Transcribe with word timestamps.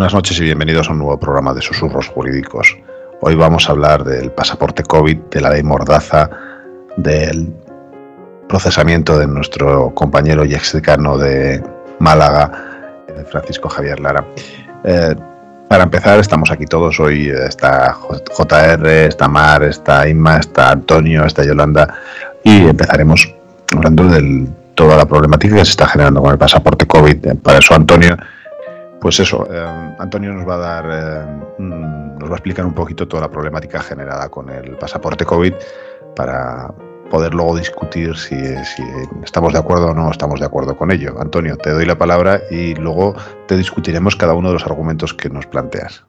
Buenas 0.00 0.14
noches 0.14 0.40
y 0.40 0.44
bienvenidos 0.44 0.88
a 0.88 0.92
un 0.92 0.98
nuevo 1.00 1.20
programa 1.20 1.52
de 1.52 1.60
Susurros 1.60 2.08
Jurídicos. 2.08 2.74
Hoy 3.20 3.34
vamos 3.34 3.68
a 3.68 3.72
hablar 3.72 4.02
del 4.02 4.32
pasaporte 4.32 4.82
COVID, 4.82 5.18
de 5.30 5.40
la 5.42 5.50
ley 5.50 5.62
Mordaza, 5.62 6.30
del 6.96 7.52
procesamiento 8.48 9.18
de 9.18 9.26
nuestro 9.26 9.94
compañero 9.94 10.46
y 10.46 10.54
ex 10.54 10.72
decano 10.72 11.18
de 11.18 11.62
Málaga, 11.98 12.50
Francisco 13.30 13.68
Javier 13.68 14.00
Lara. 14.00 14.24
Eh, 14.84 15.14
para 15.68 15.82
empezar, 15.82 16.18
estamos 16.18 16.50
aquí 16.50 16.64
todos. 16.64 16.98
Hoy 16.98 17.28
está 17.28 17.92
JR, 17.92 18.86
está 18.86 19.28
Mar, 19.28 19.64
está 19.64 20.08
Inma, 20.08 20.38
está 20.38 20.70
Antonio, 20.70 21.26
está 21.26 21.44
Yolanda. 21.44 21.94
Y 22.42 22.62
empezaremos 22.62 23.34
hablando 23.76 24.04
de 24.04 24.48
toda 24.74 24.96
la 24.96 25.04
problemática 25.04 25.56
que 25.56 25.64
se 25.66 25.72
está 25.72 25.86
generando 25.86 26.22
con 26.22 26.32
el 26.32 26.38
pasaporte 26.38 26.86
COVID. 26.86 27.36
Para 27.42 27.58
eso, 27.58 27.74
Antonio, 27.74 28.16
pues 29.00 29.20
eso, 29.20 29.46
eh, 29.52 29.94
Antonio 29.98 30.32
nos 30.32 30.48
va 30.48 30.54
a 30.54 30.58
dar, 30.58 30.84
eh, 30.86 31.64
nos 32.18 32.28
va 32.28 32.34
a 32.34 32.36
explicar 32.36 32.66
un 32.66 32.74
poquito 32.74 33.08
toda 33.08 33.22
la 33.22 33.30
problemática 33.30 33.80
generada 33.80 34.28
con 34.28 34.50
el 34.50 34.76
pasaporte 34.76 35.24
COVID 35.24 35.54
para, 36.14 36.72
poder 37.10 37.34
luego 37.34 37.58
discutir 37.58 38.16
si, 38.16 38.36
estamos 39.22 39.52
de 39.52 39.58
acuerdo 39.58 39.88
o 39.88 39.94
no 39.94 40.10
estamos 40.10 40.40
de 40.40 40.46
acuerdo 40.46 40.76
con 40.76 40.90
ello. 40.90 41.20
Antonio, 41.20 41.56
te 41.56 41.70
doy 41.70 41.84
la 41.84 41.98
palabra 41.98 42.40
y 42.50 42.74
luego 42.76 43.14
te 43.46 43.58
discutiremos 43.58 44.16
cada 44.16 44.32
uno 44.32 44.48
de 44.48 44.54
los 44.54 44.64
argumentos 44.64 45.12
que 45.12 45.28
nos 45.28 45.46
planteas. 45.46 46.04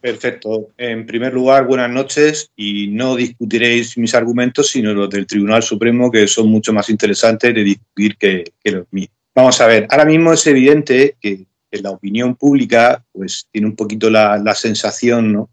Perfecto. 0.00 0.68
En 0.78 1.06
primer 1.06 1.34
lugar, 1.34 1.66
buenas 1.66 1.90
noches 1.90 2.50
y 2.56 2.88
no 2.88 3.16
discutiréis 3.16 3.98
mis 3.98 4.14
argumentos, 4.14 4.68
sino 4.68 4.94
los 4.94 5.10
del 5.10 5.26
Tribunal 5.26 5.62
Supremo, 5.62 6.10
que 6.10 6.26
son 6.26 6.48
mucho 6.48 6.72
más 6.72 6.88
interesantes 6.88 7.54
de 7.54 7.64
discutir 7.64 8.16
que, 8.16 8.44
los 8.64 8.86
míos. 8.90 9.10
Vamos 9.34 9.60
a 9.60 9.66
ver, 9.66 9.86
ahora 9.90 10.04
mismo 10.04 10.32
es 10.32 10.46
evidente 10.46 11.16
que, 11.20 11.46
la 11.82 11.90
opinión 11.90 12.34
pública 12.36 13.04
pues, 13.12 13.46
tiene 13.50 13.68
un 13.68 13.76
poquito 13.76 14.10
la, 14.10 14.54
sensación 14.54 15.48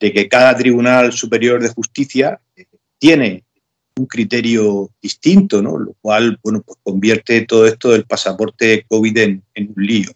de 0.00 0.12
que 0.12 0.28
cada 0.28 0.56
Tribunal 0.56 1.12
Superior 1.12 1.62
de 1.62 1.68
Justicia 1.68 2.40
eh, 2.56 2.66
tiene 2.98 3.44
un 3.96 4.06
criterio 4.06 4.90
distinto, 5.00 5.62
¿no? 5.62 5.78
Lo 5.78 5.94
cual, 6.00 6.38
bueno, 6.42 6.62
pues 6.62 6.78
convierte 6.82 7.42
todo 7.42 7.66
esto 7.66 7.90
del 7.90 8.04
pasaporte 8.04 8.84
COVID 8.88 9.16
en, 9.18 9.42
un 9.56 9.74
lío. 9.76 10.10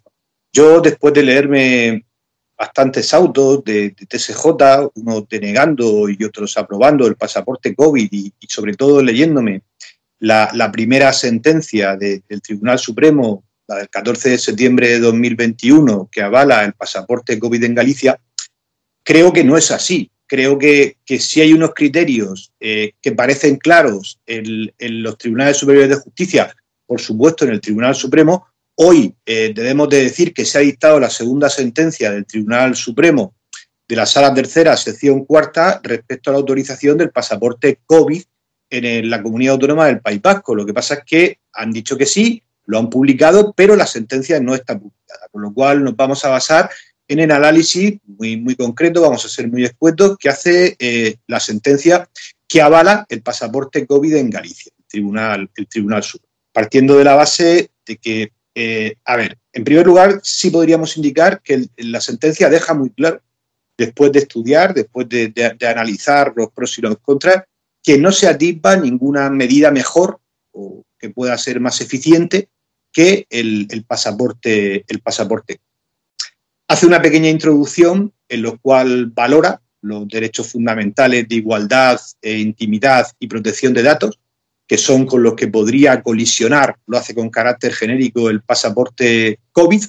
Yo, 0.52 0.80
después 0.80 1.14
de 1.14 1.22
leerme 1.22 2.04
bastantes 2.56 3.14
autos 3.14 3.62
de, 3.64 3.90
TSJ, 3.90 4.90
unos 4.94 5.28
denegando 5.28 6.08
y 6.08 6.22
otros 6.24 6.56
aprobando 6.58 7.06
el 7.06 7.14
pasaporte 7.14 7.74
COVID 7.74 8.08
y, 8.10 8.32
sobre 8.48 8.74
todo 8.74 9.00
leyéndome 9.00 9.62
la, 10.18 10.70
primera 10.72 11.12
sentencia 11.12 11.96
del 11.96 12.42
Tribunal 12.42 12.80
Supremo, 12.80 13.44
la 13.68 13.76
del 13.76 13.88
14 13.88 14.30
de 14.30 14.38
septiembre 14.38 14.88
de 14.88 14.98
2021, 14.98 16.08
que 16.10 16.22
avala 16.22 16.64
el 16.64 16.72
pasaporte 16.72 17.38
COVID 17.38 17.62
en 17.64 17.74
Galicia, 17.74 18.18
creo 19.04 19.32
que 19.32 19.44
no 19.44 19.56
es 19.56 19.70
así 19.70 20.10
creo 20.28 20.58
que, 20.58 20.98
que 21.04 21.18
sí 21.18 21.40
hay 21.40 21.52
unos 21.52 21.72
criterios 21.74 22.52
eh, 22.60 22.92
que 23.00 23.12
parecen 23.12 23.56
claros 23.56 24.20
en, 24.26 24.70
los 25.02 25.18
tribunales 25.18 25.56
superiores 25.56 25.88
de 25.88 25.96
justicia, 25.96 26.54
por 26.86 27.00
supuesto 27.00 27.44
en 27.44 27.52
el 27.52 27.60
Tribunal 27.60 27.96
Supremo. 27.96 28.46
Hoy 28.76 29.14
eh, 29.26 29.52
debemos 29.54 29.88
de 29.88 30.04
decir 30.04 30.32
que 30.32 30.44
se 30.44 30.58
ha 30.58 30.60
dictado 30.60 31.00
la 31.00 31.10
segunda 31.10 31.48
sentencia 31.48 32.12
del 32.12 32.26
Tribunal 32.26 32.76
Supremo 32.76 33.34
de 33.88 33.96
la 33.96 34.04
Sala 34.04 34.32
Tercera, 34.34 34.76
sección 34.76 35.24
cuarta, 35.24 35.80
respecto 35.82 36.28
a 36.28 36.34
la 36.34 36.38
autorización 36.38 36.98
del 36.98 37.10
pasaporte 37.10 37.80
COVID 37.86 38.22
en 38.70 39.08
la 39.08 39.22
comunidad 39.22 39.54
autónoma 39.54 39.86
del 39.86 40.02
País 40.02 40.20
Vasco. 40.20 40.54
Lo 40.54 40.66
que 40.66 40.74
pasa 40.74 40.94
es 40.94 41.00
que 41.06 41.38
han 41.54 41.72
dicho 41.72 41.96
que 41.96 42.04
sí, 42.04 42.42
lo 42.68 42.78
han 42.78 42.90
publicado, 42.90 43.54
pero 43.56 43.74
la 43.76 43.86
sentencia 43.86 44.38
no 44.40 44.54
está 44.54 44.78
publicada, 44.78 45.26
con 45.32 45.40
lo 45.40 45.54
cual 45.54 45.82
nos 45.82 45.96
vamos 45.96 46.22
a 46.26 46.28
basar 46.28 46.70
en 47.08 47.18
el 47.18 47.30
análisis 47.30 47.98
muy, 48.04 48.36
muy 48.36 48.56
concreto, 48.56 49.00
vamos 49.00 49.24
a 49.24 49.28
ser 49.30 49.48
muy 49.48 49.64
escuetos, 49.64 50.18
que 50.18 50.28
hace 50.28 50.76
eh, 50.78 51.16
la 51.26 51.40
sentencia 51.40 52.10
que 52.46 52.60
avala 52.60 53.06
el 53.08 53.22
pasaporte 53.22 53.86
COVID 53.86 54.16
en 54.16 54.28
Galicia, 54.28 54.70
el 54.78 54.84
Tribunal, 54.86 55.50
el 55.56 55.66
Tribunal 55.66 56.02
Sur. 56.02 56.20
Partiendo 56.52 56.98
de 56.98 57.04
la 57.04 57.14
base 57.14 57.70
de 57.86 57.96
que, 57.96 58.32
eh, 58.54 58.96
a 59.06 59.16
ver, 59.16 59.38
en 59.54 59.64
primer 59.64 59.86
lugar, 59.86 60.20
sí 60.22 60.50
podríamos 60.50 60.94
indicar 60.98 61.40
que 61.40 61.64
la 61.78 62.02
sentencia 62.02 62.50
deja 62.50 62.74
muy 62.74 62.90
claro, 62.90 63.22
después 63.78 64.12
de 64.12 64.18
estudiar, 64.18 64.74
después 64.74 65.08
de, 65.08 65.32
analizar 65.66 66.34
los 66.36 66.50
pros 66.50 66.76
y 66.76 66.82
los 66.82 66.98
contras, 66.98 67.44
que 67.82 67.96
no 67.96 68.12
se 68.12 68.28
atisba 68.28 68.76
ninguna 68.76 69.30
medida 69.30 69.70
mejor 69.70 70.20
o 70.52 70.84
que 70.98 71.08
pueda 71.08 71.38
ser 71.38 71.60
más 71.60 71.80
eficiente 71.80 72.50
que 72.92 73.26
el, 73.30 73.66
el 73.70 73.84
pasaporte, 73.84 74.84
el 74.88 75.00
pasaporte. 75.00 75.60
Hace 76.68 76.86
una 76.86 77.00
pequeña 77.00 77.28
introducción 77.28 78.12
en 78.28 78.42
lo 78.42 78.58
cual 78.58 79.06
valora 79.06 79.60
los 79.80 80.08
derechos 80.08 80.48
fundamentales 80.48 81.28
de 81.28 81.36
igualdad, 81.36 82.00
e 82.20 82.38
intimidad 82.38 83.06
y 83.18 83.28
protección 83.28 83.72
de 83.72 83.82
datos, 83.82 84.18
que 84.66 84.76
son 84.76 85.06
con 85.06 85.22
los 85.22 85.34
que 85.34 85.48
podría 85.48 86.02
colisionar, 86.02 86.76
lo 86.86 86.98
hace 86.98 87.14
con 87.14 87.30
carácter 87.30 87.72
genérico, 87.72 88.28
el 88.28 88.42
pasaporte 88.42 89.40
COVID, 89.52 89.82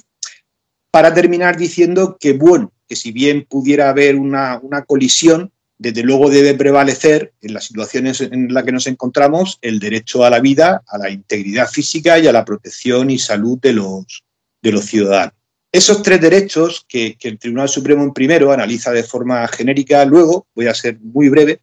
para 0.90 1.12
terminar 1.12 1.56
diciendo 1.56 2.16
que, 2.18 2.32
bueno, 2.32 2.72
que 2.88 2.96
si 2.96 3.12
bien 3.12 3.46
pudiera 3.48 3.90
haber 3.90 4.16
una, 4.16 4.58
una 4.62 4.82
colisión, 4.82 5.52
desde 5.80 6.02
luego 6.02 6.28
debe 6.28 6.52
prevalecer 6.52 7.32
en 7.40 7.54
las 7.54 7.64
situaciones 7.64 8.20
en 8.20 8.52
las 8.52 8.64
que 8.64 8.72
nos 8.72 8.86
encontramos 8.86 9.58
el 9.62 9.78
derecho 9.78 10.26
a 10.26 10.28
la 10.28 10.38
vida, 10.38 10.82
a 10.86 10.98
la 10.98 11.08
integridad 11.08 11.70
física 11.70 12.18
y 12.18 12.26
a 12.26 12.32
la 12.32 12.44
protección 12.44 13.10
y 13.10 13.18
salud 13.18 13.58
de 13.58 13.72
los, 13.72 14.22
de 14.60 14.72
los 14.72 14.84
ciudadanos. 14.84 15.32
Esos 15.72 16.02
tres 16.02 16.20
derechos 16.20 16.84
que, 16.86 17.16
el 17.22 17.38
Tribunal 17.38 17.70
Supremo 17.70 18.04
en 18.04 18.12
primero 18.12 18.52
analiza 18.52 18.90
de 18.90 19.04
forma 19.04 19.48
genérica, 19.48 20.04
luego, 20.04 20.46
voy 20.54 20.66
a 20.66 20.74
ser 20.74 21.00
muy 21.00 21.30
breve, 21.30 21.62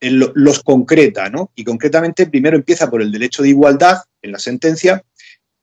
los 0.00 0.64
concreta, 0.64 1.30
¿no? 1.30 1.52
Y 1.54 1.62
concretamente 1.62 2.26
primero 2.26 2.56
empieza 2.56 2.90
por 2.90 3.00
el 3.00 3.12
derecho 3.12 3.44
de 3.44 3.50
igualdad 3.50 3.98
en 4.22 4.32
la 4.32 4.40
sentencia 4.40 5.04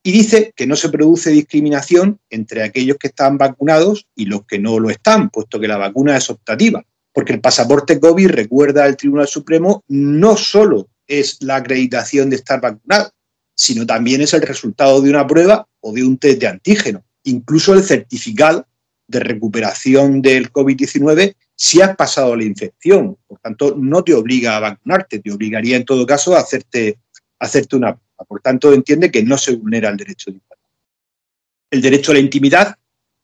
y 0.01 0.13
dice 0.13 0.53
que 0.55 0.67
no 0.67 0.77
se 0.77 0.87
produce 0.87 1.31
discriminación 1.31 2.17
entre 2.29 2.63
aquellos 2.63 2.95
que 2.95 3.07
están 3.07 3.37
vacunados 3.37 4.07
y 4.15 4.25
los 4.27 4.45
que 4.45 4.57
no 4.57 4.79
lo 4.79 4.89
están, 4.89 5.29
puesto 5.29 5.59
que 5.59 5.67
la 5.67 5.77
vacuna 5.77 6.15
es 6.15 6.29
optativa. 6.29 6.81
Porque 7.13 7.33
el 7.33 7.41
pasaporte 7.41 7.99
COVID, 7.99 8.29
recuerda 8.29 8.85
el 8.87 8.97
Tribunal 8.97 9.27
Supremo, 9.27 9.83
no 9.87 10.35
solo 10.35 10.89
es 11.07 11.37
la 11.41 11.57
acreditación 11.57 12.29
de 12.29 12.37
estar 12.37 12.59
vacunado, 12.59 13.11
sino 13.55 13.85
también 13.85 14.21
es 14.21 14.33
el 14.33 14.41
resultado 14.41 14.99
de 15.01 15.09
una 15.09 15.27
prueba 15.27 15.67
o 15.79 15.93
de 15.93 16.03
un 16.03 16.17
test 16.17 16.39
de 16.39 16.47
antígeno 16.47 17.03
incluso 17.23 17.73
el 17.73 17.83
certificado 17.83 18.67
de 19.07 19.19
recuperación 19.19 20.21
del 20.21 20.51
COVID-19 20.51 21.35
si 21.55 21.81
has 21.81 21.95
pasado 21.95 22.35
la 22.35 22.43
infección. 22.43 23.17
Por 23.27 23.39
tanto, 23.39 23.75
no 23.77 24.03
te 24.03 24.13
obliga 24.13 24.57
a 24.57 24.59
vacunarte, 24.59 25.19
te 25.19 25.31
obligaría 25.31 25.77
en 25.77 25.85
todo 25.85 26.05
caso 26.05 26.35
a 26.35 26.39
hacerte, 26.39 26.99
hacerte 27.39 27.75
una 27.75 27.95
prueba. 27.95 28.03
Por 28.27 28.41
tanto, 28.41 28.73
entiende 28.73 29.11
que 29.11 29.23
no 29.23 29.37
se 29.37 29.55
vulnera 29.55 29.89
el 29.89 29.97
derecho 29.97 30.31
de 30.31 30.37
igualdad. 30.37 30.69
El 31.71 31.81
derecho 31.81 32.11
a 32.11 32.15
la 32.15 32.21
intimidad 32.21 32.75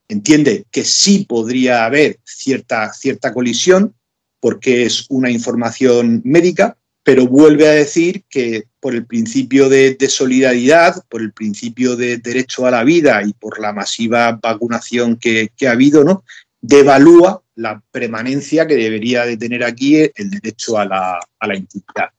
entiende 0.10 0.66
que 0.72 0.84
sí 0.84 1.26
podría 1.30 1.86
haber 1.86 2.20
cierta, 2.26 2.92
cierta 2.92 3.34
colisión 3.34 3.96
porque 4.42 4.86
es 4.86 5.06
una 5.10 5.30
información 5.30 6.22
médica, 6.26 6.78
pero 7.04 7.28
vuelve 7.28 7.68
a 7.68 7.72
decir 7.72 8.24
que 8.30 8.66
por 8.80 8.96
el 8.96 9.06
principio 9.06 9.70
de, 9.70 9.98
solidaridad, 10.10 11.04
por 11.10 11.22
el 11.22 11.32
principio 11.32 11.96
de 11.96 12.18
derecho 12.18 12.66
a 12.66 12.72
la 12.72 12.84
vida 12.84 13.22
y 13.24 13.34
por 13.34 13.60
la 13.60 13.74
masiva 13.74 14.40
vacunación 14.42 15.18
que, 15.18 15.52
ha 15.68 15.72
habido, 15.72 16.04
¿no? 16.04 16.24
devalúa 16.62 17.42
la 17.56 17.82
permanencia 17.92 18.68
que 18.68 18.76
debería 18.76 19.26
de 19.26 19.38
tener 19.38 19.64
aquí 19.64 19.98
el 19.98 20.30
derecho 20.30 20.78
a 20.78 20.86
la, 20.86 21.20
a 21.40 21.48
la 21.48 21.56
intimidad. 21.56 22.10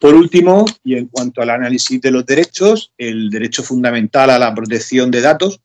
Por 0.00 0.14
último, 0.14 0.64
y 0.82 0.96
en 0.96 1.06
cuanto 1.06 1.42
al 1.42 1.50
análisis 1.50 2.00
de 2.00 2.10
los 2.10 2.24
derechos, 2.24 2.92
el 2.96 3.28
derecho 3.28 3.62
fundamental 3.62 4.30
a 4.30 4.38
la 4.38 4.54
protección 4.54 5.10
de 5.10 5.20
datos 5.20 5.60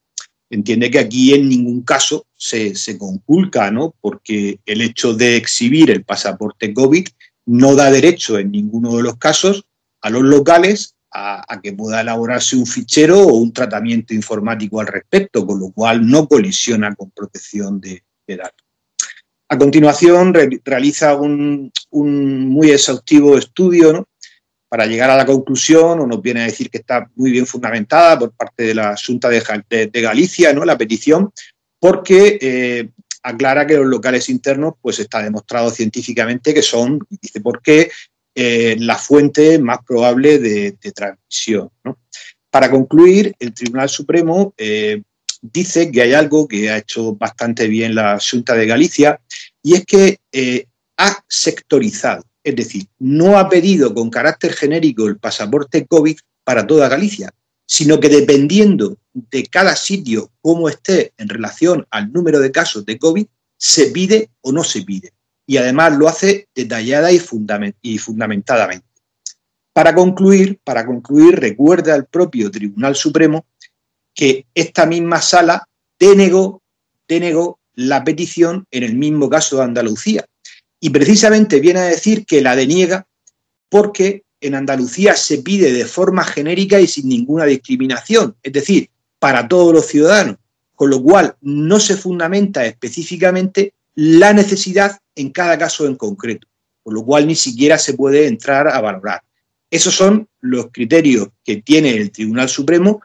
entiende 0.49 0.91
que 0.91 0.99
aquí 0.99 1.33
en 1.33 1.49
ningún 1.49 1.81
caso 1.81 2.25
se, 2.35 2.75
se 2.75 2.97
conculca, 2.97 3.71
¿no? 3.71 3.95
porque 4.01 4.59
el 4.65 4.81
hecho 4.81 5.13
de 5.13 5.35
exhibir 5.35 5.89
el 5.91 6.03
pasaporte 6.03 6.73
COVID 6.73 7.07
no 7.45 7.75
da 7.75 7.91
derecho 7.91 8.37
en 8.39 8.51
ninguno 8.51 8.97
de 8.97 9.03
los 9.03 9.17
casos 9.17 9.65
a 10.01 10.09
los 10.09 10.23
locales 10.23 10.95
a, 11.11 11.61
que 11.61 11.73
pueda 11.73 12.01
elaborarse 12.01 12.57
un 12.57 12.65
fichero 12.65 13.21
o 13.21 13.35
un 13.35 13.53
tratamiento 13.53 14.13
informático 14.13 14.81
al 14.81 14.87
respecto, 14.87 15.45
con 15.45 15.59
lo 15.59 15.71
cual 15.71 16.05
no 16.05 16.27
colisiona 16.27 16.93
con 16.93 17.09
protección 17.11 17.79
de, 17.79 18.03
datos. 18.27 18.65
A 19.47 19.57
continuación, 19.57 20.33
realiza 20.65 21.15
un, 21.15 21.71
muy 21.91 22.71
exhaustivo 22.71 23.37
estudio 23.37 24.07
para 24.75 24.87
llegar 24.87 25.09
a 25.09 25.15
la 25.15 25.25
conclusión, 25.25 26.01
o 26.01 26.05
nos 26.05 26.21
viene 26.21 26.41
a 26.41 26.47
decir 26.47 26.69
que 26.69 26.79
está 26.79 27.09
muy 27.15 27.31
bien 27.31 27.47
fundamentada 27.47 28.19
por 28.19 28.33
parte 28.33 28.63
de 28.63 28.75
la 28.75 28.93
Junta 28.97 29.29
de, 29.29 29.89
Galicia, 30.01 30.51
¿no? 30.51 30.65
la 30.65 30.77
petición, 30.77 31.31
porque 31.79 32.37
eh, 32.41 32.89
aclara 33.23 33.65
que 33.65 33.77
los 33.77 33.85
locales 33.85 34.27
internos, 34.27 34.73
pues 34.81 34.99
está 34.99 35.23
demostrado 35.23 35.69
científicamente 35.69 36.53
que 36.53 36.61
son, 36.61 36.99
dice 37.09 37.39
por 37.39 37.61
qué, 37.61 37.89
eh, 38.35 38.75
la 38.77 38.97
fuente 38.97 39.59
más 39.59 39.77
probable 39.87 40.39
de, 40.39 40.73
transmisión. 40.93 41.69
Para 42.49 42.69
concluir, 42.69 43.33
el 43.39 43.53
Tribunal 43.53 43.87
Supremo 43.87 44.53
eh, 44.57 45.03
dice 45.41 45.89
que 45.89 46.01
hay 46.01 46.11
algo 46.11 46.49
que 46.49 46.69
ha 46.69 46.79
hecho 46.79 47.15
bastante 47.15 47.69
bien 47.69 47.95
la 47.95 48.19
Junta 48.19 48.55
de 48.55 48.65
Galicia 48.65 49.21
y 49.63 49.75
es 49.75 49.85
que 49.85 50.17
ha 50.97 51.23
sectorizado, 51.29 52.25
es 52.45 52.55
decir, 52.55 52.87
no 52.99 53.37
ha 53.37 53.49
pedido 53.49 53.93
con 53.93 54.09
carácter 54.09 54.53
genérico 54.53 55.07
el 55.07 55.17
pasaporte 55.17 55.85
COVID 55.85 56.17
para 56.43 56.65
toda 56.65 56.87
Galicia, 56.87 57.33
sino 57.65 57.99
que 57.99 58.07
dependiendo 58.07 58.97
de 59.13 59.43
cada 59.47 59.75
sitio 59.75 60.31
cómo 60.41 60.69
esté 60.69 61.11
en 61.17 61.27
relación 61.27 61.87
al 61.89 62.13
número 62.13 62.39
de 62.39 62.51
casos 62.51 62.85
de 62.85 62.99
COVID, 62.99 63.25
se 63.57 63.87
pide 63.87 64.29
o 64.41 64.51
no 64.51 64.63
se 64.63 64.83
pide 64.83 65.11
y 65.47 65.57
además 65.57 65.97
lo 65.97 66.07
hace 66.07 66.47
detallada 66.55 67.11
y, 67.11 67.19
fundamentadamente. 67.19 68.87
Para 69.73 69.93
concluir, 69.93 70.59
para 70.63 70.85
concluir, 70.85 71.39
recuerda 71.39 71.93
al 71.93 72.05
propio 72.05 72.49
Tribunal 72.49 72.95
Supremo 72.95 73.45
que 74.13 74.45
esta 74.53 74.85
misma 74.85 75.21
sala 75.21 75.67
denegó, 75.99 76.61
denegó 77.07 77.59
la 77.73 78.03
petición 78.03 78.65
en 78.71 78.83
el 78.83 78.95
mismo 78.95 79.29
caso 79.29 79.57
de 79.57 79.63
Andalucía. 79.63 80.25
Y 80.79 80.89
precisamente 80.89 81.59
viene 81.59 81.79
a 81.79 81.85
decir 81.85 82.25
que 82.25 82.41
la 82.41 82.55
deniega 82.55 83.07
porque 83.69 84.23
en 84.41 84.55
Andalucía 84.55 85.15
se 85.15 85.39
pide 85.39 85.71
de 85.71 85.85
forma 85.85 86.23
genérica 86.23 86.79
y 86.79 86.87
sin 86.87 87.09
ninguna 87.09 87.45
discriminación, 87.45 88.35
es 88.43 88.53
decir, 88.53 88.89
para 89.19 89.47
todos 89.47 89.73
los 89.73 89.87
ciudadanos, 89.87 90.37
con 90.75 90.89
lo 90.89 91.01
cual 91.01 91.35
no 91.41 91.79
se 91.79 91.97
fundamenta 91.97 92.65
específicamente 92.65 93.73
la 93.95 94.33
necesidad 94.33 94.99
en 95.15 95.31
cada 95.31 95.57
caso 95.57 95.87
en 95.87 95.95
concreto, 95.95 96.47
por 96.83 96.93
lo 96.93 97.03
cual 97.03 97.25
ni 97.25 97.35
siquiera 97.35 97.77
se 97.77 97.93
puede 97.93 98.27
entrar 98.27 98.67
a 98.67 98.81
valorar. 98.81 99.21
Esos 99.71 99.95
son 99.95 100.27
los 100.41 100.67
criterios 100.71 101.29
que 101.43 101.61
tiene 101.61 101.95
el 101.95 102.11
Tribunal 102.11 102.49
Supremo 102.49 103.01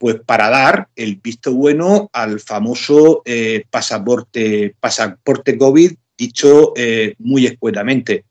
pues 0.00 0.16
para 0.24 0.48
dar 0.48 0.88
el 0.96 1.16
visto 1.16 1.52
bueno 1.52 2.08
al 2.14 2.40
famoso 2.40 3.20
eh, 3.26 3.64
pasaporte, 3.68 4.74
pasaporte 4.80 5.58
COVID, 5.58 5.92
dicho 6.20 6.72
eh, 6.76 7.14
muy 7.18 7.46
escuetamente. 7.46 8.24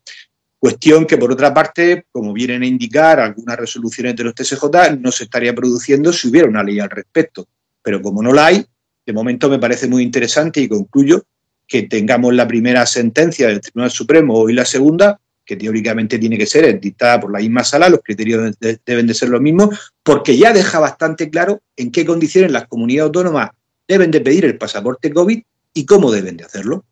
Cuestión 0.60 1.06
que, 1.06 1.18
por 1.18 1.32
otra 1.32 1.54
parte, 1.54 2.06
como 2.12 2.34
vienen 2.34 2.64
a 2.64 2.68
indicar 2.68 3.20
algunas 3.20 3.58
resoluciones 3.58 4.16
de 4.16 4.26
los 4.26 4.36
TSJ, 4.36 4.64
no 5.00 5.12
se 5.12 5.24
estaría 5.24 5.56
produciendo 5.56 6.14
si 6.14 6.28
hubiera 6.28 6.48
una 6.48 6.64
ley 6.64 6.80
al 6.80 6.90
respecto. 6.90 7.48
Pero 7.82 8.02
como 8.02 8.22
no 8.22 8.32
la 8.32 8.48
hay, 8.48 8.66
de 9.06 9.14
momento 9.14 9.50
me 9.50 9.58
parece 9.58 9.88
muy 9.88 10.04
interesante 10.04 10.62
y 10.62 10.68
concluyo 10.68 11.24
que 11.68 11.84
tengamos 11.84 12.34
la 12.34 12.48
primera 12.48 12.86
sentencia 12.86 13.48
del 13.48 13.62
Tribunal 13.62 13.92
Supremo 13.92 14.50
y 14.50 14.54
la 14.54 14.66
segunda, 14.66 15.20
que 15.46 15.56
teóricamente 15.56 16.20
tiene 16.20 16.38
que 16.38 16.46
ser 16.46 16.80
dictada 16.80 17.20
por 17.20 17.32
la 17.32 17.40
misma 17.40 17.64
sala, 17.64 17.90
los 17.90 18.02
criterios 18.04 18.56
deben 18.86 19.08
de 19.08 19.14
ser 19.14 19.30
los 19.30 19.42
mismos, 19.42 19.94
porque 20.04 20.38
ya 20.38 20.52
deja 20.52 20.80
bastante 20.80 21.30
claro 21.30 21.62
en 21.78 21.92
qué 21.92 22.06
condiciones 22.06 22.52
las 22.52 22.68
comunidades 22.68 23.08
autónomas 23.08 23.52
deben 23.88 24.12
de 24.12 24.22
pedir 24.22 24.46
el 24.46 24.58
pasaporte 24.58 25.12
COVID 25.12 25.42
y 25.74 25.86
cómo 25.86 26.12
deben 26.12 26.38
de 26.38 26.44
hacerlo. 26.44 26.86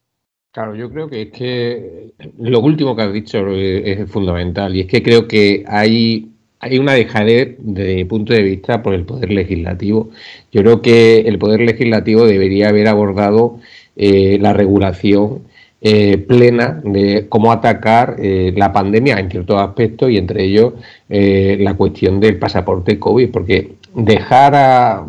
Claro, 0.52 0.76
yo 0.76 0.90
creo 0.90 1.08
que 1.08 1.22
es 1.22 1.32
que 1.32 2.14
lo 2.40 2.60
último 2.62 2.96
que 2.96 3.02
has 3.04 3.14
dicho 3.14 3.48
es 3.54 4.10
fundamental 4.10 4.76
y 4.76 4.82
es 4.82 4.88
que 4.88 5.04
creo 5.04 5.28
que 5.28 5.64
hay, 5.68 6.32
hay 6.60 6.80
una 6.80 6.94
dejadez 6.94 7.58
desde 7.60 7.96
mi 7.96 8.06
punto 8.06 8.34
de 8.34 8.42
vista 8.42 8.82
por 8.82 8.96
el 8.96 9.06
Poder 9.06 9.32
Legislativo. 9.32 10.10
Yo 10.52 10.62
creo 10.62 10.82
que 10.82 11.20
el 11.20 11.38
Poder 11.38 11.62
Legislativo 11.62 12.26
debería 12.26 12.70
haber 12.70 12.88
abordado 12.88 13.60
eh, 13.96 14.38
la 14.42 14.54
regulación 14.54 15.44
eh, 15.82 16.18
plena 16.18 16.82
de 16.84 17.28
cómo 17.30 17.52
atacar 17.52 18.16
eh, 18.20 18.52
la 18.56 18.74
pandemia 18.74 19.20
en 19.20 19.30
ciertos 19.30 19.60
aspectos 19.62 20.10
y 20.10 20.18
entre 20.18 20.44
ellos 20.44 20.74
la 21.08 21.76
cuestión 21.76 22.20
del 22.20 22.38
pasaporte 22.40 23.00
COVID, 23.00 23.30
porque 23.30 23.74
dejar 23.94 24.56
a, 24.56 25.08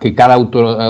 que 0.00 0.14
cada 0.14 0.36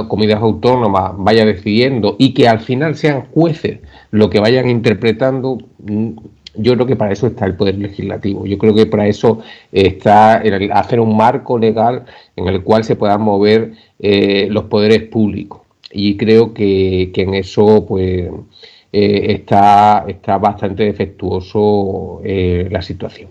comunidad 0.09 0.43
autónoma 0.43 1.15
vaya 1.17 1.45
decidiendo 1.45 2.17
y 2.19 2.35
que 2.35 2.49
al 2.49 2.61
final 2.61 2.97
sean 2.97 3.27
jueces 3.33 3.81
lo 4.11 4.31
que 4.31 4.41
vayan 4.41 4.69
interpretando, 4.69 5.59
mm, 5.79 6.11
yo 6.55 6.75
creo 6.75 6.87
que 6.87 6.97
para 6.97 7.13
eso 7.13 7.27
está 7.27 7.47
el 7.47 7.57
Poder 7.57 7.79
Legislativo. 7.79 8.45
Yo 8.47 8.59
creo 8.59 8.75
que 8.75 8.87
para 8.87 9.07
eso 9.07 9.41
está 9.73 10.43
hacer 10.73 11.01
un 11.01 11.17
marco 11.17 11.59
legal 11.59 12.05
en 12.37 12.49
el 12.49 12.63
cual 12.63 12.85
se 12.85 12.97
puedan 12.97 13.23
mover 13.23 13.73
los 13.99 14.65
poderes 14.65 15.05
públicos 15.05 15.63
y 15.93 16.17
creo 16.17 16.55
que, 16.55 17.13
en 17.15 17.35
eso 17.35 17.85
pues 17.87 18.31
eh, 18.93 19.27
está, 19.29 20.05
está 20.09 20.39
bastante 20.39 20.85
defectuoso 20.85 22.21
eh, 22.25 22.69
la 22.71 22.83
situación. 22.83 23.31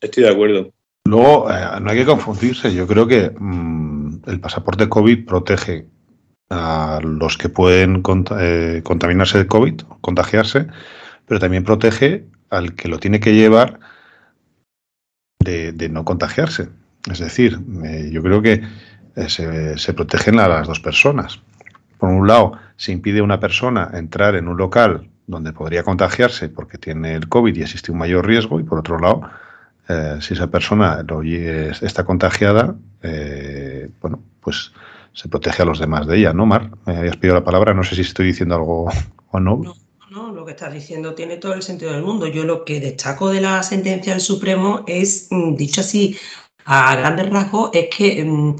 Estoy 0.00 0.24
de 0.24 0.30
acuerdo. 0.30 0.70
Luego, 1.06 1.50
eh, 1.50 1.80
no 1.80 1.90
hay 1.90 1.98
que 1.98 2.04
confundirse. 2.04 2.72
Yo 2.72 2.86
creo 2.86 3.06
que 3.06 3.30
mm, 3.30 3.79
el 4.26 4.40
pasaporte 4.40 4.88
COVID 4.88 5.26
protege 5.26 5.86
a 6.50 7.00
los 7.02 7.38
que 7.38 7.48
pueden 7.48 8.02
contaminarse 8.02 9.38
de 9.38 9.46
COVID, 9.46 9.82
contagiarse, 10.00 10.66
pero 11.26 11.38
también 11.38 11.64
protege 11.64 12.26
al 12.50 12.74
que 12.74 12.88
lo 12.88 12.98
tiene 12.98 13.20
que 13.20 13.34
llevar 13.34 13.78
de, 15.38 15.88
no 15.90 16.04
contagiarse. 16.04 16.68
Es 17.10 17.20
decir, 17.20 17.58
yo 18.10 18.22
creo 18.22 18.42
que 18.42 18.62
se, 19.28 19.78
se 19.78 19.94
protegen 19.94 20.40
a 20.40 20.48
las 20.48 20.66
dos 20.66 20.80
personas 20.80 21.40
por 22.00 22.08
un 22.08 22.26
lado, 22.26 22.52
se 22.76 22.92
impide 22.92 23.20
a 23.20 23.22
una 23.22 23.38
persona 23.38 23.90
entrar 23.92 24.34
en 24.34 24.48
un 24.48 24.56
local 24.56 25.10
donde 25.26 25.52
podría 25.52 25.82
contagiarse 25.84 26.48
porque 26.48 26.78
tiene 26.78 27.14
el 27.14 27.28
COVID 27.28 27.54
y 27.54 27.62
existe 27.62 27.92
un 27.92 27.98
mayor 27.98 28.26
riesgo, 28.26 28.58
y 28.58 28.64
por 28.64 28.78
otro 28.78 28.98
lado, 28.98 29.20
eh, 29.86 30.16
si 30.20 30.32
esa 30.32 30.48
persona 30.48 31.04
está 31.82 32.04
contagiada, 32.04 32.74
eh, 33.02 33.88
bueno, 34.00 34.22
pues 34.40 34.72
se 35.12 35.28
protege 35.28 35.62
a 35.62 35.66
los 35.66 35.78
demás 35.78 36.06
de 36.06 36.18
ella, 36.18 36.32
¿no, 36.32 36.46
Mar? 36.46 36.70
Me 36.86 36.96
habías 36.96 37.16
pedido 37.16 37.34
la 37.34 37.44
palabra, 37.44 37.74
no 37.74 37.82
sé 37.82 37.94
si 37.94 38.02
estoy 38.02 38.26
diciendo 38.26 38.54
algo 38.54 38.90
o 39.30 39.40
no. 39.40 39.56
No, 39.56 39.74
no, 40.10 40.32
lo 40.32 40.44
que 40.44 40.52
estás 40.52 40.72
diciendo 40.72 41.14
tiene 41.14 41.36
todo 41.36 41.54
el 41.54 41.62
sentido 41.62 41.92
del 41.92 42.02
mundo. 42.02 42.26
Yo 42.26 42.44
lo 42.44 42.64
que 42.64 42.80
destaco 42.80 43.30
de 43.30 43.40
la 43.40 43.62
sentencia 43.62 44.12
del 44.12 44.20
Supremo 44.20 44.84
es, 44.86 45.28
mm, 45.30 45.54
dicho 45.54 45.80
así, 45.80 46.16
a 46.64 46.96
grandes 46.96 47.30
rasgos, 47.30 47.70
es 47.72 47.88
que 47.94 48.24
mm, 48.24 48.56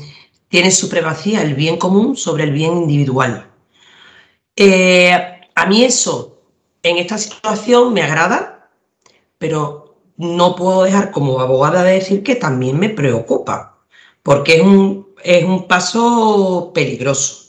tiene 0.49 0.71
supremacía 0.71 1.43
el 1.43 1.55
bien 1.55 1.77
común 1.77 2.17
sobre 2.17 2.45
el 2.45 2.53
bien 2.53 2.77
individual. 2.77 3.47
Eh, 4.57 5.13
a 5.55 5.67
mí 5.67 5.85
eso 5.85 6.43
en 6.83 6.99
esta 6.99 7.19
situación 7.19 7.93
me 7.93 8.03
agrada, 8.03 8.71
pero 9.39 9.97
no 10.17 10.57
puedo 10.57 10.83
dejar 10.83 11.11
como 11.11 11.41
abogada 11.41 11.83
de 11.83 11.95
decir 11.95 12.23
que 12.23 12.35
también 12.35 12.79
me 12.79 12.91
preocupa, 12.91 13.70
porque 14.23 14.57
es 14.57 14.63
un, 14.63 15.09
es 15.23 15.45
un 15.45 15.67
paso 15.67 16.73
peligroso. 16.75 17.41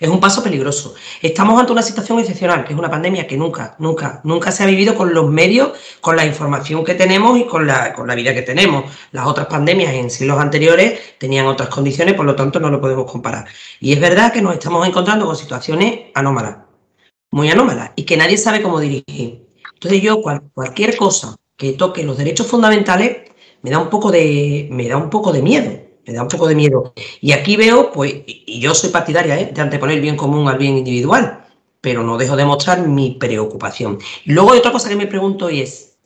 Es 0.00 0.08
un 0.08 0.18
paso 0.18 0.42
peligroso. 0.42 0.94
Estamos 1.20 1.60
ante 1.60 1.72
una 1.72 1.82
situación 1.82 2.18
excepcional, 2.18 2.64
que 2.64 2.72
es 2.72 2.78
una 2.78 2.90
pandemia 2.90 3.26
que 3.26 3.36
nunca, 3.36 3.76
nunca, 3.78 4.22
nunca 4.24 4.50
se 4.50 4.62
ha 4.62 4.66
vivido 4.66 4.94
con 4.94 5.12
los 5.12 5.28
medios, 5.28 5.72
con 6.00 6.16
la 6.16 6.24
información 6.24 6.82
que 6.82 6.94
tenemos 6.94 7.38
y 7.38 7.44
con 7.44 7.66
la, 7.66 7.92
con 7.92 8.08
la 8.08 8.14
vida 8.14 8.32
que 8.32 8.40
tenemos. 8.40 8.84
Las 9.12 9.26
otras 9.26 9.46
pandemias 9.48 9.92
en 9.92 10.08
siglos 10.08 10.40
anteriores 10.40 11.18
tenían 11.18 11.46
otras 11.46 11.68
condiciones, 11.68 12.14
por 12.14 12.24
lo 12.24 12.34
tanto 12.34 12.58
no 12.58 12.70
lo 12.70 12.80
podemos 12.80 13.10
comparar. 13.10 13.46
Y 13.78 13.92
es 13.92 14.00
verdad 14.00 14.32
que 14.32 14.40
nos 14.40 14.54
estamos 14.54 14.88
encontrando 14.88 15.26
con 15.26 15.36
situaciones 15.36 16.06
anómalas, 16.14 16.56
muy 17.30 17.50
anómalas, 17.50 17.90
y 17.94 18.04
que 18.04 18.16
nadie 18.16 18.38
sabe 18.38 18.62
cómo 18.62 18.80
dirigir. 18.80 19.48
Entonces 19.74 20.00
yo 20.00 20.22
cualquier 20.54 20.96
cosa 20.96 21.36
que 21.58 21.72
toque 21.72 22.04
los 22.04 22.16
derechos 22.16 22.46
fundamentales 22.46 23.18
me 23.60 23.70
da 23.70 23.78
un 23.78 23.90
poco 23.90 24.10
de, 24.10 24.66
me 24.70 24.88
da 24.88 24.96
un 24.96 25.10
poco 25.10 25.30
de 25.30 25.42
miedo 25.42 25.89
me 26.10 26.16
da 26.16 26.22
un 26.22 26.28
poco 26.28 26.48
de 26.48 26.56
miedo. 26.56 26.92
Y 27.20 27.32
aquí 27.32 27.56
veo, 27.56 27.92
pues, 27.92 28.12
y 28.26 28.60
yo 28.60 28.74
soy 28.74 28.90
partidaria 28.90 29.38
¿eh? 29.38 29.50
de 29.54 29.60
anteponer 29.60 29.96
el 29.96 30.02
bien 30.02 30.16
común 30.16 30.48
al 30.48 30.58
bien 30.58 30.76
individual, 30.76 31.46
pero 31.80 32.02
no 32.02 32.18
dejo 32.18 32.36
de 32.36 32.44
mostrar 32.44 32.86
mi 32.86 33.12
preocupación. 33.12 33.98
Luego 34.24 34.52
hay 34.52 34.58
otra 34.58 34.72
cosa 34.72 34.88
que 34.88 34.96
me 34.96 35.06
pregunto 35.06 35.48
y 35.48 35.60
es, 35.60 35.96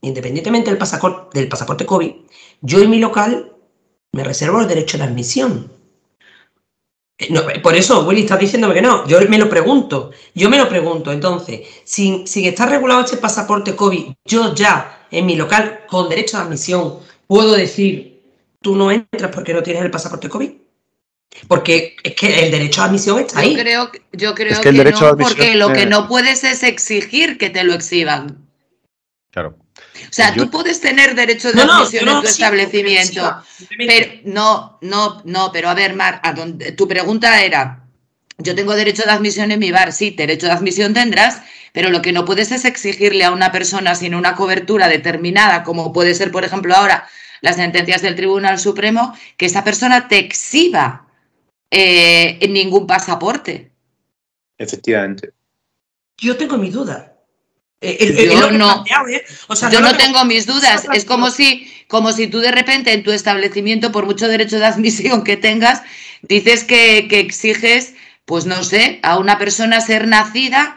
independientemente 0.00 0.70
del 0.70 0.78
pasaporte, 0.78 1.38
del 1.38 1.48
pasaporte 1.48 1.86
COVID, 1.86 2.12
yo 2.62 2.80
en 2.80 2.90
mi 2.90 2.98
local 2.98 3.52
me 4.12 4.24
reservo 4.24 4.60
el 4.60 4.66
derecho 4.66 4.98
de 4.98 5.04
admisión. 5.04 5.70
Eh, 7.16 7.60
por 7.62 7.76
eso, 7.76 8.04
Willy, 8.04 8.22
estás 8.22 8.40
diciéndome 8.40 8.74
que 8.74 8.82
no. 8.82 9.06
Yo 9.06 9.20
me 9.28 9.38
lo 9.38 9.48
pregunto. 9.48 10.10
Yo 10.34 10.50
me 10.50 10.58
lo 10.58 10.68
pregunto. 10.68 11.12
Entonces, 11.12 11.60
sin, 11.84 12.26
sin 12.26 12.46
estar 12.46 12.68
regulado 12.68 13.04
este 13.04 13.18
pasaporte 13.18 13.76
COVID, 13.76 14.14
yo 14.24 14.52
ya 14.52 15.06
en 15.12 15.26
mi 15.26 15.36
local 15.36 15.84
con 15.88 16.08
derecho 16.08 16.38
de 16.38 16.42
admisión 16.42 16.98
puedo 17.28 17.52
decir 17.52 18.13
tú 18.64 18.74
no 18.74 18.90
entras 18.90 19.30
porque 19.32 19.52
no 19.52 19.62
tienes 19.62 19.84
el 19.84 19.90
pasaporte 19.90 20.28
COVID. 20.28 20.50
Porque 21.46 21.96
es 22.02 22.14
que 22.14 22.44
el 22.44 22.50
derecho 22.50 22.82
a 22.82 22.86
admisión 22.86 23.20
está 23.20 23.40
ahí. 23.40 23.54
Yo 23.54 23.60
creo, 23.62 23.92
yo 24.12 24.34
creo 24.34 24.60
que, 24.60 24.72
no, 24.72 25.16
porque 25.16 25.54
lo 25.54 25.72
que 25.72 25.84
no 25.84 26.08
puedes 26.08 26.44
es 26.44 26.62
exigir 26.62 27.38
que 27.38 27.50
te 27.50 27.64
lo 27.64 27.74
exhiban. 27.74 28.48
Claro. 29.30 29.58
O 30.08 30.12
sea, 30.12 30.32
tú 30.32 30.48
puedes 30.48 30.80
tener 30.80 31.14
derecho 31.14 31.52
de 31.52 31.62
admisión 31.62 32.08
en 32.08 32.20
tu 32.20 32.26
establecimiento, 32.28 33.42
pero 33.76 34.12
no, 34.24 34.78
no, 34.80 35.22
no, 35.24 35.50
pero 35.52 35.68
a 35.68 35.74
ver, 35.74 35.94
Mar, 35.94 36.22
tu 36.76 36.86
pregunta 36.86 37.42
era, 37.42 37.84
yo 38.38 38.54
tengo 38.54 38.76
derecho 38.76 39.02
de 39.02 39.10
admisión 39.10 39.50
en 39.50 39.58
mi 39.58 39.72
bar, 39.72 39.92
sí, 39.92 40.10
derecho 40.10 40.46
de 40.46 40.52
admisión 40.52 40.94
tendrás, 40.94 41.42
pero 41.72 41.90
lo 41.90 42.00
que 42.00 42.12
no 42.12 42.24
puedes 42.24 42.52
es 42.52 42.64
exigirle 42.64 43.24
a 43.24 43.32
una 43.32 43.50
persona 43.50 43.96
sin 43.96 44.14
una 44.14 44.36
cobertura 44.36 44.86
determinada, 44.86 45.64
como 45.64 45.92
puede 45.92 46.14
ser, 46.14 46.30
por 46.30 46.44
ejemplo, 46.44 46.74
ahora 46.76 47.08
las 47.40 47.56
sentencias 47.56 48.02
del 48.02 48.14
Tribunal 48.14 48.58
Supremo, 48.58 49.16
que 49.36 49.46
esa 49.46 49.64
persona 49.64 50.08
te 50.08 50.18
exhiba 50.18 51.06
eh, 51.70 52.38
en 52.40 52.52
ningún 52.52 52.86
pasaporte. 52.86 53.72
Efectivamente. 54.58 55.32
Yo 56.18 56.36
tengo 56.36 56.56
mi 56.56 56.70
duda. 56.70 57.16
Eh, 57.80 58.30
yo 58.30 58.50
no, 58.50 58.84
¿eh? 59.08 59.24
yo 59.70 59.80
no 59.80 59.96
tengo 59.96 60.24
mis 60.24 60.46
dudas. 60.46 60.86
Es 60.94 61.04
como 61.04 61.30
si, 61.30 61.70
como 61.88 62.12
si 62.12 62.28
tú 62.28 62.38
de 62.38 62.52
repente 62.52 62.92
en 62.92 63.02
tu 63.02 63.10
establecimiento, 63.10 63.92
por 63.92 64.06
mucho 64.06 64.28
derecho 64.28 64.58
de 64.58 64.66
admisión 64.66 65.24
que 65.24 65.36
tengas, 65.36 65.82
dices 66.22 66.64
que, 66.64 67.08
exiges, 67.10 67.94
pues 68.24 68.46
no 68.46 68.62
sé, 68.62 69.00
a 69.02 69.18
una 69.18 69.36
persona 69.36 69.80
ser 69.80 70.06
nacida, 70.06 70.76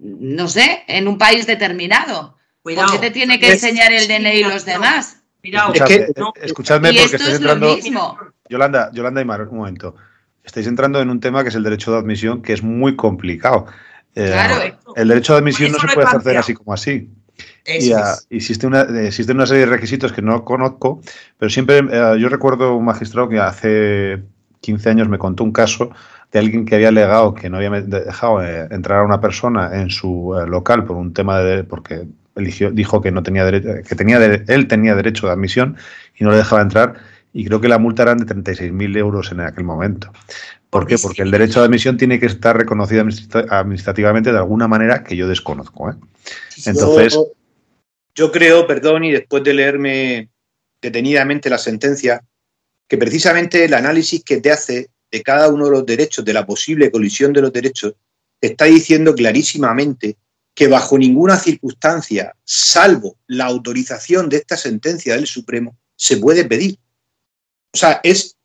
no 0.00 0.48
sé, 0.48 0.84
en 0.88 1.06
un 1.06 1.18
país 1.18 1.46
determinado. 1.46 2.38
¿Por 2.62 2.74
qué 2.74 2.98
te 2.98 3.10
tiene 3.10 3.40
que 3.40 3.52
enseñar 3.52 3.92
el 3.92 4.06
DNI 4.06 4.30
y 4.30 4.44
los 4.44 4.64
demás? 4.64 5.22
Escuchadme, 6.40 6.92
porque 6.92 7.16
estoy 7.16 7.34
entrando. 7.34 7.76
Yolanda, 8.48 8.90
Yolanda 8.92 9.20
y 9.20 9.24
Mar, 9.24 9.48
un 9.48 9.58
momento. 9.58 9.96
Estáis 10.44 10.66
entrando 10.66 11.00
en 11.00 11.10
un 11.10 11.20
tema 11.20 11.42
que 11.42 11.48
es 11.48 11.54
el 11.54 11.62
derecho 11.62 11.92
de 11.92 11.98
admisión, 11.98 12.42
que 12.42 12.52
es 12.52 12.62
muy 12.62 12.96
complicado. 12.96 13.66
Eh, 14.14 14.30
claro, 14.30 14.78
el 14.94 15.08
derecho 15.08 15.32
de 15.32 15.38
admisión 15.38 15.72
no 15.72 15.78
se 15.78 15.88
puede 15.88 16.06
hacer 16.06 16.36
así 16.36 16.54
como 16.54 16.72
así. 16.72 17.10
Y, 17.66 17.92
ah, 17.92 18.14
existe, 18.28 18.66
una, 18.66 18.82
existe 18.82 19.32
una 19.32 19.46
serie 19.46 19.64
de 19.64 19.72
requisitos 19.72 20.12
que 20.12 20.20
no 20.20 20.44
conozco, 20.44 21.00
pero 21.38 21.48
siempre 21.48 21.78
eh, 21.78 22.16
yo 22.20 22.28
recuerdo 22.28 22.76
un 22.76 22.84
magistrado 22.84 23.28
que 23.28 23.38
hace 23.38 24.22
15 24.60 24.90
años 24.90 25.08
me 25.08 25.18
contó 25.18 25.42
un 25.44 25.52
caso 25.52 25.90
de 26.30 26.38
alguien 26.38 26.66
que 26.66 26.74
había 26.74 26.88
alegado 26.88 27.34
que 27.34 27.48
no 27.48 27.56
había 27.56 27.70
dejado 27.70 28.42
eh, 28.44 28.68
entrar 28.70 29.00
a 29.00 29.04
una 29.04 29.20
persona 29.20 29.80
en 29.80 29.90
su 29.90 30.34
local 30.46 30.84
por 30.84 30.96
un 30.96 31.14
tema 31.14 31.38
de 31.38 31.64
porque 31.64 32.06
eligió, 32.36 32.70
dijo 32.70 33.00
que 33.00 33.10
no 33.10 33.22
tenía 33.22 33.44
derecho, 33.44 33.68
que 33.86 33.94
tenía 33.94 34.24
él 34.24 34.68
tenía 34.68 34.94
derecho 34.94 35.26
de 35.26 35.32
admisión 35.32 35.76
y 36.18 36.24
no 36.24 36.30
le 36.30 36.38
dejaba 36.38 36.62
entrar 36.62 36.94
y 37.32 37.46
creo 37.46 37.60
que 37.60 37.68
la 37.68 37.78
multa 37.78 38.02
era 38.02 38.14
de 38.14 38.26
36.000 38.26 38.96
euros 38.98 39.32
en 39.32 39.40
aquel 39.40 39.64
momento. 39.64 40.12
¿Por 40.68 40.86
qué? 40.86 40.96
Porque 40.98 41.22
el 41.22 41.30
derecho 41.30 41.60
de 41.60 41.66
admisión 41.66 41.96
tiene 41.96 42.20
que 42.20 42.26
estar 42.26 42.56
reconocido 42.56 43.04
administrativamente 43.50 44.32
de 44.32 44.38
alguna 44.38 44.68
manera 44.68 45.02
que 45.02 45.16
yo 45.16 45.28
desconozco. 45.28 45.90
¿eh? 45.90 45.94
Entonces. 46.66 47.18
Yo, 48.14 48.30
creo, 48.30 48.66
perdón, 48.66 49.04
y 49.04 49.12
después 49.12 49.42
de 49.42 49.54
leerme 49.54 50.28
detenidamente 50.80 51.48
la 51.48 51.58
sentencia, 51.58 52.22
que 52.86 52.98
precisamente 52.98 53.64
el 53.64 53.72
análisis 53.72 54.22
que 54.22 54.38
te 54.38 54.50
hace 54.50 54.90
de 55.10 55.22
cada 55.22 55.48
uno 55.48 55.66
de 55.66 55.70
los 55.70 55.86
derechos, 55.86 56.24
de 56.24 56.32
la 56.34 56.44
posible 56.44 56.90
colisión 56.90 57.32
de 57.32 57.40
los 57.40 57.52
derechos, 57.52 57.94
está 58.40 58.66
diciendo 58.66 59.14
clarísimamente 59.14 60.16
que 60.54 60.68
bajo 60.68 60.98
ninguna 60.98 61.38
circunstancia, 61.38 62.34
salvo 62.44 63.16
la 63.26 63.46
autorización 63.46 64.28
de 64.28 64.38
esta 64.38 64.56
sentencia 64.56 65.14
del 65.14 65.26
Supremo, 65.26 65.76
se 65.96 66.18
puede 66.18 66.44
pedir. 66.44 66.78
O 67.72 67.78
sea, 67.78 68.00
es, 68.02 68.36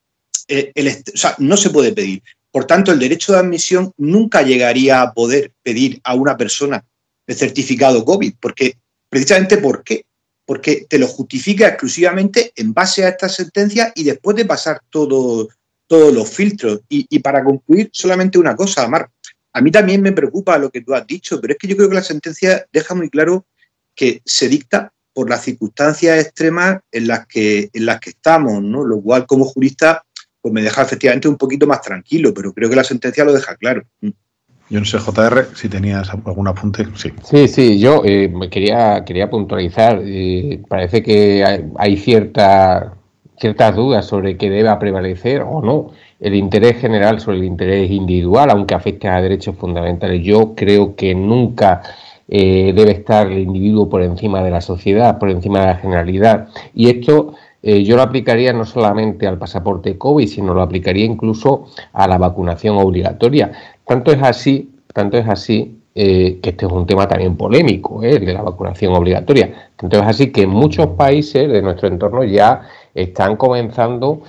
eh, 0.47 0.71
el, 0.73 0.87
o 0.87 1.17
sea, 1.17 1.35
no 1.39 1.57
se 1.57 1.69
puede 1.69 1.91
pedir. 1.91 2.23
Por 2.51 2.65
tanto, 2.65 2.91
el 2.91 2.99
derecho 2.99 3.33
de 3.33 3.39
admisión 3.39 3.91
nunca 3.97 4.41
llegaría 4.41 5.01
a 5.01 5.13
poder 5.13 5.51
pedir 5.63 5.99
a 6.03 6.15
una 6.15 6.37
persona 6.37 6.83
el 7.27 7.35
certificado 7.35 8.05
COVID, 8.05 8.35
porque 8.39 8.77
precisamente 9.09 9.57
¿por 9.57 9.83
qué? 9.83 10.05
Porque 10.45 10.85
te 10.89 10.97
lo 10.97 11.07
justifica 11.07 11.67
exclusivamente 11.67 12.53
en 12.55 12.73
base 12.73 13.03
a 13.03 13.09
esta 13.09 13.27
sentencia 13.27 13.91
y 13.95 14.05
después 14.05 14.37
de 14.37 14.45
pasar 14.45 14.81
todo, 14.89 15.49
todos 15.87 16.13
los 16.13 16.29
filtros. 16.29 16.79
Y, 16.87 17.05
y, 17.09 17.19
para 17.19 17.43
concluir, 17.43 17.89
solamente 17.91 18.39
una 18.39 18.55
cosa, 18.55 18.83
Amar. 18.83 19.09
A 19.57 19.61
mí 19.61 19.71
también 19.71 20.03
me 20.03 20.11
preocupa 20.11 20.59
lo 20.59 20.69
que 20.69 20.81
tú 20.81 20.93
has 20.93 21.07
dicho, 21.07 21.41
pero 21.41 21.53
es 21.53 21.57
que 21.57 21.67
yo 21.67 21.75
creo 21.75 21.89
que 21.89 21.95
la 21.95 22.03
sentencia 22.03 22.67
deja 22.71 22.93
muy 22.93 23.09
claro 23.09 23.47
que 23.95 24.21
se 24.23 24.47
dicta 24.47 24.93
por 25.13 25.31
las 25.31 25.41
circunstancias 25.41 26.23
extremas 26.23 26.77
en 26.91 27.07
las 27.07 27.25
que, 27.25 27.71
en 27.73 27.87
las 27.87 27.99
que 27.99 28.11
estamos, 28.11 28.61
¿no? 28.61 28.85
Lo 28.85 29.01
cual, 29.01 29.25
como 29.25 29.45
jurista, 29.45 30.03
pues 30.39 30.53
me 30.53 30.61
deja 30.61 30.83
efectivamente 30.83 31.27
un 31.27 31.37
poquito 31.37 31.65
más 31.65 31.81
tranquilo, 31.81 32.35
pero 32.35 32.53
creo 32.53 32.69
que 32.69 32.75
la 32.75 32.83
sentencia 32.83 33.25
lo 33.25 33.33
deja 33.33 33.55
claro. 33.55 33.81
Mm. 34.01 34.09
Yo 34.69 34.79
no 34.79 34.85
sé, 34.85 34.99
JR, 34.99 35.47
si 35.55 35.69
tenías 35.69 36.11
algún 36.11 36.47
apunte. 36.47 36.85
Sí, 36.93 37.11
sí, 37.23 37.47
sí 37.47 37.79
yo 37.79 38.03
eh, 38.05 38.31
quería, 38.51 39.03
quería 39.05 39.27
puntualizar. 39.27 40.03
Eh, 40.05 40.61
parece 40.69 41.01
que 41.01 41.43
hay, 41.77 41.97
cierta, 41.97 42.93
ciertas 43.39 43.75
dudas 43.75 44.05
sobre 44.05 44.37
que 44.37 44.51
deba 44.51 44.77
prevalecer 44.77 45.41
o 45.41 45.61
no 45.63 45.93
el 46.19 46.35
interés 46.35 46.77
general 46.77 47.19
sobre 47.19 47.37
el 47.37 47.43
interés 47.43 47.91
individual, 47.91 48.49
aunque 48.49 48.75
afecte 48.75 49.07
a 49.07 49.21
derechos 49.21 49.55
fundamentales. 49.55 50.23
Yo 50.23 50.53
creo 50.55 50.95
que 50.95 51.13
nunca 51.13 51.81
eh, 52.27 52.73
debe 52.75 52.91
estar 52.91 53.27
el 53.27 53.39
individuo 53.39 53.87
por 53.87 54.01
encima 54.01 54.43
de 54.43 54.51
la 54.51 54.61
sociedad, 54.61 55.19
por 55.19 55.29
encima 55.29 55.61
de 55.61 55.65
la 55.67 55.75
generalidad. 55.75 56.47
Y 56.73 56.89
esto 56.89 57.35
eh, 57.61 57.83
yo 57.83 57.95
lo 57.95 58.01
aplicaría 58.01 58.53
no 58.53 58.65
solamente 58.65 59.27
al 59.27 59.37
pasaporte 59.37 59.97
COVID, 59.97 60.27
sino 60.27 60.53
lo 60.53 60.61
aplicaría 60.61 61.05
incluso 61.05 61.65
a 61.93 62.07
la 62.07 62.17
vacunación 62.17 62.77
obligatoria. 62.77 63.51
Tanto 63.85 64.11
es 64.11 64.21
así, 64.21 64.71
tanto 64.93 65.17
es 65.17 65.27
así 65.27 65.76
eh, 65.99 66.39
que 66.41 66.51
este 66.51 66.67
es 66.67 66.71
un 66.71 66.85
tema 66.85 67.07
también 67.07 67.35
polémico, 67.35 68.03
el 68.03 68.23
de 68.23 68.33
la 68.33 68.43
vacunación 68.43 68.93
obligatoria. 68.93 69.71
Tanto 69.75 69.97
es 69.97 70.03
así 70.03 70.31
que 70.31 70.45
muchos 70.45 70.87
países 70.89 71.49
de 71.49 71.61
nuestro 71.63 71.87
entorno 71.87 72.23
ya 72.23 72.61
están 72.93 73.35
comenzando 73.35 74.21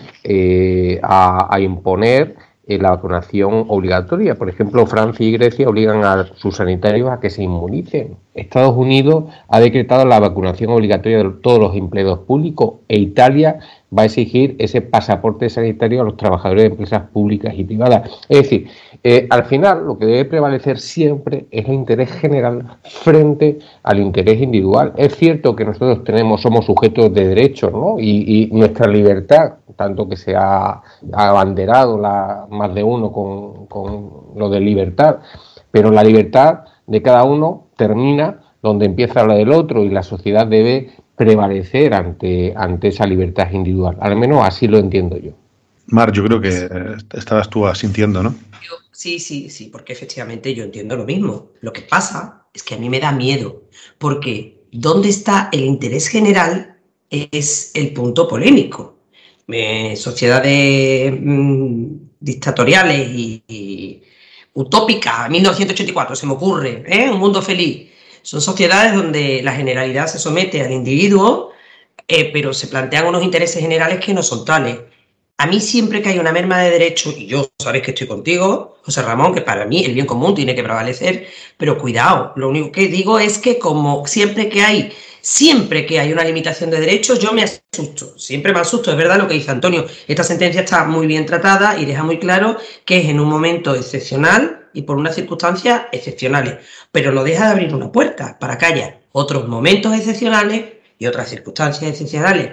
a, 1.02 1.54
a 1.54 1.60
imponer 1.60 2.36
la 2.66 2.90
vacunación 2.90 3.66
obligatoria. 3.68 4.34
Por 4.34 4.48
ejemplo, 4.48 4.86
Francia 4.86 5.26
y 5.26 5.32
Grecia 5.32 5.68
obligan 5.68 6.04
a 6.04 6.24
sus 6.36 6.56
sanitarios 6.56 7.10
a 7.10 7.20
que 7.20 7.30
se 7.30 7.42
inmunicen. 7.42 8.16
Estados 8.38 8.76
Unidos 8.76 9.24
ha 9.48 9.60
decretado 9.60 10.04
la 10.04 10.20
vacunación 10.20 10.70
obligatoria 10.70 11.18
de 11.18 11.30
todos 11.42 11.58
los 11.58 11.76
empleados 11.76 12.20
públicos 12.20 12.74
e 12.88 12.98
Italia 12.98 13.58
va 13.96 14.02
a 14.02 14.04
exigir 14.06 14.54
ese 14.58 14.82
pasaporte 14.82 15.48
sanitario 15.48 16.02
a 16.02 16.04
los 16.04 16.16
trabajadores 16.16 16.64
de 16.64 16.68
empresas 16.70 17.02
públicas 17.12 17.54
y 17.56 17.64
privadas. 17.64 18.10
Es 18.28 18.42
decir, 18.42 18.68
eh, 19.02 19.26
al 19.30 19.44
final 19.44 19.86
lo 19.86 19.98
que 19.98 20.06
debe 20.06 20.24
prevalecer 20.26 20.78
siempre 20.78 21.46
es 21.50 21.66
el 21.66 21.74
interés 21.74 22.12
general 22.12 22.78
frente 22.82 23.58
al 23.82 23.98
interés 24.00 24.40
individual. 24.40 24.92
Es 24.96 25.16
cierto 25.16 25.56
que 25.56 25.64
nosotros 25.64 26.04
tenemos, 26.04 26.42
somos 26.42 26.66
sujetos 26.66 27.12
de 27.14 27.28
derechos, 27.28 27.72
¿no? 27.72 27.96
Y, 27.98 28.48
nuestra 28.52 28.86
libertad, 28.86 29.54
tanto 29.76 30.08
que 30.08 30.16
se 30.16 30.34
ha 30.34 30.82
abanderado 31.12 31.98
la, 31.98 32.46
más 32.50 32.74
de 32.74 32.82
uno 32.82 33.12
con, 33.12 33.66
con 33.66 34.10
lo 34.36 34.48
de 34.48 34.60
libertad, 34.60 35.18
pero 35.70 35.90
la 35.90 36.02
libertad 36.02 36.60
de 36.88 37.02
cada 37.02 37.22
uno 37.24 37.68
termina 37.76 38.40
donde 38.62 38.86
empieza 38.86 39.24
la 39.24 39.34
del 39.34 39.52
otro 39.52 39.84
y 39.84 39.90
la 39.90 40.02
sociedad 40.02 40.46
debe 40.46 40.90
prevalecer 41.16 41.94
ante, 41.94 42.52
ante 42.56 42.88
esa 42.88 43.06
libertad 43.06 43.50
individual. 43.52 43.96
Al 44.00 44.16
menos 44.16 44.42
así 44.44 44.66
lo 44.66 44.78
entiendo 44.78 45.16
yo. 45.18 45.32
Mar, 45.86 46.12
yo 46.12 46.24
creo 46.24 46.40
que 46.40 46.48
eh, 46.48 46.96
estabas 47.14 47.48
tú 47.48 47.66
asintiendo, 47.66 48.22
¿no? 48.22 48.34
sí, 48.92 49.20
sí, 49.20 49.48
sí, 49.48 49.66
porque 49.66 49.92
efectivamente 49.92 50.52
yo 50.54 50.64
entiendo 50.64 50.96
lo 50.96 51.04
mismo. 51.04 51.50
Lo 51.60 51.72
que 51.72 51.82
pasa 51.82 52.46
es 52.52 52.62
que 52.64 52.74
a 52.74 52.78
mí 52.78 52.90
me 52.90 52.98
da 52.98 53.12
miedo, 53.12 53.62
porque 53.96 54.64
¿dónde 54.72 55.08
está 55.08 55.48
el 55.52 55.60
interés 55.60 56.08
general? 56.08 56.76
Es 57.10 57.70
el 57.74 57.92
punto 57.92 58.26
polémico. 58.26 58.98
sociedades 59.94 61.14
mm, 61.20 61.84
dictatoriales 62.20 63.08
y, 63.08 63.42
utópicas, 64.60 65.30
1984 65.30 66.16
se 66.16 66.26
me 66.26 66.32
ocurre, 66.32 66.84
¿eh? 66.86 67.08
un 67.10 67.18
mundo 67.18 67.40
feliz 67.40 67.88
son 68.22 68.42
sociedades 68.42 68.94
donde 68.94 69.40
la 69.42 69.52
generalidad 69.52 70.06
se 70.06 70.18
somete 70.18 70.60
al 70.60 70.70
individuo, 70.70 71.52
eh, 72.06 72.30
pero 72.30 72.52
se 72.52 72.66
plantean 72.66 73.06
unos 73.06 73.22
intereses 73.22 73.62
generales 73.62 74.04
que 74.04 74.12
no 74.12 74.22
son 74.22 74.44
tales. 74.44 74.78
A 75.38 75.46
mí 75.46 75.60
siempre 75.60 76.02
que 76.02 76.10
hay 76.10 76.18
una 76.18 76.30
merma 76.30 76.58
de 76.58 76.70
derechos, 76.70 77.14
y 77.16 77.26
yo 77.26 77.48
sabes 77.58 77.82
que 77.82 77.92
estoy 77.92 78.06
contigo, 78.06 78.76
José 78.82 79.00
Ramón, 79.00 79.34
que 79.34 79.40
para 79.40 79.64
mí 79.64 79.84
el 79.84 79.94
bien 79.94 80.04
común 80.04 80.34
tiene 80.34 80.54
que 80.54 80.62
prevalecer, 80.62 81.26
pero 81.56 81.78
cuidado, 81.78 82.32
lo 82.36 82.50
único 82.50 82.72
que 82.72 82.88
digo 82.88 83.18
es 83.18 83.38
que 83.38 83.58
como 83.58 84.06
siempre 84.06 84.50
que 84.50 84.62
hay, 84.62 84.92
siempre 85.28 85.84
que 85.84 86.00
hay 86.00 86.10
una 86.10 86.24
limitación 86.24 86.70
de 86.70 86.80
derechos, 86.80 87.18
yo 87.18 87.32
me 87.32 87.42
asusto, 87.42 88.18
siempre 88.18 88.50
me 88.54 88.60
asusto, 88.60 88.90
es 88.90 88.96
verdad 88.96 89.18
lo 89.18 89.28
que 89.28 89.34
dice 89.34 89.50
Antonio, 89.50 89.86
esta 90.06 90.24
sentencia 90.24 90.62
está 90.62 90.84
muy 90.84 91.06
bien 91.06 91.26
tratada 91.26 91.78
y 91.78 91.84
deja 91.84 92.02
muy 92.02 92.18
claro 92.18 92.56
que 92.86 93.00
es 93.00 93.10
en 93.10 93.20
un 93.20 93.28
momento 93.28 93.74
excepcional 93.74 94.70
y 94.72 94.82
por 94.82 94.96
unas 94.96 95.14
circunstancias 95.14 95.82
excepcionales, 95.92 96.56
pero 96.90 97.12
no 97.12 97.24
deja 97.24 97.44
de 97.44 97.50
abrir 97.52 97.74
una 97.74 97.92
puerta 97.92 98.38
para 98.38 98.56
que 98.56 98.66
haya 98.66 99.00
otros 99.12 99.46
momentos 99.46 99.94
excepcionales 99.94 100.64
y 100.98 101.06
otras 101.06 101.28
circunstancias 101.28 101.90
excepcionales. 101.90 102.52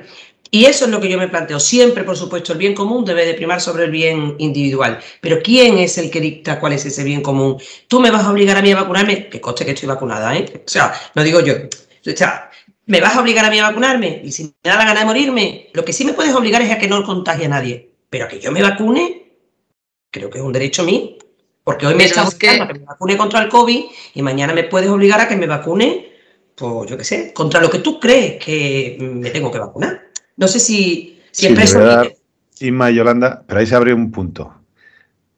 Y 0.52 0.66
eso 0.66 0.84
es 0.84 0.92
lo 0.92 1.00
que 1.00 1.10
yo 1.10 1.18
me 1.18 1.30
planteo. 1.30 1.60
Siempre, 1.60 2.04
por 2.04 2.18
supuesto, 2.18 2.52
el 2.54 2.60
bien 2.60 2.76
común 2.76 3.06
debe 3.06 3.26
de 3.26 3.34
primar 3.36 3.62
sobre 3.62 3.86
el 3.86 3.92
bien 3.92 4.36
individual. 4.38 5.00
Pero 5.22 5.40
¿quién 5.42 5.78
es 5.78 5.98
el 5.98 6.12
que 6.12 6.22
dicta 6.22 6.60
cuál 6.60 6.74
es 6.74 6.86
ese 6.86 7.04
bien 7.04 7.22
común? 7.22 7.58
Tú 7.88 8.00
me 8.00 8.12
vas 8.12 8.26
a 8.26 8.32
obligar 8.32 8.58
a 8.58 8.62
mí 8.62 8.72
a 8.72 8.76
vacunarme, 8.76 9.28
que 9.28 9.42
coste 9.42 9.66
que 9.66 9.72
estoy 9.72 9.88
vacunada, 9.88 10.36
¿eh? 10.36 10.46
O 10.66 10.70
sea, 10.70 10.94
no 11.16 11.24
digo 11.24 11.40
yo. 11.40 11.56
O 11.56 12.16
sea, 12.16 12.52
me 12.88 13.02
vas 13.02 13.16
a 13.16 13.22
obligar 13.22 13.46
a 13.46 13.50
mí 13.50 13.60
a 13.60 13.68
vacunarme 13.68 14.22
y 14.24 14.32
si 14.32 14.44
me 14.44 14.70
da 14.70 14.78
la 14.78 14.86
gana 14.86 15.00
de 15.02 15.06
morirme, 15.06 15.70
lo 15.74 15.84
que 15.84 15.94
sí 15.94 16.06
me 16.06 16.14
puedes 16.14 16.34
obligar 16.34 16.62
es 16.62 16.72
a 16.72 16.78
que 16.78 16.88
no 16.88 17.04
contagie 17.04 17.46
a 17.46 17.50
nadie. 17.50 17.92
Pero 18.10 18.26
a 18.26 18.28
que 18.28 18.40
yo 18.40 18.52
me 18.52 18.62
vacune, 18.62 19.32
creo 20.12 20.30
que 20.30 20.38
es 20.38 20.44
un 20.44 20.54
derecho 20.54 20.84
mío. 20.84 21.18
Porque 21.64 21.88
hoy 21.88 21.96
me 21.96 22.04
estás 22.06 22.36
que... 22.36 22.50
a 22.50 22.68
que 22.68 22.80
me 22.80 22.86
vacune 22.86 23.18
contra 23.18 23.42
el 23.42 23.50
COVID 23.50 23.86
y 24.14 24.22
mañana 24.22 24.54
me 24.54 24.64
puedes 24.64 24.90
obligar 24.90 25.20
a 25.20 25.28
que 25.28 25.36
me 25.36 25.48
vacune, 25.48 26.12
pues 26.56 26.90
yo 26.90 26.98
qué 26.98 27.04
sé, 27.04 27.34
contra 27.34 27.60
lo 27.60 27.70
que 27.72 27.80
tú 27.80 28.00
crees 28.00 28.44
que 28.44 28.98
me 29.00 29.32
tengo 29.32 29.52
que 29.52 29.60
vacunar. 29.60 30.02
No 30.38 30.48
sé 30.48 30.60
si, 30.60 31.20
siempre 31.32 31.66
sí, 31.66 32.68
Inma 32.68 32.92
y 32.92 32.96
Yolanda, 32.96 33.44
pero 33.48 33.60
ahí 33.60 33.66
se 33.66 33.76
abre 33.76 33.94
un 33.94 34.12
punto. 34.12 34.54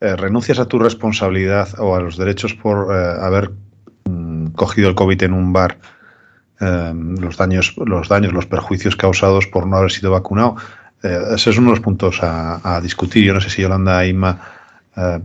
Eh, 0.02 0.16
¿Renuncias 0.16 0.60
a 0.60 0.68
tu 0.68 0.78
responsabilidad 0.78 1.70
o 1.80 1.96
a 1.96 2.02
los 2.02 2.18
derechos 2.18 2.54
por 2.54 2.94
eh, 2.94 3.18
haber 3.22 3.52
mm, 4.06 4.48
cogido 4.48 4.90
el 4.90 4.96
COVID 4.96 5.24
en 5.24 5.34
un 5.34 5.54
bar? 5.54 5.80
Eh, 6.60 6.94
los 7.20 7.38
daños, 7.38 7.76
los 7.78 8.08
daños, 8.08 8.34
los 8.34 8.46
perjuicios 8.46 8.96
causados 8.96 9.48
por 9.48 9.68
no 9.68 9.78
haber 9.78 9.92
sido 9.92 10.12
vacunado. 10.12 10.56
ese 11.04 11.50
es 11.52 11.58
uno 11.58 11.70
de 11.70 11.76
los 11.76 11.84
puntos 11.84 12.20
a, 12.22 12.80
discutir. 12.82 13.24
Yo 13.24 13.34
no 13.34 13.42
sé 13.42 13.50
si 13.50 13.62
Yolanda 13.62 14.04
e 14.04 14.10
Inma 14.10 14.40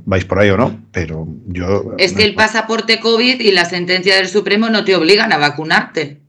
vais 0.04 0.24
por 0.26 0.38
ahí 0.38 0.50
o 0.50 0.56
no, 0.56 0.78
pero 0.92 1.26
yo. 1.46 1.94
Es 1.96 2.12
que 2.12 2.24
el 2.24 2.34
pasaporte 2.34 3.00
COVID 3.00 3.40
y 3.40 3.52
la 3.52 3.64
sentencia 3.64 4.16
del 4.16 4.28
Supremo 4.28 4.68
no 4.68 4.84
te 4.84 4.94
obligan 4.94 5.32
a 5.32 5.38
vacunarte. 5.38 6.20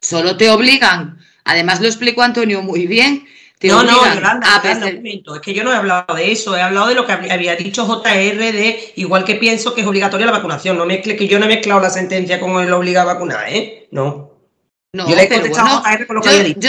Solo 0.00 0.36
te 0.36 0.48
obligan 0.48 1.18
Además 1.44 1.80
lo 1.80 1.86
explicó 1.86 2.22
Antonio 2.22 2.62
muy 2.62 2.86
bien. 2.86 3.24
No, 3.62 3.82
no, 3.82 4.14
Yolanda, 4.14 4.62
un 4.72 4.94
momento. 4.96 5.34
Es 5.34 5.40
que 5.40 5.52
yo 5.52 5.64
no 5.64 5.72
he 5.72 5.76
hablado 5.76 6.14
de 6.14 6.32
eso, 6.32 6.56
he 6.56 6.62
hablado 6.62 6.88
de 6.88 6.94
lo 6.94 7.06
que 7.06 7.12
había 7.12 7.56
dicho 7.56 7.84
JR 7.84 8.38
de 8.38 8.92
igual 8.96 9.24
que 9.24 9.34
pienso 9.34 9.74
que 9.74 9.82
es 9.82 9.86
obligatoria 9.86 10.26
la 10.26 10.32
vacunación. 10.32 10.78
No 10.78 10.86
mezcle 10.86 11.16
que 11.16 11.28
yo 11.28 11.38
no 11.38 11.44
he 11.44 11.48
mezclado 11.48 11.80
la 11.80 11.90
sentencia 11.90 12.40
con 12.40 12.62
el 12.62 12.72
obliga 12.72 13.02
a 13.02 13.06
vacunar, 13.06 13.46
¿eh? 13.48 13.88
No. 13.90 14.30
No, 14.92 15.08
yo 15.08 15.14
le 15.14 15.24
he 15.24 15.28
contestado 15.28 15.68
a 15.68 15.82
JR 15.82 16.06
con 16.06 16.16
lo 16.16 16.22
que 16.22 16.28
había 16.30 16.42
dicho. 16.42 16.68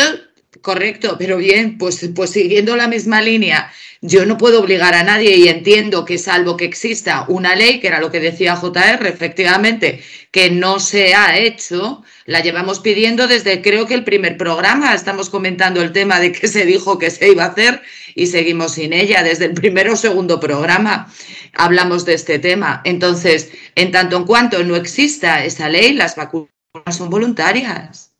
Correcto, 0.61 1.15
pero 1.17 1.37
bien, 1.37 1.77
pues, 1.77 2.07
pues 2.15 2.29
siguiendo 2.29 2.75
la 2.75 2.87
misma 2.87 3.21
línea, 3.21 3.71
yo 4.01 4.25
no 4.25 4.37
puedo 4.37 4.61
obligar 4.61 4.93
a 4.93 5.03
nadie 5.03 5.35
y 5.37 5.47
entiendo 5.47 6.05
que 6.05 6.17
salvo 6.17 6.55
que 6.57 6.65
exista 6.65 7.25
una 7.27 7.55
ley, 7.55 7.79
que 7.79 7.87
era 7.87 7.99
lo 7.99 8.11
que 8.11 8.19
decía 8.19 8.55
JR, 8.55 9.07
efectivamente, 9.07 10.03
que 10.31 10.51
no 10.51 10.79
se 10.79 11.15
ha 11.15 11.37
hecho, 11.37 12.03
la 12.25 12.41
llevamos 12.41 12.79
pidiendo 12.79 13.27
desde 13.27 13.61
creo 13.61 13.87
que 13.87 13.95
el 13.95 14.03
primer 14.03 14.37
programa, 14.37 14.93
estamos 14.93 15.29
comentando 15.29 15.81
el 15.81 15.91
tema 15.91 16.19
de 16.19 16.31
que 16.31 16.47
se 16.47 16.65
dijo 16.65 16.99
que 16.99 17.09
se 17.09 17.31
iba 17.31 17.43
a 17.43 17.47
hacer 17.47 17.81
y 18.15 18.27
seguimos 18.27 18.73
sin 18.73 18.93
ella, 18.93 19.23
desde 19.23 19.45
el 19.45 19.53
primer 19.53 19.89
o 19.89 19.95
segundo 19.95 20.39
programa 20.39 21.11
hablamos 21.53 22.05
de 22.05 22.13
este 22.13 22.39
tema. 22.39 22.81
Entonces, 22.85 23.51
en 23.75 23.91
tanto 23.91 24.17
en 24.17 24.25
cuanto 24.25 24.63
no 24.63 24.75
exista 24.75 25.43
esa 25.43 25.69
ley, 25.69 25.93
las 25.93 26.15
vacunas 26.15 26.49
son 26.91 27.09
voluntarias. 27.09 28.10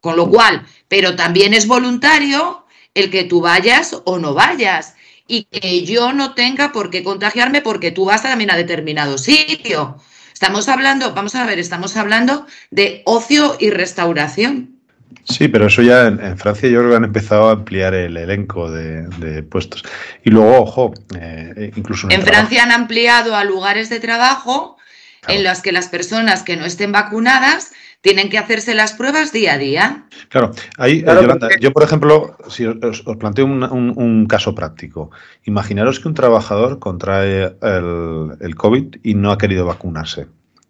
Con 0.00 0.16
lo 0.16 0.28
cual, 0.28 0.66
pero 0.88 1.16
también 1.16 1.54
es 1.54 1.66
voluntario 1.66 2.64
el 2.94 3.10
que 3.10 3.24
tú 3.24 3.40
vayas 3.40 3.96
o 4.04 4.18
no 4.18 4.34
vayas 4.34 4.94
y 5.26 5.44
que 5.44 5.84
yo 5.84 6.12
no 6.12 6.34
tenga 6.34 6.72
por 6.72 6.90
qué 6.90 7.02
contagiarme 7.04 7.60
porque 7.60 7.90
tú 7.90 8.06
vas 8.06 8.22
también 8.22 8.50
a 8.50 8.56
determinado 8.56 9.18
sitio. 9.18 9.98
Estamos 10.32 10.68
hablando, 10.68 11.14
vamos 11.14 11.34
a 11.34 11.44
ver, 11.44 11.58
estamos 11.58 11.96
hablando 11.96 12.46
de 12.70 13.02
ocio 13.04 13.56
y 13.58 13.70
restauración. 13.70 14.78
Sí, 15.24 15.48
pero 15.48 15.66
eso 15.66 15.82
ya 15.82 16.06
en, 16.06 16.38
Francia 16.38 16.68
yo 16.68 16.78
creo 16.78 16.90
que 16.90 16.96
han 16.96 17.04
empezado 17.04 17.48
a 17.48 17.52
ampliar 17.52 17.92
el 17.94 18.16
elenco 18.16 18.70
de, 18.70 19.42
puestos. 19.42 19.84
Y 20.24 20.30
luego, 20.30 20.62
ojo, 20.62 20.94
eh, 21.18 21.70
incluso... 21.76 22.08
En, 22.10 22.22
Francia 22.22 22.62
han 22.62 22.72
ampliado 22.72 23.36
a 23.36 23.44
lugares 23.44 23.90
de 23.90 24.00
trabajo 24.00 24.78
en 25.26 25.44
los 25.44 25.60
que 25.60 25.72
las 25.72 25.88
personas 25.88 26.42
que 26.42 26.56
no 26.56 26.64
estén 26.64 26.92
vacunadas 26.92 27.72
tienen 28.00 28.30
que 28.30 28.38
hacerse 28.38 28.74
las 28.74 28.92
pruebas 28.92 29.32
día 29.32 29.54
a 29.54 29.58
día. 29.58 30.06
Claro, 30.28 30.52
ahí, 30.76 31.02
Yolanda, 31.02 31.48
yo 31.60 31.72
por 31.72 31.82
ejemplo, 31.82 32.36
si 32.48 32.66
os, 32.66 33.02
planteo 33.18 33.44
un, 33.44 34.26
caso 34.28 34.54
práctico, 34.54 35.10
imaginaros 35.44 36.00
que 36.00 36.08
un 36.08 36.14
trabajador 36.14 36.78
contrae 36.78 37.56
el, 37.60 38.54
COVID 38.56 38.96
y 39.02 39.14
no 39.14 39.32
ha 39.32 39.38
querido 39.38 39.66
vacunarse. 39.66 40.26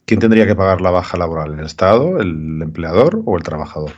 ¿Quién 0.06 0.20
tendría 0.20 0.46
que 0.46 0.56
pagar 0.56 0.80
la 0.80 0.90
baja 0.90 1.18
laboral? 1.18 1.58
¿El 1.58 1.66
Estado, 1.66 2.18
el 2.18 2.60
empleador 2.62 3.22
o 3.24 3.36
el 3.36 3.42
trabajador? 3.42 3.92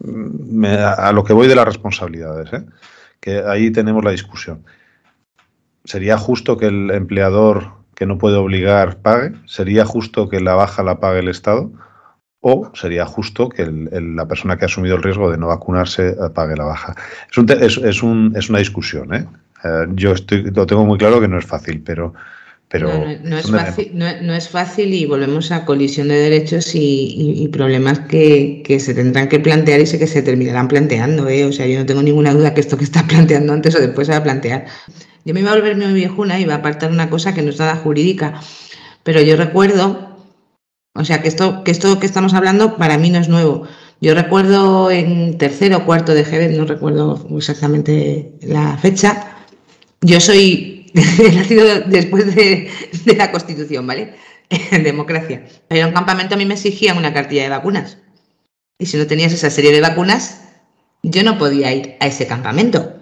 a 0.00 1.10
lo 1.12 1.24
que 1.24 1.32
voy 1.32 1.48
de 1.48 1.56
las 1.56 1.64
responsabilidades, 1.64 2.52
¿eh? 2.52 2.64
que 3.18 3.42
ahí 3.44 3.72
tenemos 3.72 4.04
la 4.04 4.12
discusión. 4.12 4.64
¿Sería 5.84 6.16
justo 6.18 6.56
que 6.56 6.66
el 6.66 6.92
empleador 6.92 7.72
que 7.96 8.06
no 8.06 8.16
puede 8.16 8.36
obligar 8.36 8.98
pague? 8.98 9.32
¿Sería 9.46 9.84
justo 9.84 10.28
que 10.28 10.40
la 10.40 10.54
baja 10.54 10.84
la 10.84 11.00
pague 11.00 11.18
el 11.18 11.28
Estado? 11.28 11.72
O 12.40 12.70
sería 12.74 13.04
justo 13.04 13.48
que 13.48 13.66
la 13.66 14.26
persona 14.26 14.56
que 14.56 14.64
ha 14.64 14.66
asumido 14.66 14.96
el 14.96 15.02
riesgo 15.02 15.30
de 15.30 15.38
no 15.38 15.48
vacunarse 15.48 16.08
eh, 16.08 16.14
pague 16.32 16.56
la 16.56 16.64
baja. 16.64 16.94
Es, 17.60 17.78
es, 17.78 18.02
una 18.02 18.58
discusión. 18.58 19.12
¿eh? 19.14 19.26
¿eh? 19.64 19.86
yo 19.94 20.12
estoy, 20.12 20.42
lo 20.50 20.66
tengo 20.66 20.84
muy 20.84 20.98
claro 20.98 21.20
que 21.20 21.28
no 21.28 21.38
es 21.38 21.44
fácil, 21.44 21.82
pero... 21.84 22.14
pero 22.68 22.88
no, 23.24 23.38
es 23.38 23.50
fácil, 23.50 23.90
no, 23.94 24.34
es 24.34 24.48
fácil 24.48 24.94
y 24.94 25.04
volvemos 25.06 25.50
a 25.50 25.64
colisión 25.64 26.08
de 26.08 26.14
derechos 26.14 26.70
y, 26.74 27.48
problemas 27.52 28.00
que, 28.00 28.62
se 28.78 28.94
tendrán 28.94 29.28
que 29.28 29.40
plantear 29.40 29.80
y 29.80 29.86
sé 29.86 29.98
que 29.98 30.06
se 30.06 30.22
terminarán 30.22 30.68
planteando. 30.68 31.28
¿eh? 31.28 31.44
O 31.44 31.50
sea, 31.52 31.66
yo 31.66 31.80
no 31.80 31.86
tengo 31.86 32.02
ninguna 32.02 32.32
duda 32.32 32.54
que 32.54 32.60
esto 32.60 32.78
que 32.78 32.84
está 32.84 33.02
planteando 33.08 33.52
antes 33.52 33.74
o 33.74 33.80
después 33.80 34.06
se 34.06 34.12
va 34.12 34.20
a 34.20 34.22
plantear. 34.22 34.66
Yo 35.24 35.34
me 35.34 35.40
iba 35.40 35.50
a 35.50 35.56
volver 35.56 35.76
muy 35.76 35.92
viejuna 35.92 36.38
y 36.38 36.42
iba 36.42 36.54
a 36.54 36.58
apartar 36.58 36.92
una 36.92 37.10
cosa 37.10 37.34
que 37.34 37.42
no 37.42 37.50
es 37.50 37.58
nada 37.58 37.74
jurídica, 37.74 38.40
pero 39.02 39.20
yo 39.20 39.36
recuerdo 39.36 40.07
o 40.98 41.04
sea, 41.04 41.22
que 41.22 41.28
esto, 41.28 41.62
que 41.62 41.70
esto 41.70 42.00
que 42.00 42.06
estamos 42.06 42.34
hablando 42.34 42.76
para 42.76 42.98
mí 42.98 43.08
no 43.08 43.20
es 43.20 43.28
nuevo. 43.28 43.68
Yo 44.00 44.14
recuerdo 44.14 44.90
en 44.90 45.38
tercero 45.38 45.78
o 45.78 45.84
cuarto 45.84 46.12
de 46.12 46.24
GB, 46.24 46.56
no 46.56 46.64
recuerdo 46.64 47.24
exactamente 47.36 48.32
la 48.42 48.76
fecha. 48.78 49.36
Yo 50.00 50.20
soy, 50.20 50.90
nacido 50.94 51.80
después 51.86 52.34
de, 52.34 52.68
la 53.16 53.30
Constitución, 53.30 53.86
¿vale? 53.86 54.14
En 54.50 54.82
democracia. 54.90 55.46
Pero 55.68 55.86
en 55.86 55.94
campamento 55.94 56.34
a 56.34 56.38
mí 56.38 56.44
me 56.44 56.54
exigían 56.54 56.98
una 56.98 57.14
cartilla 57.14 57.44
de 57.44 57.50
vacunas. 57.50 57.98
Y 58.78 58.86
si 58.86 58.96
no 58.96 59.06
tenías 59.06 59.32
esa 59.32 59.50
serie 59.50 59.72
de 59.72 59.80
vacunas, 59.80 60.42
yo 61.04 61.22
no 61.22 61.38
podía 61.38 61.72
ir 61.72 61.96
a 62.00 62.08
ese 62.08 62.26
campamento 62.26 62.97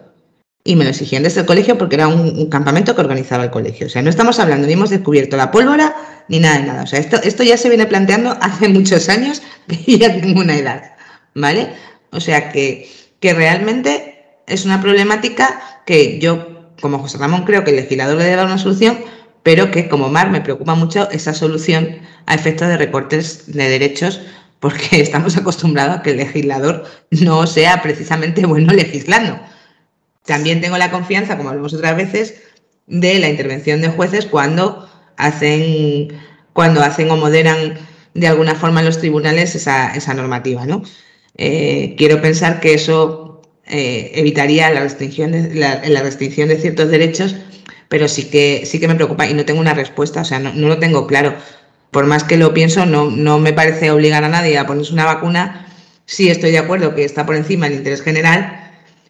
y 0.66 0.76
me 0.76 0.84
lo 0.84 0.90
exigían 0.90 1.22
desde 1.22 1.40
el 1.40 1.46
colegio 1.46 1.78
porque 1.78 1.94
era 1.94 2.08
un, 2.08 2.50
campamento 2.50 2.94
que 2.94 3.00
organizaba 3.00 3.44
el 3.44 3.50
colegio. 3.50 3.86
O 3.86 3.90
sea, 3.90 4.02
no 4.02 4.10
estamos 4.10 4.38
hablando 4.38 4.66
ni 4.66 4.72
hemos 4.72 4.90
descubierto 4.90 5.36
la 5.36 5.50
pólvora 5.50 5.96
ni 6.28 6.40
nada 6.40 6.58
de 6.58 6.64
nada. 6.64 6.82
O 6.82 6.86
sea, 6.86 6.98
esto, 6.98 7.16
esto 7.22 7.42
ya 7.42 7.56
se 7.56 7.68
viene 7.68 7.86
planteando 7.86 8.30
hace 8.40 8.68
muchos 8.68 9.08
años 9.08 9.42
que 9.68 9.98
ya 9.98 10.20
tengo 10.20 10.40
una 10.40 10.56
edad, 10.56 10.92
¿vale? 11.34 11.68
O 12.10 12.20
sea, 12.20 12.50
que, 12.50 12.90
que 13.20 13.32
realmente 13.32 14.24
es 14.46 14.64
una 14.64 14.80
problemática 14.80 15.82
que 15.86 16.18
yo, 16.18 16.72
como 16.80 16.98
José 16.98 17.18
Ramón, 17.18 17.44
creo 17.44 17.64
que 17.64 17.70
el 17.70 17.76
legislador 17.76 18.16
le 18.16 18.24
debe 18.24 18.36
dar 18.36 18.46
una 18.46 18.58
solución, 18.58 18.98
pero 19.42 19.70
que 19.70 19.88
como 19.88 20.08
Mar 20.08 20.30
me 20.30 20.40
preocupa 20.40 20.74
mucho 20.74 21.08
esa 21.10 21.32
solución 21.32 21.98
a 22.26 22.34
efectos 22.34 22.68
de 22.68 22.76
recortes 22.76 23.52
de 23.52 23.68
derechos 23.68 24.20
porque 24.60 24.88
estamos 25.00 25.36
acostumbrados 25.36 25.98
a 25.98 26.02
que 26.02 26.10
el 26.10 26.16
legislador 26.18 26.84
no 27.10 27.46
sea 27.46 27.82
precisamente 27.82 28.44
bueno 28.46 28.72
legislando. 28.72 29.38
También 30.26 30.60
tengo 30.60 30.76
la 30.76 30.90
confianza, 30.90 31.36
como 31.36 31.50
hablamos 31.50 31.74
otras 31.74 31.96
veces, 31.96 32.34
de 32.86 33.18
la 33.18 33.28
intervención 33.28 33.80
de 33.80 33.88
jueces 33.88 34.26
cuando 34.26 34.88
hacen, 35.16 36.08
cuando 36.52 36.82
hacen 36.82 37.10
o 37.10 37.16
moderan 37.16 37.78
de 38.14 38.28
alguna 38.28 38.54
forma 38.54 38.80
en 38.80 38.86
los 38.86 38.98
tribunales 38.98 39.54
esa, 39.54 39.94
esa 39.94 40.14
normativa. 40.14 40.66
¿no? 40.66 40.82
Eh, 41.36 41.94
quiero 41.98 42.20
pensar 42.20 42.60
que 42.60 42.74
eso 42.74 43.42
eh, 43.66 44.12
evitaría 44.14 44.70
la 44.70 44.80
restricción, 44.80 45.32
de, 45.32 45.54
la, 45.54 46.02
restricción 46.02 46.48
de 46.48 46.56
ciertos 46.56 46.88
derechos, 46.88 47.36
pero 47.88 48.08
sí 48.08 48.24
que, 48.24 48.64
sí 48.66 48.80
que 48.80 48.88
me 48.88 48.94
preocupa 48.94 49.26
y 49.26 49.34
no 49.34 49.44
tengo 49.44 49.60
una 49.60 49.74
respuesta, 49.74 50.22
o 50.22 50.24
sea, 50.24 50.38
no, 50.38 50.52
no 50.54 50.68
lo 50.68 50.78
tengo 50.78 51.06
claro. 51.06 51.34
Por 51.90 52.06
más 52.06 52.24
que 52.24 52.36
lo 52.36 52.52
pienso, 52.52 52.84
no, 52.86 53.10
no 53.10 53.38
me 53.38 53.52
parece 53.52 53.90
obligar 53.90 54.24
a 54.24 54.28
nadie 54.28 54.58
a 54.58 54.66
ponerse 54.66 54.92
una 54.92 55.04
vacuna. 55.04 55.66
Sí 56.04 56.28
estoy 56.30 56.50
de 56.50 56.58
acuerdo 56.58 56.94
que 56.94 57.04
está 57.04 57.26
por 57.26 57.36
encima 57.36 57.68
del 57.68 57.78
interés 57.78 58.02
general, 58.02 58.65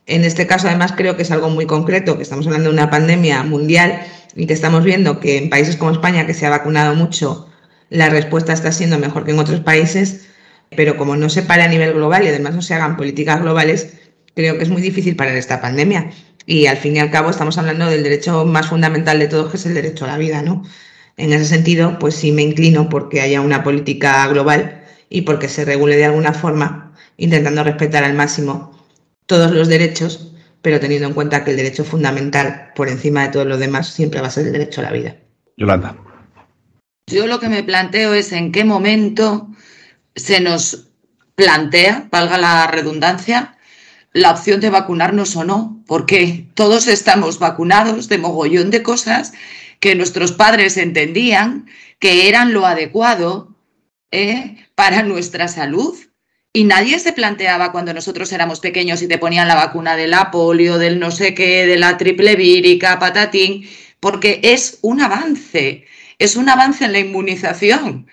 en 0.07 0.25
este 0.25 0.47
caso, 0.47 0.69
además, 0.69 0.92
creo 0.97 1.16
que 1.16 1.23
es 1.23 1.31
algo 1.33 1.51
muy 1.51 1.66
concreto, 1.66 2.16
que 2.16 2.23
estamos 2.23 2.47
hablando 2.47 2.69
de 2.69 2.75
una 2.75 2.90
pandemia 2.90 3.42
mundial 3.42 4.03
y 4.37 4.47
que 4.47 4.55
estamos 4.55 4.85
viendo 4.85 5.19
que 5.19 5.38
en 5.38 5.51
países 5.51 5.77
como 5.77 5.90
España, 5.90 6.27
que 6.27 6.35
se 6.35 6.47
ha 6.47 6.51
vacunado 6.51 6.95
mucho, 6.95 7.49
la 7.90 8.09
respuesta 8.09 8.53
está 8.53 8.71
siendo 8.71 8.99
mejor 8.99 9.25
que 9.25 9.33
en 9.33 9.38
otros 9.40 9.61
países, 9.61 10.27
pero 10.77 10.97
como 10.97 11.16
no 11.16 11.29
se 11.29 11.42
para 11.42 11.64
a 11.64 11.69
nivel 11.69 11.92
global 11.92 12.25
y 12.25 12.29
además 12.29 12.55
no 12.55 12.62
se 12.62 12.75
hagan 12.75 12.97
políticas 12.97 13.40
globales, 13.40 13.95
creo 14.35 14.57
que 14.57 14.62
es 14.62 14.71
muy 14.71 14.83
difícil 14.83 15.16
parar 15.16 15.37
esta 15.37 15.61
pandemia. 15.61 16.11
Y 16.47 16.66
al 16.66 16.77
fin 16.77 16.97
y 16.97 17.01
al 17.01 17.11
cabo 17.11 17.31
estamos 17.31 17.59
hablando 17.59 17.87
del 17.87 18.05
derecho 18.05 18.45
más 18.45 18.69
fundamental 18.69 19.19
de 19.19 19.27
todos, 19.27 19.51
que 19.51 19.57
es 19.57 19.66
el 19.66 19.75
derecho 19.75 20.05
a 20.05 20.09
la 20.09 20.19
vida, 20.19 20.42
¿no? 20.42 20.62
En 21.16 21.33
ese 21.33 21.47
sentido, 21.47 21.99
pues 21.99 22.14
sí 22.14 22.31
me 22.31 22.42
inclino 22.42 22.88
porque 22.88 23.23
haya 23.23 23.40
una 23.40 23.64
política 23.64 24.27
global 24.29 24.85
y 25.09 25.23
porque 25.23 25.49
se 25.49 25.64
regule 25.64 25.97
de 25.97 26.05
alguna 26.05 26.33
forma 26.33 26.95
intentando 27.16 27.64
respetar 27.64 28.05
al 28.05 28.14
máximo 28.14 28.76
todos 29.27 29.51
los 29.53 29.69
derechos, 29.69 30.33
pero 30.62 30.81
teniendo 30.81 31.09
en 31.09 31.15
cuenta 31.15 31.45
que 31.45 31.51
el 31.51 31.57
derecho 31.57 31.85
fundamental 31.85 32.73
por 32.75 32.89
encima 32.89 33.23
de 33.23 33.29
todos 33.33 33.47
los 33.47 33.59
demás 33.59 33.89
siempre 33.89 34.21
va 34.21 34.29
a 34.29 34.31
ser 34.31 34.47
el 34.47 34.53
derecho 34.53 34.81
a 34.81 34.85
la 34.85 34.93
vida. 34.93 35.17
Yolanda. 35.57 35.97
Yo 37.09 37.27
lo 37.27 37.39
que 37.39 37.49
me 37.49 37.62
planteo 37.62 38.15
es 38.15 38.33
en 38.33 38.51
qué 38.51 38.65
momento 38.65 39.49
se 40.17 40.41
nos 40.41 40.89
plantea, 41.37 42.09
valga 42.11 42.39
la 42.39 42.67
redundancia, 42.67 43.57
la 44.12 44.33
opción 44.33 44.61
de 44.61 44.71
vacunarnos 44.71 45.37
o 45.37 45.45
no, 45.45 45.85
porque 45.87 46.49
todos 46.55 46.89
estamos 46.89 47.39
vacunados 47.39 48.09
de 48.09 48.19
mogollón 48.19 48.71
de 48.71 48.83
cosas 48.83 49.35
que 49.79 49.95
nuestros 49.95 50.33
padres 50.33 50.77
entendían 50.79 51.67
que 51.99 52.29
eran 52.29 52.53
lo 52.53 52.67
adecuado 52.67 53.55
¿eh? 54.11 54.57
para 54.75 55.03
nuestra 55.03 55.49
salud. 55.49 55.95
Y 56.57 56.64
nadie 56.64 56.99
se 56.99 57.12
planteaba 57.12 57.71
cuando 57.71 57.92
nosotros 57.92 58.33
éramos 58.33 58.61
pequeños 58.61 59.03
y 59.03 59.09
te 59.09 59.19
ponían 59.19 59.47
la 59.47 59.57
vacuna 59.57 59.95
de 59.95 60.07
la 60.07 60.31
polio, 60.31 60.79
del 60.79 60.99
no 60.99 61.11
sé 61.11 61.35
qué, 61.35 61.66
de 61.66 61.77
la 61.77 61.99
triple 61.99 62.35
vírica, 62.35 62.99
patatín, 62.99 63.69
porque 64.01 64.40
es 64.42 64.79
un 64.81 65.03
avance, 65.03 65.85
es 66.19 66.35
un 66.35 66.49
avance 66.49 66.87
en 66.87 66.92
la 66.92 67.01
inmunización. 67.01 68.07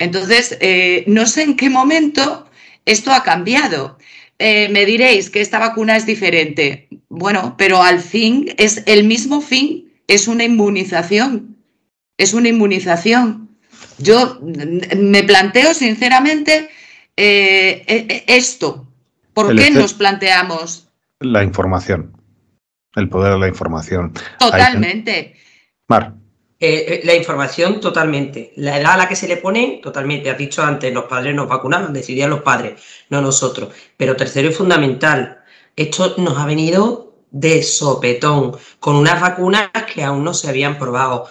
Entonces, 0.00 0.58
eh, 0.60 1.04
no 1.06 1.26
sé 1.26 1.44
en 1.44 1.56
qué 1.56 1.70
momento 1.70 2.50
esto 2.86 3.12
ha 3.12 3.22
cambiado. 3.22 3.98
Eh, 4.40 4.68
me 4.70 4.84
diréis 4.84 5.30
que 5.30 5.40
esta 5.40 5.60
vacuna 5.60 5.96
es 5.96 6.06
diferente. 6.06 6.88
Bueno, 7.08 7.54
pero 7.56 7.84
al 7.84 8.00
fin 8.00 8.52
es 8.58 8.82
el 8.86 9.04
mismo 9.04 9.40
fin, 9.40 9.92
es 10.08 10.26
una 10.26 10.42
inmunización. 10.42 11.56
Es 12.18 12.34
una 12.34 12.48
inmunización. 12.48 13.48
Yo 13.98 14.40
me 14.40 15.22
planteo 15.22 15.72
sinceramente 15.72 16.68
eh, 17.16 17.84
eh, 17.86 18.24
esto. 18.26 18.86
¿Por 19.32 19.54
qué 19.54 19.70
nos 19.70 19.94
planteamos? 19.94 20.88
La 21.20 21.42
información. 21.42 22.12
El 22.94 23.08
poder 23.08 23.34
de 23.34 23.38
la 23.38 23.48
información. 23.48 24.12
Totalmente. 24.38 25.36
Mar. 25.88 26.14
Eh, 26.58 27.02
la 27.04 27.14
información 27.14 27.80
totalmente. 27.80 28.52
La 28.56 28.78
edad 28.78 28.94
a 28.94 28.96
la 28.96 29.08
que 29.08 29.16
se 29.16 29.28
le 29.28 29.36
pone, 29.36 29.80
totalmente. 29.82 30.30
Has 30.30 30.38
dicho 30.38 30.62
antes, 30.62 30.92
los 30.92 31.04
padres 31.04 31.34
nos 31.34 31.48
vacunaban, 31.48 31.92
decidían 31.92 32.30
los 32.30 32.40
padres, 32.40 32.80
no 33.10 33.20
nosotros. 33.20 33.74
Pero 33.96 34.16
tercero 34.16 34.48
y 34.48 34.52
fundamental, 34.52 35.42
esto 35.74 36.14
nos 36.16 36.38
ha 36.38 36.46
venido 36.46 37.14
de 37.30 37.62
sopetón, 37.62 38.56
con 38.80 38.96
unas 38.96 39.20
vacunas 39.20 39.70
que 39.92 40.02
aún 40.02 40.24
no 40.24 40.32
se 40.32 40.48
habían 40.48 40.78
probado. 40.78 41.28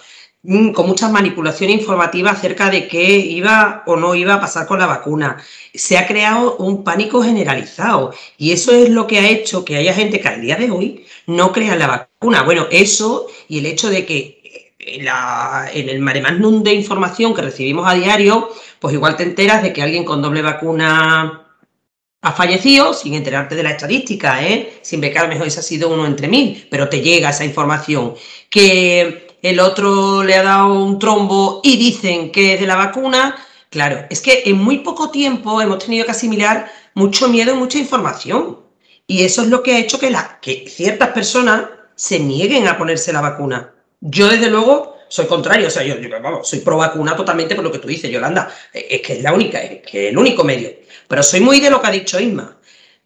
Con 0.74 0.86
mucha 0.86 1.08
manipulación 1.08 1.70
informativa 1.70 2.30
acerca 2.30 2.70
de 2.70 2.86
qué 2.86 3.16
iba 3.16 3.82
o 3.86 3.96
no 3.96 4.14
iba 4.14 4.34
a 4.34 4.40
pasar 4.40 4.66
con 4.66 4.78
la 4.78 4.86
vacuna. 4.86 5.42
Se 5.74 5.98
ha 5.98 6.06
creado 6.06 6.56
un 6.58 6.84
pánico 6.84 7.22
generalizado 7.22 8.14
y 8.38 8.52
eso 8.52 8.72
es 8.72 8.90
lo 8.90 9.06
que 9.06 9.18
ha 9.18 9.28
hecho 9.28 9.64
que 9.64 9.76
haya 9.76 9.92
gente 9.92 10.20
que 10.20 10.28
al 10.28 10.40
día 10.40 10.56
de 10.56 10.70
hoy 10.70 11.04
no 11.26 11.52
crea 11.52 11.72
en 11.72 11.80
la 11.80 11.86
vacuna. 11.88 12.42
Bueno, 12.42 12.66
eso 12.70 13.26
y 13.48 13.58
el 13.58 13.66
hecho 13.66 13.90
de 13.90 14.06
que 14.06 14.40
eh, 14.78 15.04
en, 15.74 15.88
el 15.88 16.00
mare 16.00 16.20
magnum 16.20 16.62
de 16.62 16.74
información 16.74 17.34
que 17.34 17.42
recibimos 17.42 17.88
a 17.88 17.94
diario, 17.94 18.48
pues 18.78 18.94
igual 18.94 19.16
te 19.16 19.24
enteras 19.24 19.62
de 19.62 19.72
que 19.72 19.82
alguien 19.82 20.04
con 20.04 20.22
doble 20.22 20.42
vacuna 20.42 21.46
ha 22.22 22.32
fallecido 22.32 22.94
sin 22.94 23.14
enterarte 23.14 23.54
de 23.54 23.62
la 23.62 23.70
estadística, 23.70 24.44
¿eh? 24.46 24.78
sin 24.82 25.00
ver 25.00 25.12
que 25.12 25.18
a 25.18 25.22
lo 25.22 25.28
mejor 25.28 25.46
ese 25.46 25.60
ha 25.60 25.62
sido 25.62 25.88
uno 25.88 26.06
entre 26.06 26.28
mil, 26.28 26.66
pero 26.70 26.88
te 26.88 27.00
llega 27.00 27.30
esa 27.30 27.44
información. 27.44 28.14
Que 28.50 29.25
el 29.42 29.60
otro 29.60 30.22
le 30.22 30.34
ha 30.34 30.42
dado 30.42 30.82
un 30.82 30.98
trombo 30.98 31.60
y 31.62 31.76
dicen 31.76 32.32
que 32.32 32.54
es 32.54 32.60
de 32.60 32.66
la 32.66 32.76
vacuna. 32.76 33.36
Claro, 33.70 34.06
es 34.10 34.20
que 34.20 34.42
en 34.46 34.58
muy 34.58 34.78
poco 34.78 35.10
tiempo 35.10 35.60
hemos 35.60 35.78
tenido 35.78 36.04
que 36.04 36.12
asimilar 36.12 36.70
mucho 36.94 37.28
miedo 37.28 37.54
y 37.54 37.58
mucha 37.58 37.78
información. 37.78 38.60
Y 39.06 39.24
eso 39.24 39.42
es 39.42 39.48
lo 39.48 39.62
que 39.62 39.74
ha 39.74 39.78
hecho 39.78 39.98
que, 39.98 40.14
que 40.40 40.68
ciertas 40.68 41.10
personas 41.10 41.66
se 41.94 42.18
nieguen 42.18 42.68
a 42.68 42.78
ponerse 42.78 43.12
la 43.12 43.20
vacuna. 43.20 43.72
Yo, 44.00 44.28
desde 44.28 44.50
luego, 44.50 44.96
soy 45.08 45.26
contrario, 45.26 45.68
o 45.68 45.70
sea, 45.70 45.84
yo, 45.84 45.94
soy 46.42 46.60
pro 46.60 46.76
vacuna 46.76 47.16
totalmente 47.16 47.54
por 47.54 47.64
lo 47.64 47.72
que 47.72 47.78
tú 47.78 47.88
dices, 47.88 48.10
Yolanda. 48.10 48.52
Es 48.72 49.00
que 49.00 49.14
es 49.14 49.22
la 49.22 49.32
única, 49.32 49.62
es 49.62 49.82
que 49.82 50.06
es 50.06 50.12
el 50.12 50.18
único 50.18 50.44
medio. 50.44 50.70
Pero 51.08 51.22
soy 51.22 51.40
muy 51.40 51.60
de 51.60 51.70
lo 51.70 51.80
que 51.80 51.86
ha 51.86 51.92
dicho 51.92 52.20
Isma. 52.20 52.55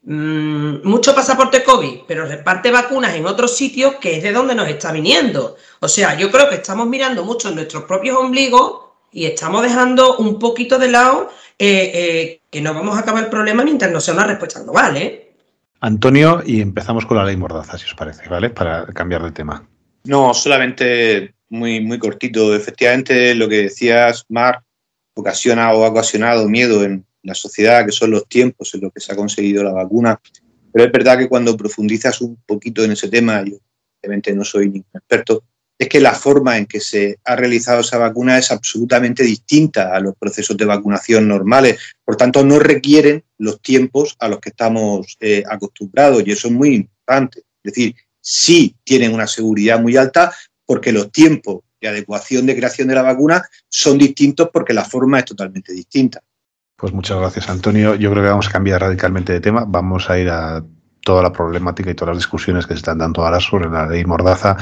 Mm, 0.02 0.88
mucho 0.88 1.14
pasaporte 1.14 1.62
COVID, 1.62 2.00
pero 2.08 2.24
reparte 2.24 2.70
vacunas 2.70 3.14
en 3.14 3.26
otros 3.26 3.56
sitios 3.56 3.96
que 3.96 4.16
es 4.16 4.22
de 4.22 4.32
donde 4.32 4.54
nos 4.54 4.68
está 4.68 4.92
viniendo. 4.92 5.56
O 5.80 5.88
sea, 5.88 6.16
yo 6.16 6.30
creo 6.30 6.48
que 6.48 6.56
estamos 6.56 6.86
mirando 6.86 7.24
mucho 7.24 7.50
en 7.50 7.56
nuestros 7.56 7.84
propios 7.84 8.16
ombligos 8.16 8.80
y 9.12 9.26
estamos 9.26 9.62
dejando 9.62 10.16
un 10.16 10.38
poquito 10.38 10.78
de 10.78 10.90
lado 10.90 11.30
eh, 11.58 11.90
eh, 11.94 12.40
que 12.50 12.62
no 12.62 12.72
vamos 12.72 12.96
a 12.96 13.00
acabar 13.00 13.24
el 13.24 13.30
problema 13.30 13.62
mientras 13.62 13.92
no 13.92 14.00
sea 14.00 14.14
una 14.14 14.26
respuesta 14.26 14.62
global. 14.62 14.96
¿eh? 14.96 15.34
Antonio, 15.80 16.42
y 16.46 16.62
empezamos 16.62 17.04
con 17.04 17.18
la 17.18 17.24
ley 17.24 17.36
Mordaza, 17.36 17.76
si 17.76 17.84
os 17.84 17.94
parece, 17.94 18.28
¿vale? 18.28 18.50
Para 18.50 18.86
cambiar 18.86 19.22
de 19.22 19.32
tema. 19.32 19.68
No, 20.04 20.32
solamente 20.32 21.34
muy, 21.50 21.80
muy 21.80 21.98
cortito. 21.98 22.54
Efectivamente, 22.54 23.34
lo 23.34 23.48
que 23.48 23.62
decías, 23.62 24.24
Mar, 24.30 24.62
ocasiona 25.14 25.72
o 25.72 25.84
ha 25.84 25.88
ocasionado 25.88 26.48
miedo 26.48 26.84
en, 26.84 27.04
la 27.22 27.34
sociedad, 27.34 27.84
que 27.84 27.92
son 27.92 28.10
los 28.10 28.26
tiempos 28.28 28.74
en 28.74 28.82
los 28.82 28.92
que 28.92 29.00
se 29.00 29.12
ha 29.12 29.16
conseguido 29.16 29.62
la 29.62 29.72
vacuna. 29.72 30.20
Pero 30.72 30.84
es 30.84 30.92
verdad 30.92 31.18
que 31.18 31.28
cuando 31.28 31.56
profundizas 31.56 32.20
un 32.20 32.36
poquito 32.46 32.84
en 32.84 32.92
ese 32.92 33.08
tema, 33.08 33.44
yo 33.44 33.56
obviamente 34.02 34.32
no 34.34 34.44
soy 34.44 34.66
ningún 34.66 34.86
experto, 34.94 35.44
es 35.80 35.88
que 35.88 35.98
la 35.98 36.12
forma 36.12 36.58
en 36.58 36.66
que 36.66 36.78
se 36.78 37.18
ha 37.24 37.34
realizado 37.36 37.80
esa 37.80 37.96
vacuna 37.96 38.36
es 38.36 38.50
absolutamente 38.50 39.22
distinta 39.24 39.96
a 39.96 40.00
los 40.00 40.14
procesos 40.14 40.54
de 40.54 40.66
vacunación 40.66 41.26
normales. 41.26 41.78
Por 42.04 42.16
tanto, 42.16 42.44
no 42.44 42.58
requieren 42.58 43.24
los 43.38 43.62
tiempos 43.62 44.14
a 44.18 44.28
los 44.28 44.40
que 44.40 44.50
estamos 44.50 45.16
eh, 45.20 45.42
acostumbrados 45.48 46.22
y 46.26 46.32
eso 46.32 46.48
es 46.48 46.54
muy 46.54 46.74
importante. 46.74 47.40
Es 47.64 47.72
decir, 47.72 47.94
sí 48.20 48.76
tienen 48.84 49.14
una 49.14 49.26
seguridad 49.26 49.80
muy 49.80 49.96
alta 49.96 50.34
porque 50.66 50.92
los 50.92 51.10
tiempos 51.10 51.62
de 51.80 51.88
adecuación 51.88 52.44
de 52.44 52.56
creación 52.56 52.88
de 52.88 52.96
la 52.96 53.02
vacuna 53.02 53.42
son 53.70 53.96
distintos 53.96 54.50
porque 54.52 54.74
la 54.74 54.84
forma 54.84 55.20
es 55.20 55.24
totalmente 55.24 55.72
distinta. 55.72 56.22
Pues 56.80 56.94
muchas 56.94 57.18
gracias, 57.18 57.50
Antonio. 57.50 57.94
Yo 57.94 58.10
creo 58.10 58.22
que 58.22 58.30
vamos 58.30 58.48
a 58.48 58.52
cambiar 58.52 58.80
radicalmente 58.80 59.34
de 59.34 59.40
tema. 59.40 59.64
Vamos 59.68 60.08
a 60.08 60.18
ir 60.18 60.30
a 60.30 60.64
toda 61.04 61.22
la 61.22 61.30
problemática 61.30 61.90
y 61.90 61.94
todas 61.94 62.14
las 62.14 62.24
discusiones 62.24 62.66
que 62.66 62.72
se 62.72 62.78
están 62.78 62.96
dando 62.96 63.22
ahora 63.22 63.38
sobre 63.38 63.68
la 63.68 63.86
ley 63.86 64.04
Mordaza. 64.06 64.56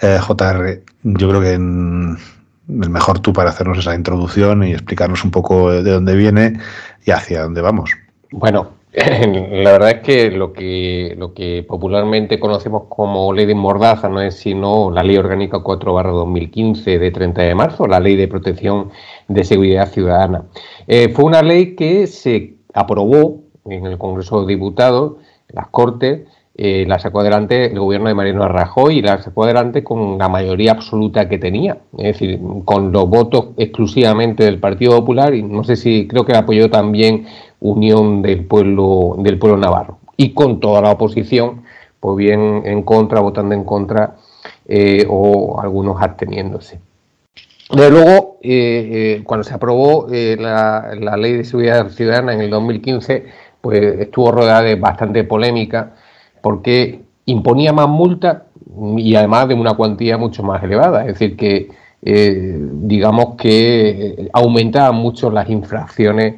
Eh, 0.00 0.20
JR, 0.24 0.82
yo 1.02 1.28
creo 1.28 1.40
que 1.40 1.54
el 1.54 2.90
mejor 2.90 3.18
tú 3.18 3.32
para 3.32 3.50
hacernos 3.50 3.78
esa 3.78 3.96
introducción 3.96 4.62
y 4.62 4.72
explicarnos 4.72 5.24
un 5.24 5.32
poco 5.32 5.72
de 5.72 5.90
dónde 5.90 6.14
viene 6.14 6.60
y 7.04 7.10
hacia 7.10 7.42
dónde 7.42 7.60
vamos. 7.60 7.90
Bueno, 8.30 8.74
la 8.92 9.72
verdad 9.72 9.90
es 9.90 10.00
que 10.00 10.30
lo 10.30 10.54
que 10.54 11.14
lo 11.18 11.34
que 11.34 11.62
popularmente 11.62 12.40
conocemos 12.40 12.84
como 12.88 13.34
ley 13.34 13.44
de 13.44 13.54
Mordaza 13.54 14.08
no 14.08 14.22
es 14.22 14.36
sino 14.36 14.90
la 14.90 15.02
Ley 15.02 15.18
Orgánica 15.18 15.58
4/2015 15.58 16.98
de 16.98 17.10
30 17.10 17.42
de 17.42 17.54
marzo, 17.54 17.86
la 17.86 18.00
Ley 18.00 18.16
de 18.16 18.28
Protección 18.28 18.90
de 19.28 19.44
Seguridad 19.44 19.92
Ciudadana. 19.92 20.44
Eh, 20.86 21.10
fue 21.10 21.26
una 21.26 21.42
ley 21.42 21.76
que 21.76 22.06
se 22.06 22.54
aprobó 22.72 23.42
en 23.66 23.84
el 23.84 23.98
Congreso 23.98 24.40
de 24.40 24.54
Diputados, 24.54 25.16
las 25.48 25.68
Cortes, 25.68 26.22
eh, 26.60 26.84
la 26.88 26.98
sacó 26.98 27.20
adelante 27.20 27.66
el 27.66 27.78
gobierno 27.78 28.08
de 28.08 28.14
Mariano 28.14 28.48
Rajoy 28.48 28.98
y 28.98 29.02
la 29.02 29.22
sacó 29.22 29.44
adelante 29.44 29.84
con 29.84 30.18
la 30.18 30.28
mayoría 30.28 30.72
absoluta 30.72 31.28
que 31.28 31.38
tenía, 31.38 31.78
es 31.96 32.18
decir, 32.18 32.40
con 32.64 32.90
los 32.90 33.08
votos 33.08 33.50
exclusivamente 33.56 34.42
del 34.42 34.58
Partido 34.58 34.96
Popular 34.96 35.34
y 35.34 35.44
no 35.44 35.62
sé 35.62 35.76
si 35.76 36.08
creo 36.08 36.26
que 36.26 36.36
apoyó 36.36 36.68
también 36.68 37.26
Unión 37.60 38.22
del 38.22 38.44
Pueblo 38.44 39.14
del 39.18 39.38
Pueblo 39.38 39.56
Navarro 39.56 39.98
y 40.16 40.34
con 40.34 40.58
toda 40.58 40.82
la 40.82 40.90
oposición, 40.90 41.62
pues 42.00 42.16
bien 42.16 42.62
en 42.64 42.82
contra, 42.82 43.20
votando 43.20 43.54
en 43.54 43.62
contra 43.62 44.16
eh, 44.66 45.06
o 45.08 45.60
algunos 45.60 46.02
absteniéndose. 46.02 46.80
Desde 47.70 47.90
luego, 47.90 48.38
eh, 48.42 49.22
cuando 49.24 49.44
se 49.44 49.54
aprobó 49.54 50.08
eh, 50.10 50.36
la, 50.40 51.16
Ley 51.16 51.34
de 51.34 51.44
Seguridad 51.44 51.88
Ciudadana 51.90 52.32
en 52.32 52.40
el 52.40 52.50
2015, 52.50 53.26
pues 53.60 54.00
estuvo 54.00 54.32
rodeada 54.32 54.62
de 54.62 54.74
bastante 54.74 55.22
polémica 55.22 55.94
porque 56.42 57.02
imponía 57.26 57.72
más 57.72 57.88
multas 57.88 58.42
y 58.96 59.14
además 59.14 59.48
de 59.48 59.54
una 59.54 59.74
cuantía 59.74 60.18
mucho 60.18 60.42
más 60.42 60.62
elevada. 60.62 61.02
Es 61.02 61.18
decir, 61.18 61.36
que 61.36 61.68
digamos 62.00 63.34
que 63.36 64.28
aumentaban 64.32 64.94
mucho 64.94 65.30
las 65.30 65.50
infracciones 65.50 66.36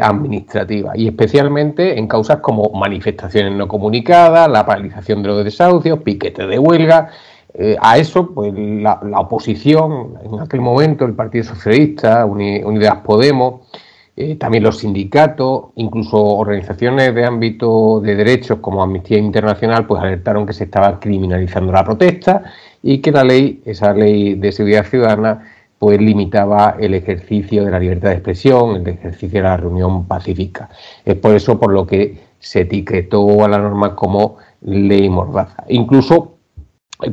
administrativas 0.00 0.96
y 0.96 1.06
especialmente 1.06 1.98
en 1.98 2.08
causas 2.08 2.38
como 2.38 2.70
manifestaciones 2.70 3.52
no 3.52 3.68
comunicadas, 3.68 4.50
la 4.50 4.64
paralización 4.64 5.22
de 5.22 5.28
los 5.28 5.44
desahucios, 5.44 6.00
piquetes 6.00 6.48
de 6.48 6.58
huelga 6.58 7.10
eh, 7.58 7.76
a 7.80 7.96
eso, 7.96 8.34
pues 8.34 8.52
la, 8.54 9.00
oposición, 9.18 10.18
en 10.22 10.40
aquel 10.40 10.60
momento 10.60 11.06
el 11.06 11.14
Partido 11.14 11.44
Socialista, 11.44 12.26
Unidas 12.26 12.98
Podemos, 13.02 13.62
eh, 14.18 14.36
también 14.36 14.62
los 14.64 14.78
sindicatos, 14.78 15.66
incluso 15.74 16.16
organizaciones 16.16 17.14
de 17.14 17.26
ámbito 17.26 18.00
de 18.00 18.16
derechos 18.16 18.60
como 18.60 18.82
Amnistía 18.82 19.18
Internacional, 19.18 19.86
pues 19.86 20.02
alertaron 20.02 20.46
que 20.46 20.54
se 20.54 20.64
estaba 20.64 20.98
criminalizando 20.98 21.70
la 21.70 21.84
protesta 21.84 22.42
y 22.82 22.98
que 22.98 23.12
la 23.12 23.24
ley, 23.24 23.60
esa 23.66 23.92
ley 23.92 24.34
de 24.34 24.52
seguridad 24.52 24.86
ciudadana, 24.86 25.52
pues 25.78 26.00
limitaba 26.00 26.76
el 26.80 26.94
ejercicio 26.94 27.66
de 27.66 27.70
la 27.70 27.78
libertad 27.78 28.08
de 28.08 28.14
expresión, 28.14 28.76
el 28.76 28.88
ejercicio 28.88 29.38
de 29.38 29.48
la 29.48 29.58
reunión 29.58 30.06
pacífica. 30.06 30.70
Es 31.04 31.16
por 31.16 31.34
eso 31.34 31.60
por 31.60 31.70
lo 31.70 31.86
que 31.86 32.18
se 32.38 32.62
etiquetó 32.62 33.44
a 33.44 33.48
la 33.48 33.58
norma 33.58 33.94
como 33.94 34.36
ley 34.62 35.10
mordaza. 35.10 35.64
Incluso 35.68 36.38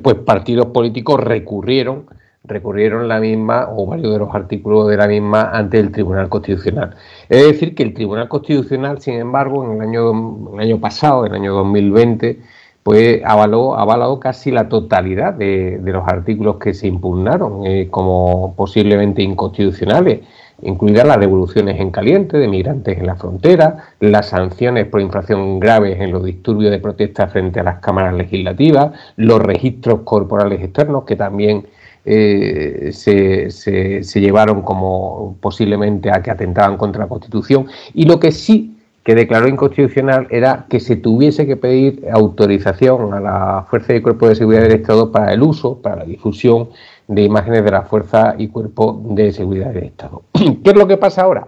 pues 0.02 0.16
partidos 0.16 0.68
políticos 0.68 1.20
recurrieron 1.20 2.06
recurrieron 2.46 3.08
la 3.08 3.20
misma 3.20 3.70
o 3.70 3.86
varios 3.86 4.12
de 4.12 4.20
los 4.20 4.36
artículos 4.36 4.90
de 4.90 4.98
la 4.98 5.08
misma 5.08 5.50
ante 5.52 5.80
el 5.80 5.92
Tribunal 5.92 6.30
Constitucional. 6.30 6.96
Es 7.30 7.46
decir, 7.46 7.74
que 7.74 7.84
el 7.84 7.94
Tribunal 7.94 8.28
Constitucional, 8.28 9.00
sin 9.00 9.16
embargo, 9.16 9.64
en 9.64 9.78
el 9.78 9.82
año, 9.82 10.54
el 10.54 10.60
año 10.60 10.80
pasado, 10.80 11.26
en 11.26 11.34
el 11.34 11.42
año 11.42 11.54
2020, 11.54 12.40
pues 12.84 13.22
avaló, 13.24 13.78
avalado 13.78 14.20
casi 14.20 14.52
la 14.52 14.68
totalidad 14.68 15.34
de, 15.34 15.80
los 15.84 16.06
artículos 16.06 16.58
que 16.58 16.74
se 16.74 16.88
impugnaron 16.88 17.66
eh, 17.66 17.88
como 17.90 18.54
posiblemente 18.58 19.24
inconstitucionales, 19.24 20.20
incluidas 20.62 21.08
las 21.08 21.20
devoluciones 21.20 21.80
en 21.80 21.92
caliente 21.92 22.38
de 22.38 22.50
migrantes 22.50 22.98
en 22.98 23.08
la 23.08 23.16
frontera, 23.16 23.78
las 24.02 24.28
sanciones 24.30 24.86
por 24.88 25.00
infracción 25.00 25.62
graves 25.62 26.00
en 26.02 26.12
los 26.12 26.26
disturbios 26.26 26.72
de 26.72 26.80
protesta 26.80 27.28
frente 27.28 27.62
a 27.62 27.64
las 27.64 27.80
cámaras 27.80 28.16
legislativas, 28.16 28.92
los 29.16 29.42
registros 29.42 30.02
corporales 30.02 30.62
externos 30.62 31.06
que 31.06 31.16
también 31.16 31.66
eh, 32.06 32.90
se, 32.94 33.50
se, 33.50 34.20
llevaron 34.20 34.62
como 34.62 35.38
posiblemente 35.40 36.12
a 36.12 36.22
que 36.22 36.32
atentaban 36.32 36.78
contra 36.78 37.04
la 37.04 37.10
Constitución 37.10 37.68
y 37.94 38.06
lo 38.06 38.20
que 38.20 38.32
sí 38.32 38.78
que 39.04 39.16
declaró 39.16 39.48
inconstitucional 39.48 40.28
era 40.30 40.66
que 40.70 40.80
se 40.80 40.96
tuviese 40.96 41.46
que 41.46 41.58
pedir 41.58 42.08
autorización 42.12 43.14
a 43.14 43.20
la 43.20 43.66
Fuerza 43.70 43.94
y 43.94 44.02
Cuerpo 44.02 44.30
de 44.30 44.36
Seguridad 44.36 44.64
del 44.64 44.74
Estado 44.74 45.12
para 45.12 45.34
el 45.34 45.44
uso, 45.44 45.82
para 45.82 45.98
la 45.98 46.06
difusión 46.06 46.70
de 47.08 47.24
imágenes 47.24 47.66
de 47.66 47.72
la 47.72 47.82
Fuerza 47.84 48.36
y 48.38 48.48
Cuerpo 48.48 49.02
de 49.10 49.34
Seguridad 49.34 49.72
del 49.72 49.86
Estado. 49.86 50.24
¿Qué 50.34 50.70
es 50.70 50.76
lo 50.76 50.88
que 50.88 50.98
pasa 50.98 51.24
ahora? 51.24 51.48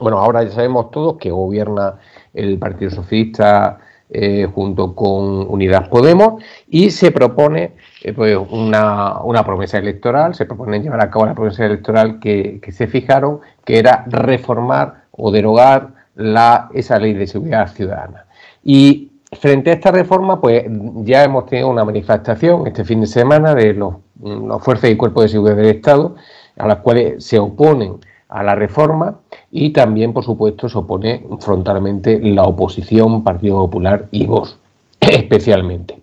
Bueno, 0.00 0.18
ahora 0.18 0.42
ya 0.42 0.50
sabemos 0.50 0.90
todos 0.90 1.16
que 1.18 1.30
gobierna 1.30 1.96
el 2.34 2.58
Partido 2.58 2.90
Socialista 2.90 3.78
eh, 4.12 4.48
junto 4.52 4.94
con 4.96 5.48
Unidad 5.48 5.88
Podemos 5.88 6.42
y 6.68 6.90
se 6.90 7.12
propone 7.12 7.74
eh, 8.02 8.12
pues 8.12 8.36
una, 8.50 9.22
una, 9.22 9.44
promesa 9.44 9.78
electoral, 9.78 10.34
se 10.34 10.46
propone 10.46 10.80
llevar 10.80 11.00
a 11.00 11.10
cabo 11.10 11.26
la 11.26 11.34
promesa 11.34 11.64
electoral 11.64 12.18
que, 12.18 12.58
que 12.60 12.72
se 12.72 12.88
fijaron, 12.88 13.38
que 13.64 13.78
era 13.78 14.04
reformar 14.08 15.04
o 15.12 15.30
derogar 15.30 15.90
la, 16.16 16.68
esa 16.74 16.98
ley 16.98 17.14
de 17.14 17.26
seguridad 17.28 17.72
ciudadana. 17.72 18.26
Y 18.64 19.12
frente 19.38 19.70
a 19.70 19.74
esta 19.74 19.92
reforma, 19.92 20.40
pues 20.40 20.64
ya 21.04 21.22
hemos 21.22 21.46
tenido 21.46 21.68
una 21.68 21.84
manifestación 21.84 22.66
este 22.66 22.84
fin 22.84 23.00
de 23.00 23.06
semana 23.06 23.54
de 23.54 23.74
los, 23.74 23.94
las 24.22 24.62
fuerzas 24.62 24.90
y 24.90 24.96
cuerpos 24.96 25.24
de 25.24 25.28
seguridad 25.28 25.56
del 25.56 25.76
Estado, 25.76 26.16
a 26.56 26.66
las 26.66 26.78
cuales 26.78 27.24
se 27.24 27.38
oponen 27.38 27.98
a 28.30 28.42
la 28.42 28.54
reforma 28.54 29.20
y 29.50 29.70
también, 29.70 30.12
por 30.12 30.24
supuesto, 30.24 30.68
se 30.68 30.78
opone 30.78 31.24
frontalmente 31.40 32.20
la 32.20 32.44
oposición, 32.44 33.24
Partido 33.24 33.56
Popular 33.56 34.06
y 34.10 34.26
Vox, 34.26 34.56
especialmente. 35.00 35.98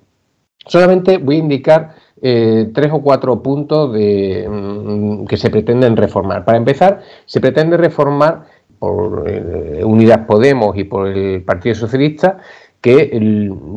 Solamente 0.65 1.17
voy 1.17 1.37
a 1.37 1.39
indicar 1.39 1.95
eh, 2.21 2.69
tres 2.73 2.91
o 2.91 3.01
cuatro 3.01 3.41
puntos 3.41 3.93
de, 3.93 4.47
mm, 4.49 5.25
que 5.25 5.37
se 5.37 5.49
pretenden 5.49 5.95
reformar. 5.95 6.43
Para 6.43 6.57
empezar, 6.57 7.01
se 7.25 7.39
pretende 7.39 7.77
reformar 7.77 8.45
por 8.79 9.25
eh, 9.27 9.83
Unidas 9.83 10.19
Podemos 10.27 10.77
y 10.77 10.83
por 10.83 11.07
el 11.07 11.43
Partido 11.43 11.75
Socialista 11.75 12.37
que 12.81 13.17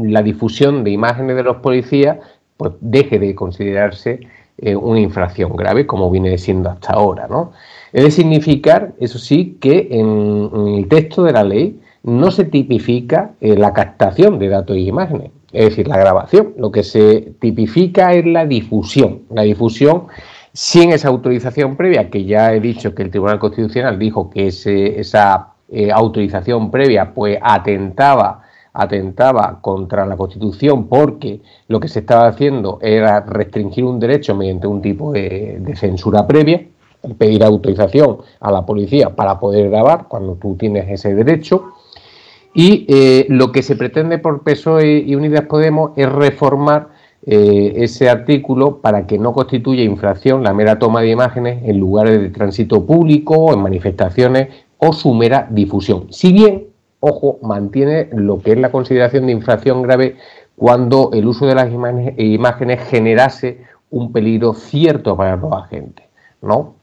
la 0.04 0.22
difusión 0.22 0.84
de 0.84 0.90
imágenes 0.90 1.36
de 1.36 1.42
los 1.42 1.56
policías 1.58 2.18
pues 2.56 2.72
deje 2.80 3.18
de 3.18 3.34
considerarse 3.34 4.20
eh, 4.58 4.76
una 4.76 5.00
infracción 5.00 5.56
grave 5.56 5.86
como 5.86 6.10
viene 6.10 6.36
siendo 6.36 6.68
hasta 6.68 6.92
ahora, 6.92 7.26
¿no? 7.26 7.52
Es 7.92 8.04
de 8.04 8.10
significar, 8.10 8.92
eso 9.00 9.18
sí, 9.18 9.58
que 9.60 9.88
en, 9.90 10.50
el 10.78 10.88
texto 10.88 11.22
de 11.24 11.32
la 11.32 11.44
ley 11.44 11.80
no 12.02 12.30
se 12.30 12.44
tipifica 12.44 13.32
eh, 13.40 13.56
la 13.56 13.72
captación 13.72 14.38
de 14.38 14.48
datos 14.48 14.76
y 14.76 14.88
imágenes, 14.88 15.30
es 15.52 15.70
decir, 15.70 15.88
la 15.88 15.98
grabación. 15.98 16.54
Lo 16.56 16.70
que 16.70 16.82
se 16.82 17.32
tipifica 17.40 18.14
es 18.14 18.24
la 18.24 18.46
difusión. 18.46 19.22
La 19.30 19.42
difusión 19.42 20.04
sin 20.52 20.92
esa 20.92 21.08
autorización 21.08 21.76
previa, 21.76 22.10
que 22.10 22.24
ya 22.24 22.52
he 22.52 22.60
dicho 22.60 22.94
que 22.94 23.02
el 23.02 23.10
Tribunal 23.10 23.38
Constitucional 23.38 23.98
dijo 23.98 24.30
que 24.30 24.46
esa 24.46 25.48
eh, 25.68 25.90
autorización 25.92 26.70
previa 26.70 27.12
pues 27.14 27.38
atentaba 27.40 28.42
atentaba 28.72 29.58
contra 29.60 30.06
la 30.06 30.16
Constitución 30.16 30.86
porque 30.86 31.40
lo 31.68 31.80
que 31.80 31.88
se 31.88 32.00
estaba 32.00 32.28
haciendo 32.28 32.78
era 32.80 33.20
restringir 33.20 33.84
un 33.84 33.98
derecho 33.98 34.34
mediante 34.34 34.66
un 34.66 34.80
tipo 34.80 35.12
de, 35.12 35.74
censura 35.76 36.26
previa, 36.26 36.62
pedir 37.18 37.42
autorización 37.42 38.18
a 38.40 38.50
la 38.50 38.66
policía 38.66 39.14
para 39.16 39.38
poder 39.38 39.70
grabar 39.70 40.06
cuando 40.08 40.34
tú 40.34 40.56
tienes 40.56 40.88
ese 40.88 41.14
derecho. 41.14 41.72
Y 42.52 42.86
eh, 42.88 43.26
lo 43.28 43.52
que 43.52 43.62
se 43.62 43.76
pretende 43.76 44.18
por 44.18 44.42
PSOE 44.42 44.98
y 45.06 45.14
Unidas 45.14 45.44
Podemos 45.46 45.92
es 45.96 46.10
reformar 46.10 46.88
eh, 47.26 47.74
ese 47.76 48.08
artículo 48.08 48.78
para 48.78 49.06
que 49.06 49.18
no 49.18 49.32
constituya 49.32 49.82
infracción 49.82 50.42
la 50.42 50.54
mera 50.54 50.78
toma 50.78 51.02
de 51.02 51.10
imágenes 51.10 51.62
en 51.64 51.78
lugares 51.78 52.20
de 52.20 52.30
tránsito 52.30 52.84
público, 52.86 53.52
en 53.52 53.60
manifestaciones 53.60 54.48
o 54.78 54.92
su 54.92 55.14
mera 55.14 55.46
difusión. 55.50 56.06
Si 56.10 56.32
bien, 56.32 56.68
ojo, 56.98 57.38
mantiene 57.42 58.08
lo 58.12 58.38
que 58.38 58.52
es 58.52 58.58
la 58.58 58.72
consideración 58.72 59.26
de 59.26 59.32
infracción 59.32 59.82
grave 59.82 60.16
cuando 60.56 61.10
el 61.12 61.26
uso 61.26 61.46
de 61.46 61.54
las 61.54 61.70
imágenes 61.70 62.80
generase 62.88 63.64
un 63.90 64.12
peligro 64.12 64.54
cierto 64.54 65.16
para 65.16 65.36
los 65.36 65.52
agentes, 65.52 66.06
¿no? 66.42 66.79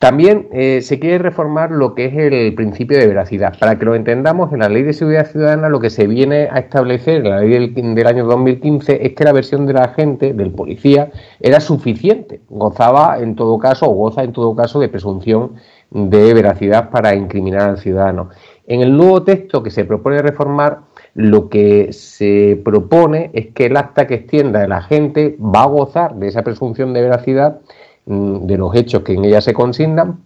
También 0.00 0.48
eh, 0.50 0.80
se 0.80 0.98
quiere 0.98 1.18
reformar 1.18 1.70
lo 1.70 1.94
que 1.94 2.06
es 2.06 2.16
el 2.16 2.54
principio 2.54 2.96
de 2.96 3.06
veracidad. 3.06 3.58
Para 3.58 3.78
que 3.78 3.84
lo 3.84 3.94
entendamos, 3.94 4.50
en 4.50 4.60
la 4.60 4.70
Ley 4.70 4.82
de 4.82 4.94
Seguridad 4.94 5.26
Ciudadana 5.26 5.68
lo 5.68 5.78
que 5.78 5.90
se 5.90 6.06
viene 6.06 6.48
a 6.50 6.58
establecer, 6.58 7.16
en 7.18 7.30
la 7.30 7.40
ley 7.40 7.68
del, 7.68 8.06
año 8.06 8.24
2015, 8.24 9.06
es 9.06 9.12
que 9.12 9.24
la 9.24 9.34
versión 9.34 9.66
del 9.66 9.76
agente, 9.76 10.32
del 10.32 10.52
policía, 10.52 11.10
era 11.38 11.60
suficiente. 11.60 12.40
Gozaba 12.48 13.18
en 13.18 13.36
todo 13.36 13.58
caso, 13.58 13.90
o 13.90 13.92
goza 13.92 14.22
en 14.22 14.32
todo 14.32 14.56
caso, 14.56 14.80
de 14.80 14.88
presunción 14.88 15.56
de 15.90 16.32
veracidad 16.32 16.88
para 16.88 17.14
incriminar 17.14 17.68
al 17.68 17.78
ciudadano. 17.78 18.30
En 18.66 18.80
el 18.80 18.96
nuevo 18.96 19.22
texto 19.22 19.62
que 19.62 19.70
se 19.70 19.84
propone 19.84 20.22
reformar, 20.22 20.78
lo 21.12 21.50
que 21.50 21.92
se 21.92 22.58
propone 22.64 23.32
es 23.34 23.48
que 23.48 23.66
el 23.66 23.76
acta 23.76 24.06
que 24.06 24.14
extienda 24.14 24.64
el 24.64 24.72
agente 24.72 25.36
va 25.38 25.64
a 25.64 25.66
gozar 25.66 26.14
de 26.14 26.28
esa 26.28 26.42
presunción 26.42 26.94
de 26.94 27.02
veracidad 27.02 27.60
de 28.06 28.58
los 28.58 28.74
hechos 28.74 29.02
que 29.02 29.12
en 29.12 29.24
ella 29.24 29.40
se 29.40 29.52
consignan, 29.52 30.20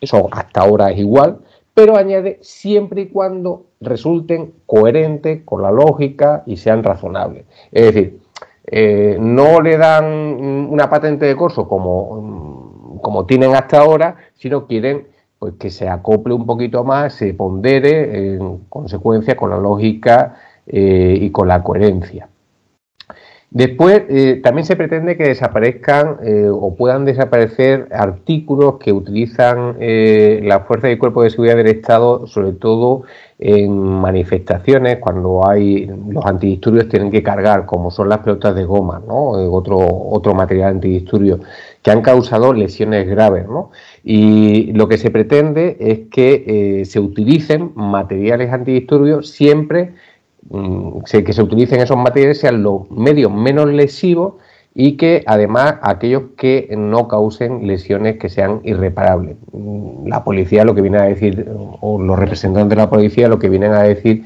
eso 0.00 0.28
hasta 0.30 0.60
ahora 0.60 0.90
es 0.90 0.98
igual, 0.98 1.38
pero 1.74 1.96
añade 1.96 2.38
siempre 2.42 3.02
y 3.02 3.06
cuando 3.08 3.66
resulten 3.80 4.52
coherentes 4.66 5.42
con 5.44 5.62
la 5.62 5.70
lógica 5.70 6.42
y 6.46 6.56
sean 6.56 6.82
razonables. 6.82 7.44
Es 7.72 7.86
decir, 7.86 8.20
eh, 8.66 9.16
no 9.18 9.60
le 9.60 9.76
dan 9.76 10.04
una 10.70 10.90
patente 10.90 11.26
de 11.26 11.36
corso 11.36 11.66
como, 11.66 12.20
mm, 12.20 12.98
como 13.00 13.26
tienen 13.26 13.54
hasta 13.54 13.80
ahora, 13.80 14.16
sino 14.34 14.66
quieren 14.66 15.08
pues, 15.38 15.54
que 15.54 15.70
se 15.70 15.88
acople 15.88 16.34
un 16.34 16.44
poquito 16.44 16.84
más, 16.84 17.14
se 17.14 17.32
pondere 17.34 18.34
en 18.34 18.58
consecuencia 18.68 19.36
con 19.36 19.50
la 19.50 19.56
lógica 19.56 20.36
eh, 20.66 21.16
y 21.20 21.30
con 21.30 21.48
la 21.48 21.62
coherencia. 21.62 22.28
Después, 23.52 24.04
eh, 24.08 24.40
también 24.44 24.64
se 24.64 24.76
pretende 24.76 25.16
que 25.16 25.24
desaparezcan 25.24 26.18
eh, 26.22 26.46
o 26.48 26.76
puedan 26.76 27.04
desaparecer 27.04 27.88
artículos 27.90 28.78
que 28.78 28.92
utilizan 28.92 29.74
eh, 29.80 30.40
las 30.44 30.68
fuerzas 30.68 30.92
y 30.92 30.96
cuerpos 30.96 31.24
de 31.24 31.30
seguridad 31.30 31.56
del 31.56 31.66
Estado, 31.66 32.28
sobre 32.28 32.52
todo 32.52 33.02
en 33.40 33.76
manifestaciones, 33.76 34.98
cuando 34.98 35.48
hay 35.48 35.86
los 35.86 36.24
antidisturbios 36.24 36.88
tienen 36.88 37.10
que 37.10 37.24
cargar, 37.24 37.66
como 37.66 37.90
son 37.90 38.08
las 38.08 38.20
pelotas 38.20 38.54
de 38.54 38.64
goma, 38.64 39.02
¿no? 39.04 39.30
otro, 39.52 39.78
otro 39.78 40.32
material 40.32 40.74
antidisturbios, 40.74 41.40
que 41.82 41.90
han 41.90 42.02
causado 42.02 42.52
lesiones 42.52 43.08
graves. 43.08 43.48
¿no? 43.48 43.72
Y 44.04 44.72
lo 44.74 44.86
que 44.86 44.98
se 44.98 45.10
pretende 45.10 45.76
es 45.80 46.00
que 46.10 46.82
se 46.84 47.00
utilicen 47.00 47.72
materiales 47.74 48.52
antidisturbios 48.52 49.30
siempre 49.30 49.94
que 51.24 51.32
se 51.32 51.42
utilicen 51.42 51.80
esos 51.80 51.96
materiales 51.96 52.40
sean 52.40 52.62
los 52.62 52.90
medios 52.90 53.32
menos 53.32 53.68
lesivos 53.68 54.34
y 54.74 54.96
que 54.96 55.24
además 55.26 55.76
aquellos 55.82 56.22
que 56.36 56.72
no 56.76 57.08
causen 57.08 57.66
lesiones 57.66 58.18
que 58.18 58.28
sean 58.28 58.60
irreparables. 58.62 59.36
Mm, 59.52 60.06
la 60.06 60.22
policía 60.22 60.64
lo 60.64 60.74
que 60.74 60.80
viene 60.80 60.98
a 60.98 61.02
decir, 61.02 61.50
o 61.80 62.00
los 62.00 62.18
representantes 62.18 62.70
de 62.70 62.76
la 62.76 62.88
policía 62.88 63.28
lo 63.28 63.38
que 63.38 63.48
vienen 63.48 63.72
a 63.72 63.82
decir 63.82 64.24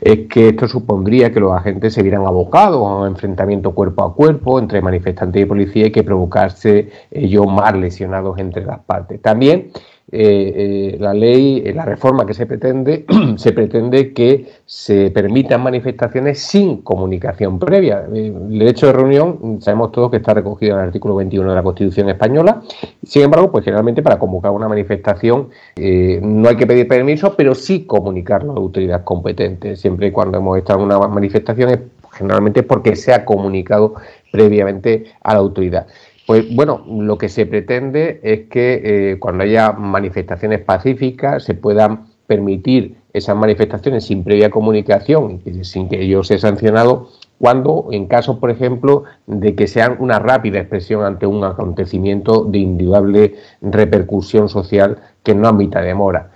es 0.00 0.28
que 0.28 0.48
esto 0.48 0.68
supondría 0.68 1.32
que 1.32 1.40
los 1.40 1.52
agentes 1.52 1.94
se 1.94 2.02
vieran 2.02 2.26
abocados 2.26 2.86
a 2.86 2.96
un 2.96 3.06
enfrentamiento 3.08 3.74
cuerpo 3.74 4.04
a 4.04 4.14
cuerpo 4.14 4.58
entre 4.58 4.82
manifestantes 4.82 5.42
y 5.42 5.46
policía 5.46 5.86
y 5.86 5.90
que 5.90 6.02
provocarse 6.02 6.90
ellos 7.10 7.46
más 7.46 7.74
lesionados 7.74 8.38
entre 8.38 8.64
las 8.64 8.80
partes. 8.80 9.22
También 9.22 9.70
eh, 10.10 10.96
la 10.98 11.12
ley, 11.12 11.62
la 11.74 11.84
reforma 11.84 12.24
que 12.24 12.34
se 12.34 12.46
pretende, 12.46 13.04
se 13.36 13.52
pretende 13.52 14.12
que 14.12 14.46
se 14.64 15.10
permitan 15.10 15.62
manifestaciones 15.62 16.40
sin 16.40 16.78
comunicación 16.82 17.58
previa. 17.58 18.06
El 18.12 18.58
derecho 18.58 18.86
de 18.86 18.92
reunión, 18.94 19.58
sabemos 19.60 19.92
todos 19.92 20.10
que 20.10 20.16
está 20.18 20.34
recogido 20.34 20.74
en 20.74 20.80
el 20.80 20.86
artículo 20.86 21.16
21 21.16 21.50
de 21.50 21.54
la 21.54 21.62
Constitución 21.62 22.08
española. 22.08 22.62
Sin 23.02 23.22
embargo, 23.22 23.52
pues 23.52 23.64
generalmente 23.64 24.02
para 24.02 24.18
convocar 24.18 24.52
una 24.52 24.68
manifestación 24.68 25.48
no 25.76 26.48
hay 26.48 26.56
que 26.56 26.66
pedir 26.66 26.88
permiso, 26.88 27.34
pero 27.36 27.54
sí 27.54 27.84
comunicarlo 27.84 28.52
a 28.52 28.54
la 28.54 28.60
autoridad 28.60 29.04
competente. 29.04 29.76
Siempre 29.76 30.08
y 30.08 30.10
cuando 30.10 30.38
hemos 30.38 30.58
estado 30.58 30.80
en 30.80 30.86
una 30.86 30.98
manifestación, 31.08 31.90
generalmente 32.12 32.62
porque 32.62 32.96
se 32.96 33.12
ha 33.12 33.24
comunicado 33.24 33.94
previamente 34.30 35.04
a 35.22 35.34
la 35.34 35.40
autoridad. 35.40 35.86
Pues 36.28 36.54
bueno, 36.54 36.84
lo 36.86 37.16
que 37.16 37.30
se 37.30 37.46
pretende 37.46 38.20
es 38.22 38.50
que 38.50 38.82
eh, 38.84 39.18
cuando 39.18 39.44
haya 39.44 39.72
manifestaciones 39.72 40.60
pacíficas 40.60 41.42
se 41.42 41.54
puedan 41.54 42.08
permitir 42.26 42.96
esas 43.14 43.34
manifestaciones 43.34 44.04
sin 44.04 44.24
previa 44.24 44.50
comunicación 44.50 45.40
sin 45.62 45.88
que 45.88 46.02
ello 46.02 46.22
sea 46.22 46.38
sancionado 46.38 47.08
cuando 47.38 47.88
en 47.92 48.08
caso, 48.08 48.40
por 48.40 48.50
ejemplo, 48.50 49.04
de 49.26 49.54
que 49.54 49.66
sean 49.66 49.96
una 50.00 50.18
rápida 50.18 50.58
expresión 50.58 51.02
ante 51.02 51.24
un 51.24 51.42
acontecimiento 51.44 52.44
de 52.44 52.58
indudable 52.58 53.36
repercusión 53.62 54.50
social 54.50 54.98
que 55.22 55.34
no 55.34 55.48
admita 55.48 55.80
demora 55.80 56.32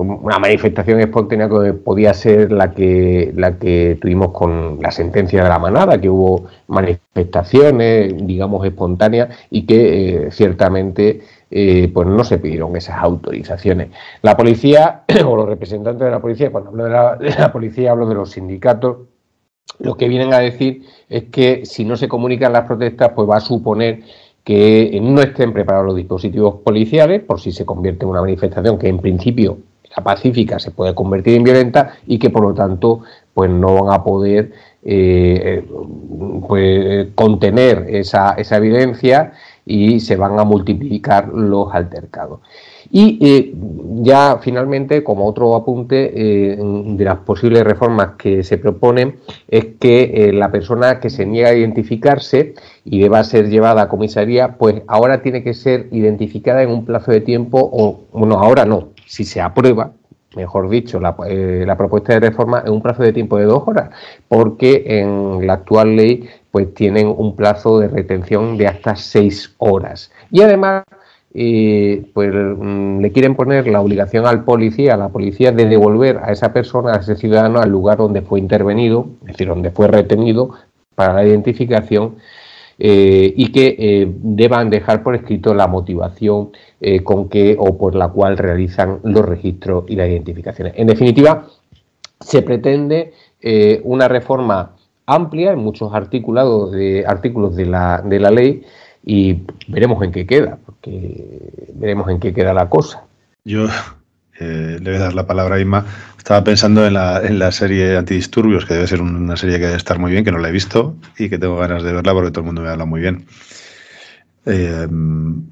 una 0.00 0.38
manifestación 0.38 1.00
espontánea 1.00 1.48
que 1.48 1.72
podía 1.72 2.12
ser 2.12 2.52
la 2.52 2.72
que, 2.72 3.32
la 3.34 3.58
que 3.58 3.98
tuvimos 4.00 4.32
con 4.32 4.78
la 4.80 4.90
sentencia 4.90 5.42
de 5.42 5.48
la 5.48 5.58
manada, 5.58 6.00
que 6.00 6.10
hubo 6.10 6.46
manifestaciones, 6.68 8.14
digamos, 8.26 8.64
espontáneas 8.66 9.30
y 9.50 9.64
que 9.64 10.26
eh, 10.26 10.30
ciertamente 10.30 11.22
eh, 11.50 11.90
pues 11.92 12.06
no 12.06 12.24
se 12.24 12.38
pidieron 12.38 12.76
esas 12.76 12.98
autorizaciones. 12.98 13.88
La 14.22 14.36
policía 14.36 15.04
o 15.26 15.36
los 15.36 15.48
representantes 15.48 16.04
de 16.04 16.10
la 16.10 16.20
policía, 16.20 16.52
cuando 16.52 16.70
hablo 16.70 16.84
de 16.84 16.90
la, 16.90 17.16
de 17.16 17.30
la 17.30 17.52
policía 17.52 17.92
hablo 17.92 18.06
de 18.06 18.14
los 18.14 18.32
sindicatos, 18.32 18.98
lo 19.78 19.96
que 19.96 20.08
vienen 20.08 20.32
a 20.34 20.38
decir 20.38 20.82
es 21.08 21.24
que 21.24 21.64
si 21.64 21.84
no 21.84 21.96
se 21.96 22.08
comunican 22.08 22.52
las 22.52 22.66
protestas, 22.66 23.12
pues 23.14 23.28
va 23.28 23.36
a 23.36 23.40
suponer 23.40 24.00
que 24.44 24.96
no 25.02 25.20
estén 25.22 25.52
preparados 25.52 25.86
los 25.86 25.96
dispositivos 25.96 26.56
policiales 26.62 27.22
por 27.22 27.40
si 27.40 27.50
se 27.50 27.64
convierte 27.64 28.04
en 28.04 28.10
una 28.10 28.20
manifestación 28.20 28.78
que 28.78 28.88
en 28.88 28.98
principio 28.98 29.58
pacífica 30.02 30.58
se 30.58 30.70
puede 30.70 30.94
convertir 30.94 31.34
en 31.34 31.44
violenta 31.44 31.94
y 32.06 32.18
que 32.18 32.30
por 32.30 32.42
lo 32.42 32.54
tanto 32.54 33.02
pues 33.36 33.50
no 33.50 33.84
van 33.84 33.92
a 33.92 34.02
poder 34.02 34.52
eh, 34.82 35.62
eh, 35.62 35.64
pues, 36.46 37.08
contener 37.14 37.86
esa, 37.88 38.30
esa 38.38 38.56
evidencia 38.56 39.32
y 39.66 40.00
se 40.00 40.16
van 40.16 40.38
a 40.38 40.44
multiplicar 40.44 41.28
los 41.34 41.74
altercados. 41.74 42.40
Y 42.90 43.18
eh, 43.20 43.52
ya 44.02 44.38
finalmente, 44.40 45.02
como 45.02 45.26
otro 45.26 45.54
apunte 45.54 45.96
de 46.14 47.04
las 47.04 47.18
posibles 47.18 47.64
reformas 47.64 48.12
que 48.16 48.44
se 48.44 48.58
proponen, 48.58 49.16
es 49.48 49.66
que 49.80 50.30
la 50.32 50.52
persona 50.52 50.98
que 51.00 51.10
se 51.10 51.26
niega 51.26 51.48
a 51.48 51.54
identificarse 51.54 52.54
y 52.84 53.00
deba 53.00 53.22
ser 53.24 53.50
llevada 53.50 53.82
a 53.82 53.88
comisaría, 53.88 54.56
pues 54.56 54.82
ahora 54.86 55.20
tiene 55.20 55.42
que 55.42 55.52
ser 55.52 55.88
identificada 55.90 56.62
en 56.62 56.70
un 56.70 56.84
plazo 56.86 57.10
de 57.10 57.20
tiempo, 57.20 57.58
o 57.60 58.04
bueno, 58.12 58.38
ahora 58.38 58.64
no, 58.64 58.90
si 59.06 59.24
se 59.24 59.40
aprueba, 59.40 59.92
mejor 60.34 60.68
dicho, 60.68 61.00
eh, 61.26 61.64
la, 61.66 61.76
propuesta 61.76 62.12
de 62.12 62.20
reforma 62.20 62.62
en 62.66 62.72
un 62.72 62.82
plazo 62.82 63.02
de 63.02 63.12
tiempo 63.12 63.38
de 63.38 63.44
dos 63.44 63.62
horas, 63.66 63.90
porque 64.28 64.84
en 64.86 65.46
la 65.46 65.54
actual 65.54 65.96
ley 65.96 66.28
pues 66.50 66.74
tienen 66.74 67.06
un 67.16 67.34
plazo 67.36 67.78
de 67.78 67.88
retención 67.88 68.58
de 68.58 68.66
hasta 68.66 68.96
seis 68.96 69.54
horas. 69.58 70.10
Y 70.30 70.42
además 70.42 70.84
eh, 71.38 72.10
pues 72.14 72.32
mm, 72.32 73.00
le 73.00 73.12
quieren 73.12 73.34
poner 73.34 73.68
la 73.68 73.80
obligación 73.80 74.26
al 74.26 74.44
policía, 74.44 74.94
a 74.94 74.96
la 74.96 75.08
policía, 75.10 75.52
de 75.52 75.66
devolver 75.66 76.18
a 76.22 76.32
esa 76.32 76.52
persona, 76.52 76.94
a 76.94 77.00
ese 77.00 77.16
ciudadano, 77.16 77.60
al 77.60 77.70
lugar 77.70 77.98
donde 77.98 78.22
fue 78.22 78.40
intervenido, 78.40 79.08
es 79.22 79.28
decir, 79.28 79.48
donde 79.48 79.70
fue 79.70 79.86
retenido 79.88 80.52
para 80.94 81.12
la 81.12 81.24
identificación 81.24 82.16
eh, 82.78 83.32
y 83.34 83.52
que 83.52 83.74
eh, 83.78 84.12
deban 84.20 84.68
dejar 84.68 85.02
por 85.02 85.14
escrito 85.14 85.54
la 85.54 85.66
motivación 85.66 86.50
eh, 86.80 87.02
con 87.02 87.30
que 87.30 87.56
o 87.58 87.78
por 87.78 87.94
la 87.94 88.08
cual 88.08 88.36
realizan 88.36 89.00
los 89.02 89.24
registros 89.24 89.84
y 89.88 89.96
las 89.96 90.08
identificaciones. 90.08 90.74
En 90.76 90.86
definitiva, 90.86 91.46
se 92.20 92.42
pretende 92.42 93.12
una 93.84 94.08
reforma 94.08 94.72
amplia 95.06 95.52
en 95.52 95.60
muchos 95.60 95.94
articulados 95.94 96.72
de, 96.72 97.04
artículos 97.06 97.54
de 97.54 97.66
la, 97.66 98.02
de 98.04 98.18
la 98.18 98.30
ley 98.32 98.64
y 99.04 99.42
veremos 99.68 100.02
en 100.02 100.10
qué 100.10 100.26
queda, 100.26 100.58
porque 100.66 101.52
veremos 101.74 102.10
en 102.10 102.18
qué 102.18 102.34
queda 102.34 102.52
la 102.52 102.68
cosa. 102.68 103.04
Yo 103.44 103.68
le 104.40 104.78
voy 104.78 104.96
a 104.96 104.98
dar 104.98 105.14
la 105.14 105.26
palabra 105.26 105.56
a 105.56 105.60
Isma 105.60 105.86
estaba 106.26 106.42
pensando 106.42 106.84
en 106.84 106.94
la, 106.94 107.24
en 107.24 107.38
la 107.38 107.52
serie 107.52 107.96
Antidisturbios, 107.96 108.64
que 108.64 108.74
debe 108.74 108.88
ser 108.88 109.00
una 109.00 109.36
serie 109.36 109.60
que 109.60 109.66
debe 109.66 109.76
estar 109.76 110.00
muy 110.00 110.10
bien, 110.10 110.24
que 110.24 110.32
no 110.32 110.38
la 110.38 110.48
he 110.48 110.52
visto 110.52 110.96
y 111.16 111.28
que 111.28 111.38
tengo 111.38 111.56
ganas 111.56 111.84
de 111.84 111.92
verla 111.92 112.12
porque 112.12 112.32
todo 112.32 112.40
el 112.40 112.46
mundo 112.46 112.62
me 112.62 112.68
habla 112.68 112.84
muy 112.84 113.00
bien. 113.00 113.26
Eh, 114.44 114.88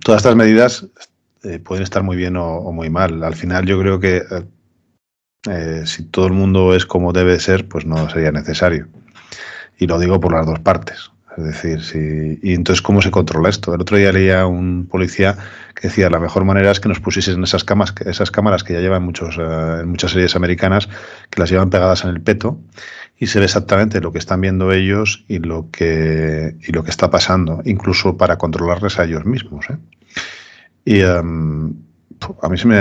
todas 0.02 0.22
estas 0.22 0.34
medidas 0.34 0.84
eh, 1.44 1.60
pueden 1.60 1.84
estar 1.84 2.02
muy 2.02 2.16
bien 2.16 2.36
o, 2.36 2.72
muy 2.72 2.90
mal. 2.90 3.22
Al 3.22 3.36
final 3.36 3.66
yo 3.66 3.78
creo 3.78 4.00
que 4.00 4.24
eh, 5.48 5.82
si 5.86 6.06
todo 6.06 6.26
el 6.26 6.32
mundo 6.32 6.74
es 6.74 6.86
como 6.86 7.12
debe 7.12 7.38
ser, 7.38 7.68
pues 7.68 7.86
no 7.86 8.10
sería 8.10 8.32
necesario. 8.32 8.88
Y 9.78 9.86
lo 9.86 10.00
digo 10.00 10.18
por 10.18 10.32
las 10.32 10.44
dos 10.44 10.58
partes. 10.58 11.12
Es 11.36 11.44
decir, 11.44 11.82
si, 11.82 12.38
y 12.42 12.54
entonces, 12.54 12.80
¿cómo 12.80 13.02
se 13.02 13.10
controla 13.10 13.48
esto? 13.48 13.74
El 13.74 13.80
otro 13.80 13.96
día 13.96 14.12
leía 14.12 14.46
un 14.46 14.86
policía 14.86 15.36
que 15.74 15.88
decía 15.88 16.08
la 16.08 16.20
mejor 16.20 16.44
manera 16.44 16.70
es 16.70 16.78
que 16.78 16.88
nos 16.88 17.00
pusiesen 17.00 17.42
esas, 17.42 17.64
camas, 17.64 17.92
esas 18.06 18.30
cámaras 18.30 18.62
que 18.62 18.72
ya 18.74 18.80
llevan 18.80 19.02
muchos, 19.02 19.36
eh, 19.38 19.80
en 19.80 19.88
muchas 19.88 20.12
series 20.12 20.36
americanas, 20.36 20.88
que 21.30 21.40
las 21.40 21.50
llevan 21.50 21.70
pegadas 21.70 22.04
en 22.04 22.10
el 22.10 22.20
peto 22.20 22.58
y 23.18 23.26
se 23.26 23.38
ve 23.40 23.46
exactamente 23.46 24.00
lo 24.00 24.12
que 24.12 24.18
están 24.18 24.40
viendo 24.40 24.72
ellos 24.72 25.24
y 25.28 25.38
lo 25.38 25.70
que, 25.70 26.56
y 26.60 26.72
lo 26.72 26.84
que 26.84 26.90
está 26.90 27.10
pasando, 27.10 27.62
incluso 27.64 28.16
para 28.16 28.38
controlarles 28.38 28.98
a 28.98 29.04
ellos 29.04 29.24
mismos. 29.24 29.66
¿eh? 29.70 29.76
Y 30.84 31.00
em, 31.00 31.74
a 32.42 32.48
mí 32.48 32.58
se 32.58 32.66
me. 32.66 32.80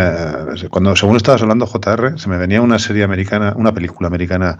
Cuando, 0.69 0.95
según 0.95 1.17
estabas 1.17 1.41
hablando, 1.41 1.65
JR, 1.65 2.19
se 2.19 2.29
me 2.29 2.37
venía 2.37 2.61
una 2.61 2.79
serie 2.79 3.03
americana, 3.03 3.53
una 3.55 3.73
película 3.73 4.07
americana 4.07 4.57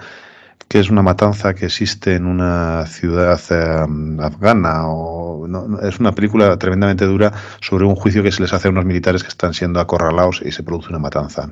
que 0.68 0.80
es 0.80 0.90
una 0.90 1.02
matanza 1.02 1.54
que 1.54 1.68
existe 1.68 2.16
en 2.16 2.26
una 2.26 2.86
ciudad 2.88 3.40
em, 3.52 4.20
afgana 4.20 4.88
o 4.88 5.48
es 5.84 6.00
una 6.00 6.14
película 6.14 6.58
tremendamente 6.58 7.06
dura 7.06 7.32
sobre 7.62 7.86
un 7.86 7.96
juicio 7.96 8.24
que 8.24 8.32
se 8.32 8.42
les 8.42 8.54
hace 8.54 8.68
a 8.68 8.72
unos 8.72 8.86
militares 8.86 9.22
que 9.22 9.30
están 9.30 9.54
siendo 9.54 9.80
acorralados 9.80 10.42
y 10.44 10.52
se 10.52 10.64
produce 10.64 10.90
una 10.90 11.00
matanza. 11.00 11.52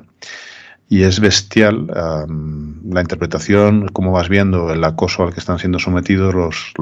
Y 0.88 1.04
es 1.04 1.20
bestial 1.20 1.88
em, 1.94 2.92
la 2.92 3.00
interpretación, 3.00 3.88
cómo 3.88 4.12
vas 4.12 4.28
viendo 4.28 4.72
el 4.72 4.82
acoso 4.82 5.22
al 5.22 5.32
que 5.32 5.40
están 5.40 5.58
siendo 5.58 5.78
sometidos 5.78 6.34
los, 6.34 6.74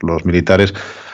los 0.00 0.24
militares 0.24 0.72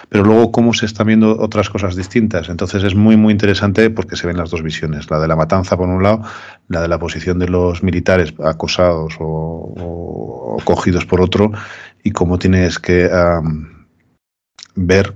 pero 0.08 0.24
luego 0.24 0.52
cómo 0.52 0.72
se 0.74 0.86
están 0.86 1.06
viendo 1.06 1.38
otras 1.38 1.68
cosas 1.68 1.96
distintas. 1.96 2.48
Entonces 2.48 2.82
es 2.84 2.94
muy, 2.94 3.16
muy 3.16 3.32
interesante 3.32 3.90
porque 3.90 4.16
se 4.16 4.26
ven 4.26 4.36
las 4.36 4.50
dos 4.50 4.62
visiones, 4.62 5.10
la 5.10 5.18
de 5.20 5.28
la 5.28 5.36
matanza 5.36 5.76
por 5.76 5.88
un 5.88 6.02
lado, 6.02 6.22
la 6.68 6.80
de 6.80 6.88
la 6.88 6.98
posición 6.98 7.38
de 7.38 7.48
los 7.48 7.82
militares 7.82 8.34
acosados 8.42 9.14
o, 9.20 10.56
cogidos 10.64 11.06
por 11.06 11.20
otro, 11.20 11.52
y 12.02 12.10
cómo 12.10 12.38
tienes 12.38 12.78
que 12.78 13.10
ver 14.74 15.14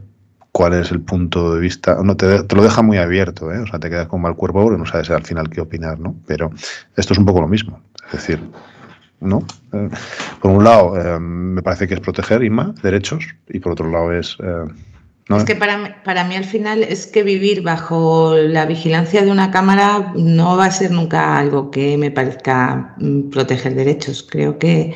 cuál 0.52 0.74
es 0.74 0.90
el 0.92 1.00
punto 1.00 1.54
de 1.54 1.60
vista. 1.60 1.96
No, 2.02 2.16
te, 2.16 2.44
te 2.44 2.56
lo 2.56 2.62
deja 2.62 2.82
muy 2.82 2.98
abierto, 2.98 3.52
¿eh? 3.52 3.58
o 3.58 3.66
sea, 3.66 3.80
te 3.80 3.88
quedas 3.88 4.06
con 4.06 4.20
mal 4.20 4.36
cuerpo 4.36 4.62
porque 4.62 4.78
no 4.78 4.86
sabes 4.86 5.10
al 5.10 5.24
final 5.24 5.48
qué 5.48 5.60
opinar, 5.60 5.98
¿no? 5.98 6.14
Pero 6.26 6.50
esto 6.96 7.14
es 7.14 7.18
un 7.18 7.24
poco 7.24 7.40
lo 7.40 7.48
mismo. 7.48 7.82
Es 8.06 8.12
decir, 8.12 8.40
¿no? 9.20 9.44
Por 10.42 10.50
un 10.50 10.64
lado, 10.64 10.98
eh, 11.00 11.20
me 11.20 11.62
parece 11.62 11.86
que 11.86 11.94
es 11.94 12.00
proteger 12.00 12.42
IMA, 12.42 12.74
derechos, 12.82 13.24
y 13.48 13.60
por 13.60 13.72
otro 13.72 13.88
lado 13.88 14.12
es... 14.12 14.36
Eh, 14.42 15.36
es 15.36 15.44
que 15.44 15.54
para, 15.54 16.02
para 16.02 16.24
mí 16.24 16.34
al 16.34 16.44
final 16.44 16.82
es 16.82 17.06
que 17.06 17.22
vivir 17.22 17.62
bajo 17.62 18.34
la 18.36 18.66
vigilancia 18.66 19.22
de 19.22 19.30
una 19.30 19.52
cámara 19.52 20.12
no 20.16 20.56
va 20.56 20.64
a 20.66 20.70
ser 20.72 20.90
nunca 20.90 21.38
algo 21.38 21.70
que 21.70 21.96
me 21.96 22.10
parezca 22.10 22.96
mm, 22.98 23.30
proteger 23.30 23.76
derechos. 23.76 24.26
Creo 24.28 24.58
que, 24.58 24.94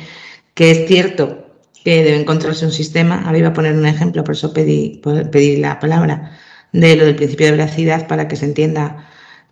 que 0.53 0.71
es 0.71 0.87
cierto 0.87 1.45
que 1.85 2.03
debe 2.03 2.19
encontrarse 2.19 2.65
un 2.65 2.73
sistema. 2.73 3.23
Ahora 3.25 3.37
iba 3.37 3.47
a 3.47 3.53
poner 3.53 3.73
un 3.73 3.85
ejemplo, 3.85 4.25
por 4.25 4.35
eso 4.35 4.53
pedí, 4.53 5.01
pedí 5.31 5.55
la 5.55 5.79
palabra, 5.79 6.37
de 6.73 6.97
lo 6.97 7.05
del 7.05 7.15
principio 7.15 7.45
de 7.45 7.53
veracidad 7.53 8.05
para 8.05 8.27
que 8.27 8.35
se 8.35 8.45
entienda 8.45 9.07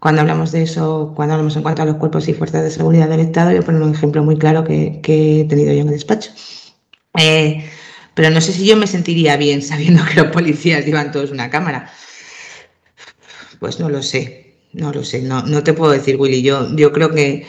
cuando 0.05 0.21
hablamos 0.21 0.51
de 0.51 0.61
eso, 0.61 1.13
cuando 1.15 1.33
hablamos 1.33 1.55
en 1.55 1.63
cuanto 1.63 1.81
a 1.81 1.85
los 1.85 1.95
cuerpos 1.95 2.27
y 2.27 2.35
fuerzas 2.35 2.63
de 2.63 2.69
seguridad 2.69 3.09
del 3.09 3.21
Estado, 3.21 3.57
a 3.57 3.61
poner 3.63 3.81
un 3.81 3.95
ejemplo 3.95 4.23
muy 4.23 4.37
claro 4.37 4.63
que, 4.63 5.01
he 5.03 5.45
tenido 5.45 5.73
yo 5.73 5.82
en 5.82 5.88
el 5.88 5.95
despacho. 5.95 6.30
Eh, 7.17 7.67
pero 8.13 8.30
no 8.30 8.39
sé 8.39 8.53
si 8.53 8.67
yo 8.67 8.77
me 8.77 8.86
sentiría 8.86 9.36
bien 9.36 9.63
sabiendo 9.63 10.05
que 10.05 10.21
los 10.21 10.27
policías 10.27 10.86
llevan 10.86 11.11
todos 11.11 11.32
una 11.32 11.49
cámara. 11.49 11.91
Pues 13.59 13.80
no 13.80 13.89
lo 13.89 14.03
sé, 14.03 14.57
no 14.73 14.93
lo 14.93 15.03
sé, 15.03 15.23
no, 15.23 15.41
no 15.41 15.63
te 15.63 15.73
puedo 15.73 15.91
decir, 15.91 16.17
Willy. 16.17 16.43
Yo, 16.43 16.75
yo 16.75 16.91
creo 16.91 17.09
que, 17.09 17.47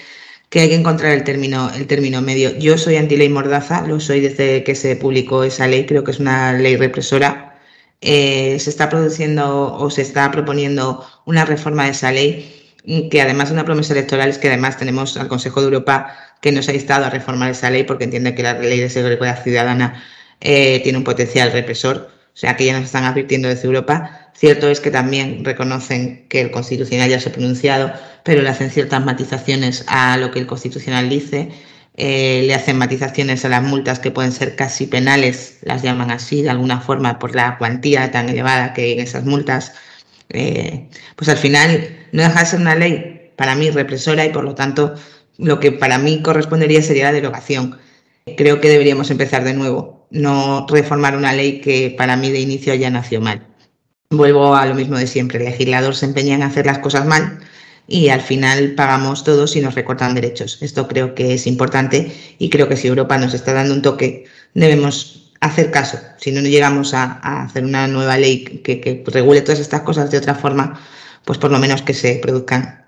que 0.49 0.61
hay 0.61 0.71
que 0.71 0.77
encontrar 0.77 1.13
el 1.13 1.25
término, 1.25 1.71
el 1.75 1.87
término 1.87 2.23
medio. 2.23 2.57
Yo 2.57 2.79
soy 2.79 2.97
anti-ley 2.97 3.29
mordaza, 3.29 3.87
lo 3.87 4.01
soy 4.01 4.21
desde 4.21 4.65
que 4.65 4.75
se 4.75 4.97
publicó 4.97 5.45
esa 5.45 5.67
ley, 5.67 5.85
creo 5.85 6.05
que 6.05 6.13
es 6.13 6.21
una 6.21 6.55
ley 6.55 6.79
represora 6.79 7.46
eh, 8.01 8.59
se 8.61 8.71
está 8.71 8.89
produciendo 8.89 9.75
o 9.75 9.91
se 9.91 10.03
está 10.03 10.31
proponiendo 10.31 11.05
una 11.25 11.45
reforma 11.45 11.85
de 11.85 11.91
esa 11.91 12.13
ley. 12.13 12.53
que 13.11 13.21
además 13.21 13.49
de 13.49 13.55
una 13.55 13.65
promesa 13.65 13.93
electoral 13.95 14.29
es 14.29 14.39
que 14.39 14.49
además 14.49 14.79
tenemos 14.79 15.17
al 15.17 15.29
Consejo 15.29 15.61
de 15.61 15.67
Europa 15.67 16.15
que 16.41 16.53
nos 16.53 16.69
ha 16.69 16.75
instado 16.75 17.07
a 17.07 17.11
reformar 17.11 17.51
esa 17.51 17.71
ley 17.71 17.83
porque 17.85 18.05
entiende 18.05 18.35
que 18.35 18.43
la 18.45 18.55
ley 18.55 18.79
de 18.79 18.89
seguridad 18.91 19.43
ciudadana 19.43 20.05
eh, 20.41 20.81
tiene 20.83 20.99
un 20.99 21.05
potencial 21.05 21.51
represor, 21.53 22.11
o 22.29 22.37
sea 22.37 22.57
que 22.57 22.67
ya 22.67 22.75
nos 22.75 22.85
están 22.85 23.05
advirtiendo 23.05 23.49
desde 23.49 23.67
Europa. 23.67 24.31
Cierto 24.35 24.69
es 24.69 24.81
que 24.81 24.91
también 24.91 25.45
reconocen 25.45 26.27
que 26.29 26.43
el 26.43 26.51
Constitucional 26.51 27.09
ya 27.09 27.19
se 27.19 27.31
ha 27.31 27.33
pronunciado, 27.33 27.93
pero 28.23 28.43
le 28.43 28.51
hacen 28.51 28.71
ciertas 28.71 29.05
matizaciones 29.05 29.85
a 29.89 30.17
lo 30.19 30.31
que 30.31 30.39
el 30.39 30.47
Constitucional 30.47 31.09
dice. 31.09 31.51
Eh, 31.99 32.43
le 32.47 32.55
hacen 32.55 32.77
matizaciones 32.77 33.45
a 33.47 33.49
las 33.49 33.63
multas 33.63 33.99
que 33.99 34.11
pueden 34.11 34.31
ser 34.31 34.55
casi 34.55 34.87
penales, 34.87 35.59
las 35.63 35.83
llaman 35.83 36.11
así 36.11 36.43
de 36.43 36.51
alguna 36.51 36.81
forma 36.81 37.19
por 37.19 37.35
la 37.35 37.57
cuantía 37.57 38.11
tan 38.11 38.29
elevada 38.29 38.75
que 38.75 38.83
hay 38.83 38.93
en 38.93 39.01
esas 39.01 39.25
multas. 39.25 39.73
Eh, 40.29 40.89
pues 41.17 41.29
al 41.31 41.39
final 41.39 41.97
no 42.13 42.23
deja 42.23 42.41
de 42.41 42.47
ser 42.47 42.61
una 42.61 42.75
ley 42.75 43.33
para 43.37 43.55
mí 43.55 43.71
represora 43.71 44.27
y 44.27 44.31
por 44.31 44.45
lo 44.45 44.55
tanto 44.55 44.95
lo 45.39 45.61
que 45.61 45.73
para 45.73 45.99
mí 45.99 46.21
correspondería 46.23 46.83
sería 46.83 47.05
la 47.05 47.13
derogación. 47.13 47.79
Creo 48.37 48.61
que 48.61 48.69
deberíamos 48.69 49.11
empezar 49.11 49.45
de 49.45 49.55
nuevo, 49.55 50.07
no 50.11 50.67
reformar 50.69 51.17
una 51.17 51.33
ley 51.33 51.61
que 51.61 51.95
para 51.97 52.17
mí 52.17 52.31
de 52.31 52.41
inicio 52.41 52.75
ya 52.75 52.91
nació 52.91 53.21
mal. 53.23 53.47
Vuelvo 54.11 54.55
a 54.55 54.67
lo 54.67 54.75
mismo 54.75 54.99
de 54.99 55.07
siempre, 55.07 55.39
el 55.39 55.47
legislador 55.47 55.95
se 55.95 56.07
empeña 56.07 56.35
en 56.35 56.43
hacer 56.43 56.67
las 56.67 56.79
cosas 56.81 57.07
mal 57.07 57.41
y 57.89 58.09
al 58.09 58.21
final 58.21 58.75
pagamos 58.75 59.25
todos 59.25 59.57
y 59.57 59.61
nos 59.61 59.75
recortan 59.75 60.15
derechos. 60.15 60.59
Esto 60.61 60.89
creo 60.89 61.15
que 61.15 61.35
es 61.35 61.47
importante 61.47 62.13
y 62.39 62.51
creo 62.51 62.69
que 62.69 62.77
si 62.77 62.89
Europa 62.89 63.19
nos 63.19 63.35
está 63.35 63.53
dando 63.53 63.75
un 63.75 63.83
toque 63.83 64.25
debemos 64.55 65.33
hacer 65.41 65.71
caso. 65.71 65.99
Si 66.19 66.33
no 66.33 66.41
llegamos 66.41 66.95
a, 66.95 67.45
hacer 67.45 67.65
una 67.65 67.87
nueva 67.87 68.17
ley 68.17 68.45
que 68.65 69.05
regule 69.07 69.43
todas 69.43 69.61
estas 69.61 69.83
cosas 69.83 70.11
de 70.11 70.19
otra 70.19 70.35
forma, 70.35 70.81
pues 71.25 71.39
por 71.39 71.51
lo 71.51 71.59
menos 71.59 71.83
que 71.83 71.93
se 71.93 72.17
produzcan 72.17 72.87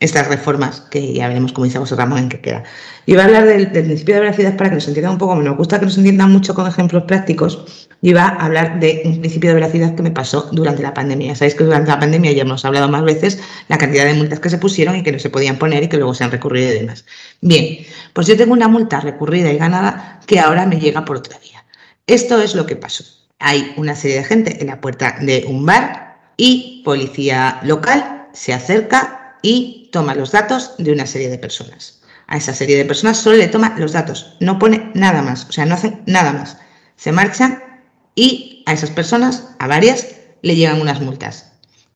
estas 0.00 0.28
reformas, 0.28 0.80
que 0.90 1.12
ya 1.12 1.28
veremos, 1.28 1.52
como 1.52 1.66
dice 1.66 1.78
José 1.78 1.94
Ramón, 1.94 2.18
en 2.18 2.28
qué 2.30 2.40
queda. 2.40 2.64
Y 3.04 3.12
voy 3.12 3.20
a 3.20 3.24
hablar 3.26 3.44
del, 3.44 3.70
principio 3.70 4.14
de 4.14 4.20
veracidad 4.22 4.56
para 4.56 4.70
que 4.70 4.76
nos 4.76 4.88
entiendan 4.88 5.12
un 5.12 5.18
poco, 5.18 5.36
me 5.36 5.50
gusta 5.50 5.78
que 5.78 5.84
nos 5.84 5.98
entiendan 5.98 6.32
mucho 6.32 6.54
con 6.54 6.66
ejemplos 6.66 7.04
prácticos, 7.04 7.88
y 8.02 8.12
va 8.12 8.28
a 8.28 8.46
hablar 8.46 8.80
de 8.80 9.02
un 9.04 9.20
principio 9.20 9.50
de 9.50 9.54
veracidad 9.54 9.94
que 9.94 10.02
me 10.02 10.10
pasó 10.10 10.48
durante 10.52 10.82
la 10.82 10.94
pandemia. 10.94 11.34
Sabéis 11.34 11.54
que 11.54 11.64
durante 11.64 11.90
la 11.90 11.98
pandemia 11.98 12.32
ya 12.32 12.42
hemos 12.42 12.64
hablado 12.64 12.88
más 12.88 13.02
veces 13.04 13.40
la 13.68 13.78
cantidad 13.78 14.06
de 14.06 14.14
multas 14.14 14.40
que 14.40 14.50
se 14.50 14.58
pusieron 14.58 14.96
y 14.96 15.02
que 15.02 15.12
no 15.12 15.18
se 15.18 15.30
podían 15.30 15.58
poner 15.58 15.82
y 15.82 15.88
que 15.88 15.98
luego 15.98 16.14
se 16.14 16.24
han 16.24 16.30
recurrido 16.30 16.70
y 16.70 16.78
demás. 16.78 17.04
Bien, 17.40 17.78
pues 18.12 18.26
yo 18.26 18.36
tengo 18.36 18.52
una 18.52 18.68
multa 18.68 19.00
recurrida 19.00 19.52
y 19.52 19.58
ganada 19.58 20.20
que 20.26 20.40
ahora 20.40 20.66
me 20.66 20.80
llega 20.80 21.04
por 21.04 21.18
otra 21.18 21.38
vía. 21.38 21.64
Esto 22.06 22.40
es 22.40 22.54
lo 22.54 22.66
que 22.66 22.76
pasó. 22.76 23.04
Hay 23.38 23.72
una 23.76 23.94
serie 23.94 24.18
de 24.18 24.24
gente 24.24 24.60
en 24.60 24.66
la 24.66 24.80
puerta 24.80 25.16
de 25.20 25.44
un 25.46 25.66
bar 25.66 26.18
y 26.36 26.82
policía 26.84 27.60
local 27.62 28.28
se 28.32 28.52
acerca 28.52 29.36
y 29.42 29.90
toma 29.92 30.14
los 30.14 30.32
datos 30.32 30.74
de 30.78 30.92
una 30.92 31.06
serie 31.06 31.28
de 31.28 31.38
personas. 31.38 32.00
A 32.26 32.36
esa 32.36 32.54
serie 32.54 32.76
de 32.76 32.84
personas 32.84 33.18
solo 33.18 33.36
le 33.36 33.48
toma 33.48 33.74
los 33.76 33.92
datos, 33.92 34.36
no 34.40 34.58
pone 34.58 34.90
nada 34.94 35.20
más, 35.20 35.46
o 35.48 35.52
sea, 35.52 35.66
no 35.66 35.74
hacen 35.74 36.02
nada 36.06 36.32
más. 36.32 36.58
Se 36.96 37.10
marchan 37.10 37.69
y 38.14 38.62
a 38.66 38.72
esas 38.72 38.90
personas, 38.90 39.54
a 39.58 39.66
varias, 39.66 40.06
le 40.42 40.56
llegan 40.56 40.80
unas 40.80 41.00
multas. 41.00 41.52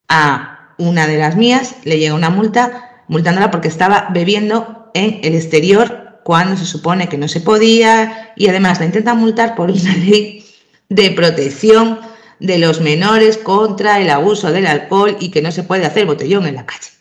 A 0.08 0.74
una 0.78 1.06
de 1.06 1.18
las 1.18 1.36
mías 1.36 1.76
le 1.84 1.98
llega 1.98 2.14
una 2.14 2.30
multa 2.30 3.04
multándola 3.08 3.50
porque 3.50 3.68
estaba 3.68 4.08
bebiendo 4.12 4.90
en 4.94 5.20
el 5.22 5.34
exterior 5.34 6.20
cuando 6.24 6.56
se 6.56 6.66
supone 6.66 7.08
que 7.08 7.18
no 7.18 7.28
se 7.28 7.40
podía 7.40 8.32
y 8.36 8.48
además 8.48 8.80
la 8.80 8.86
intentan 8.86 9.18
multar 9.18 9.54
por 9.54 9.70
una 9.70 9.94
ley 9.96 10.44
de 10.88 11.10
protección 11.10 12.00
de 12.40 12.58
los 12.58 12.80
menores 12.80 13.38
contra 13.38 14.00
el 14.00 14.10
abuso 14.10 14.50
del 14.50 14.66
alcohol 14.66 15.16
y 15.20 15.30
que 15.30 15.42
no 15.42 15.52
se 15.52 15.62
puede 15.62 15.86
hacer 15.86 16.06
botellón 16.06 16.46
en 16.46 16.56
la 16.56 16.66
calle. 16.66 16.93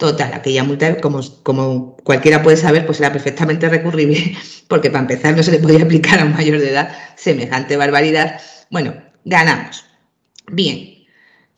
Total, 0.00 0.32
aquella 0.32 0.64
multa, 0.64 0.96
como, 0.96 1.20
como 1.42 1.94
cualquiera 1.98 2.42
puede 2.42 2.56
saber, 2.56 2.86
pues 2.86 3.00
era 3.00 3.12
perfectamente 3.12 3.68
recurrible, 3.68 4.34
porque 4.66 4.88
para 4.88 5.02
empezar 5.02 5.36
no 5.36 5.42
se 5.42 5.50
le 5.50 5.58
podía 5.58 5.84
aplicar 5.84 6.18
a 6.20 6.24
un 6.24 6.32
mayor 6.32 6.58
de 6.58 6.70
edad 6.70 6.96
semejante 7.16 7.76
barbaridad. 7.76 8.40
Bueno, 8.70 8.94
ganamos. 9.26 9.84
Bien, 10.50 11.04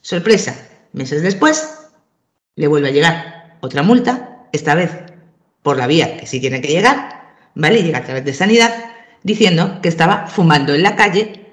sorpresa, 0.00 0.56
meses 0.92 1.22
después 1.22 1.68
le 2.56 2.66
vuelve 2.66 2.88
a 2.88 2.90
llegar 2.90 3.58
otra 3.60 3.84
multa, 3.84 4.48
esta 4.50 4.74
vez 4.74 4.90
por 5.62 5.76
la 5.76 5.86
vía 5.86 6.16
que 6.16 6.26
sí 6.26 6.40
tiene 6.40 6.60
que 6.60 6.72
llegar, 6.72 7.36
¿vale? 7.54 7.84
Llega 7.84 7.98
a 7.98 8.04
través 8.04 8.24
de 8.24 8.34
sanidad, 8.34 8.74
diciendo 9.22 9.78
que 9.80 9.88
estaba 9.88 10.26
fumando 10.26 10.74
en 10.74 10.82
la 10.82 10.96
calle 10.96 11.46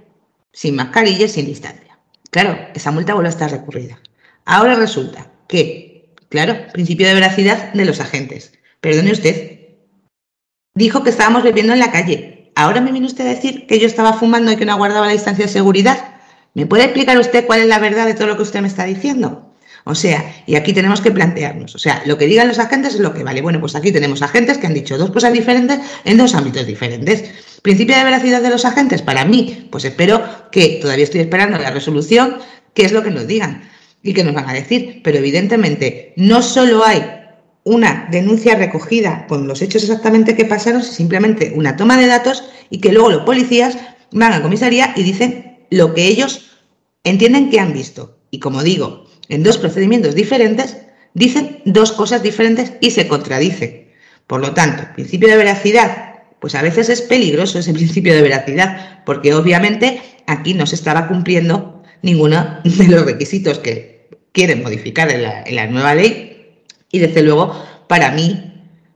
sin 0.51 0.75
mascarilla 0.75 1.27
sin 1.27 1.45
distancia. 1.45 1.99
Claro, 2.31 2.57
esa 2.73 2.89
multa 2.89 3.13
vuelve 3.13 3.29
a 3.29 3.37
estar 3.37 3.51
recurrida. 3.51 3.99
Ahora 4.43 4.73
resulta 4.73 5.27
que 5.47 5.88
Claro, 6.29 6.67
principio 6.71 7.07
de 7.07 7.15
veracidad 7.15 7.73
de 7.73 7.85
los 7.85 7.99
agentes. 7.99 8.53
Perdone 8.81 9.11
usted. 9.11 9.59
Dijo 10.75 11.03
que 11.03 11.09
estábamos 11.09 11.43
bebiendo 11.43 11.73
en 11.73 11.79
la 11.79 11.91
calle. 11.91 12.51
Ahora 12.55 12.81
me 12.81 12.91
viene 12.91 13.07
usted 13.07 13.25
a 13.25 13.29
decir 13.29 13.65
que 13.65 13.79
yo 13.79 13.87
estaba 13.87 14.13
fumando 14.13 14.51
y 14.51 14.55
que 14.55 14.65
no 14.65 14.77
guardaba 14.77 15.07
la 15.07 15.13
distancia 15.13 15.45
de 15.45 15.51
seguridad. 15.51 16.19
¿Me 16.53 16.67
puede 16.67 16.83
explicar 16.83 17.17
usted 17.17 17.45
cuál 17.47 17.61
es 17.61 17.67
la 17.67 17.79
verdad 17.79 18.05
de 18.05 18.13
todo 18.13 18.27
lo 18.27 18.37
que 18.37 18.43
usted 18.43 18.61
me 18.61 18.67
está 18.67 18.85
diciendo? 18.85 19.53
O 19.85 19.95
sea, 19.95 20.43
y 20.45 20.55
aquí 20.55 20.73
tenemos 20.73 21.01
que 21.01 21.09
plantearnos, 21.09 21.73
o 21.73 21.79
sea, 21.79 22.03
lo 22.05 22.17
que 22.17 22.27
digan 22.27 22.47
los 22.47 22.59
agentes 22.59 22.95
es 22.95 22.99
lo 22.99 23.13
que 23.13 23.23
vale. 23.23 23.41
Bueno, 23.41 23.59
pues 23.59 23.75
aquí 23.75 23.91
tenemos 23.91 24.21
agentes 24.21 24.57
que 24.57 24.67
han 24.67 24.73
dicho 24.73 24.97
dos 24.97 25.09
cosas 25.09 25.31
diferentes 25.33 25.79
en 26.03 26.17
dos 26.17 26.35
ámbitos 26.35 26.67
diferentes. 26.67 27.23
Principio 27.63 27.95
de 27.97 28.03
veracidad 28.03 28.41
de 28.41 28.49
los 28.49 28.65
agentes, 28.65 29.01
para 29.01 29.25
mí, 29.25 29.67
pues 29.71 29.85
espero 29.85 30.21
que 30.51 30.79
todavía 30.81 31.05
estoy 31.05 31.21
esperando 31.21 31.57
la 31.57 31.71
resolución, 31.71 32.37
qué 32.73 32.83
es 32.83 32.91
lo 32.91 33.01
que 33.01 33.09
nos 33.09 33.25
digan 33.25 33.69
y 34.03 34.13
que 34.13 34.23
nos 34.23 34.33
van 34.33 34.49
a 34.49 34.53
decir. 34.53 35.01
Pero 35.03 35.17
evidentemente 35.17 36.13
no 36.15 36.41
solo 36.41 36.85
hay 36.85 37.03
una 37.63 38.07
denuncia 38.09 38.55
recogida 38.55 39.27
con 39.27 39.47
los 39.47 39.61
hechos 39.61 39.83
exactamente 39.83 40.35
que 40.35 40.45
pasaron, 40.45 40.83
simplemente 40.83 41.53
una 41.55 41.75
toma 41.75 41.97
de 41.97 42.07
datos 42.07 42.43
y 42.69 42.79
que 42.79 42.91
luego 42.91 43.11
los 43.11 43.23
policías 43.23 43.77
van 44.11 44.33
a 44.33 44.41
comisaría 44.41 44.93
y 44.95 45.03
dicen 45.03 45.65
lo 45.69 45.93
que 45.93 46.07
ellos 46.07 46.49
entienden 47.03 47.49
que 47.49 47.59
han 47.59 47.73
visto. 47.73 48.17
Y 48.31 48.39
como 48.39 48.63
digo, 48.63 49.05
en 49.27 49.43
dos 49.43 49.57
procedimientos 49.57 50.15
diferentes, 50.15 50.77
dicen 51.13 51.61
dos 51.65 51.91
cosas 51.91 52.23
diferentes 52.23 52.73
y 52.81 52.91
se 52.91 53.07
contradicen. 53.07 53.89
Por 54.27 54.41
lo 54.41 54.53
tanto, 54.53 54.83
principio 54.93 55.27
de 55.29 55.37
veracidad, 55.37 56.23
pues 56.39 56.55
a 56.55 56.61
veces 56.61 56.89
es 56.89 57.01
peligroso 57.01 57.59
ese 57.59 57.73
principio 57.73 58.13
de 58.13 58.21
veracidad, 58.21 59.03
porque 59.05 59.33
obviamente 59.33 60.01
aquí 60.27 60.53
no 60.53 60.65
se 60.65 60.75
estaba 60.75 61.07
cumpliendo 61.07 61.78
ninguno 62.01 62.59
de 62.63 62.87
los 62.87 63.05
requisitos 63.05 63.59
que 63.59 64.09
quieren 64.31 64.63
modificar 64.63 65.11
en 65.11 65.23
la, 65.23 65.67
nueva 65.67 65.95
ley 65.95 66.63
y 66.91 66.99
desde 66.99 67.23
luego 67.23 67.65
para 67.87 68.11
mí, 68.11 68.53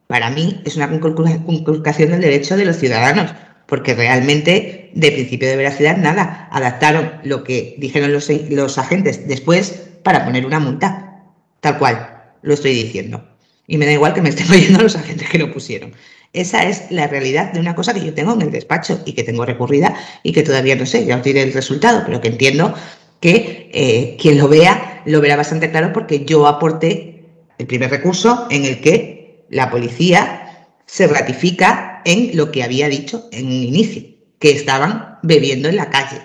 para 0.07 0.29
mí 0.29 0.61
es 0.65 0.75
una 0.75 0.89
conculcación 0.89 2.11
del 2.11 2.21
derecho 2.21 2.55
de 2.55 2.65
los 2.65 2.77
ciudadanos, 2.77 3.33
porque 3.65 3.95
realmente 3.95 4.91
de 4.93 5.11
principio 5.11 5.47
de 5.47 5.55
veracidad 5.55 5.97
nada, 5.97 6.47
adaptaron 6.51 7.13
lo 7.23 7.43
que 7.43 7.75
dijeron 7.79 8.13
los, 8.13 8.29
los 8.49 8.77
agentes 8.77 9.27
después 9.27 9.83
para 10.03 10.25
poner 10.25 10.45
una 10.45 10.59
multa, 10.59 11.23
tal 11.59 11.77
cual, 11.77 12.23
lo 12.41 12.53
estoy 12.53 12.73
diciendo. 12.73 13.27
Y 13.65 13.77
me 13.77 13.85
da 13.85 13.93
igual 13.93 14.13
que 14.13 14.21
me 14.21 14.29
estén 14.29 14.49
oyendo 14.51 14.83
los 14.83 14.95
agentes 14.95 15.29
que 15.29 15.39
lo 15.39 15.51
pusieron. 15.51 15.93
Esa 16.33 16.63
es 16.63 16.89
la 16.89 17.07
realidad 17.07 17.53
de 17.53 17.59
una 17.59 17.75
cosa 17.75 17.93
que 17.93 18.03
yo 18.03 18.13
tengo 18.13 18.33
en 18.33 18.41
el 18.41 18.51
despacho 18.51 18.99
y 19.05 19.13
que 19.13 19.23
tengo 19.23 19.45
recurrida 19.45 19.95
y 20.23 20.33
que 20.33 20.41
todavía 20.41 20.75
no 20.75 20.85
sé, 20.85 21.05
ya 21.05 21.17
os 21.17 21.23
diré 21.23 21.43
el 21.43 21.53
resultado, 21.53 22.01
pero 22.05 22.19
que 22.21 22.29
entiendo 22.29 22.73
que 23.19 23.69
eh, 23.71 24.17
quien 24.19 24.39
lo 24.39 24.47
vea 24.47 25.03
lo 25.05 25.21
verá 25.21 25.35
bastante 25.35 25.69
claro 25.69 25.93
porque 25.93 26.25
yo 26.25 26.47
aporté 26.47 27.25
el 27.57 27.67
primer 27.67 27.91
recurso 27.91 28.47
en 28.49 28.65
el 28.65 28.81
que 28.81 29.45
la 29.49 29.69
policía 29.69 30.67
se 30.85 31.07
ratifica 31.07 32.01
en 32.05 32.35
lo 32.35 32.51
que 32.51 32.63
había 32.63 32.89
dicho 32.89 33.27
en 33.31 33.45
un 33.45 33.51
inicio, 33.51 34.03
que 34.39 34.51
estaban 34.51 35.19
bebiendo 35.21 35.69
en 35.69 35.75
la 35.75 35.89
calle. 35.89 36.21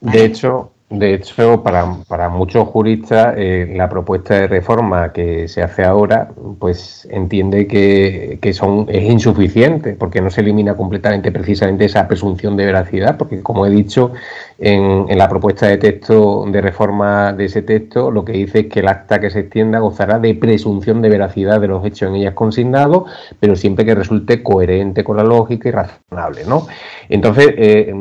De 0.00 0.24
hecho, 0.24 0.73
de 0.98 1.14
hecho, 1.14 1.62
para, 1.62 2.28
muchos 2.28 2.68
juristas, 2.68 3.34
eh, 3.36 3.72
la 3.76 3.88
propuesta 3.88 4.34
de 4.34 4.46
reforma 4.46 5.12
que 5.12 5.48
se 5.48 5.62
hace 5.62 5.84
ahora, 5.84 6.30
pues 6.58 7.06
entiende 7.10 7.66
que, 7.66 8.52
son, 8.52 8.86
es 8.88 9.10
insuficiente, 9.10 9.94
porque 9.94 10.20
no 10.20 10.30
se 10.30 10.40
elimina 10.40 10.74
completamente 10.74 11.32
precisamente 11.32 11.84
esa 11.84 12.06
presunción 12.06 12.56
de 12.56 12.66
veracidad, 12.66 13.16
porque 13.16 13.42
como 13.42 13.66
he 13.66 13.70
dicho, 13.70 14.12
en, 14.58 15.06
la 15.18 15.28
propuesta 15.28 15.66
de 15.66 15.78
texto 15.78 16.44
de 16.46 16.60
reforma 16.60 17.32
de 17.32 17.46
ese 17.46 17.62
texto, 17.62 18.10
lo 18.10 18.24
que 18.24 18.32
dice 18.32 18.60
es 18.60 18.66
que 18.66 18.80
el 18.80 18.88
acta 18.88 19.20
que 19.20 19.30
se 19.30 19.40
extienda 19.40 19.78
gozará 19.78 20.18
de 20.18 20.34
presunción 20.34 21.02
de 21.02 21.08
veracidad 21.08 21.60
de 21.60 21.68
los 21.68 21.84
hechos 21.84 22.08
en 22.08 22.16
ellas 22.16 22.34
consignados, 22.34 23.10
pero 23.40 23.56
siempre 23.56 23.84
que 23.84 23.94
resulte 23.94 24.42
coherente 24.42 25.02
con 25.04 25.16
la 25.16 25.24
lógica 25.24 25.68
y 25.68 25.72
razonable, 25.72 26.42
¿no? 26.46 26.66
Entonces, 27.08 27.54
eh, 27.56 27.92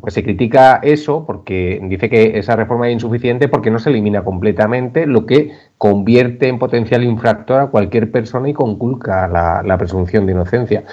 pues 0.00 0.14
se 0.14 0.22
critica 0.22 0.80
eso 0.82 1.24
porque 1.26 1.80
dice 1.82 2.08
que 2.08 2.38
esa 2.38 2.56
reforma 2.56 2.88
es 2.88 2.94
insuficiente 2.94 3.48
porque 3.48 3.70
no 3.70 3.78
se 3.78 3.90
elimina 3.90 4.24
completamente 4.24 5.06
lo 5.06 5.26
que 5.26 5.52
convierte 5.76 6.48
en 6.48 6.58
potencial 6.58 7.04
infractor 7.04 7.60
a 7.60 7.66
cualquier 7.66 8.10
persona 8.10 8.48
y 8.48 8.54
conculca 8.54 9.28
la, 9.28 9.78
presunción 9.78 10.26
de 10.26 10.32
inocencia. 10.32 10.84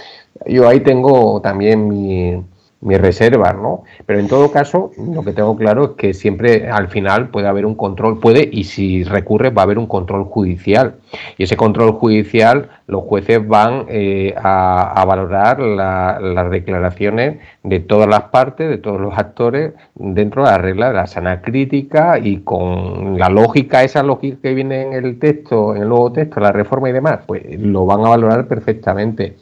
Yo 0.46 0.68
ahí 0.68 0.82
tengo 0.82 1.42
también 1.42 2.46
mis 2.86 3.02
reservas, 3.02 3.56
¿no? 3.56 3.84
Pero 4.06 4.20
en 4.20 4.28
todo 4.28 4.52
caso, 4.52 4.92
lo 5.12 5.24
que 5.24 5.34
tengo 5.34 5.56
claro 5.58 5.84
es 5.86 5.90
que 5.98 6.14
siempre 6.14 6.70
al 6.70 6.88
final 6.88 7.30
puede 7.30 7.48
haber 7.48 7.66
un 7.66 7.74
control, 7.74 8.20
puede, 8.20 8.48
y 8.52 8.66
si 8.66 9.04
recurre, 9.04 9.50
va 9.50 9.64
a 9.64 9.66
haber 9.66 9.80
un 9.80 9.88
control 9.88 10.26
judicial. 10.26 10.98
Y 11.38 11.44
ese 11.44 11.58
control 11.58 11.94
judicial, 11.94 12.70
los 12.86 13.02
jueces 13.04 13.46
van 13.46 13.86
eh, 13.90 14.36
a, 14.38 15.04
valorar 15.08 15.60
las 15.60 16.52
declaraciones 16.52 17.40
de 17.64 17.80
todas 17.80 18.08
las 18.08 18.26
partes, 18.26 18.70
de 18.70 18.78
todos 18.78 19.02
los 19.02 19.18
actores, 19.18 19.74
dentro 19.96 20.44
de 20.44 20.52
la 20.52 20.58
regla 20.60 20.88
de 20.90 20.94
la 20.94 21.08
sana 21.08 21.42
crítica 21.42 22.20
y 22.20 22.42
con 22.42 23.18
la 23.18 23.30
lógica, 23.30 23.84
esa 23.84 24.04
lógica 24.04 24.38
que 24.44 24.54
viene 24.54 24.84
en 24.84 24.94
el 24.94 25.18
texto, 25.18 25.76
en 25.76 25.82
el 25.82 25.90
nuevo 25.90 26.12
texto, 26.12 26.40
la 26.40 26.52
reforma 26.52 26.90
y 26.90 26.94
demás, 26.94 27.22
pues 27.26 27.44
lo 27.60 27.86
van 27.88 28.06
a 28.06 28.10
valorar 28.10 28.48
perfectamente. 28.48 29.38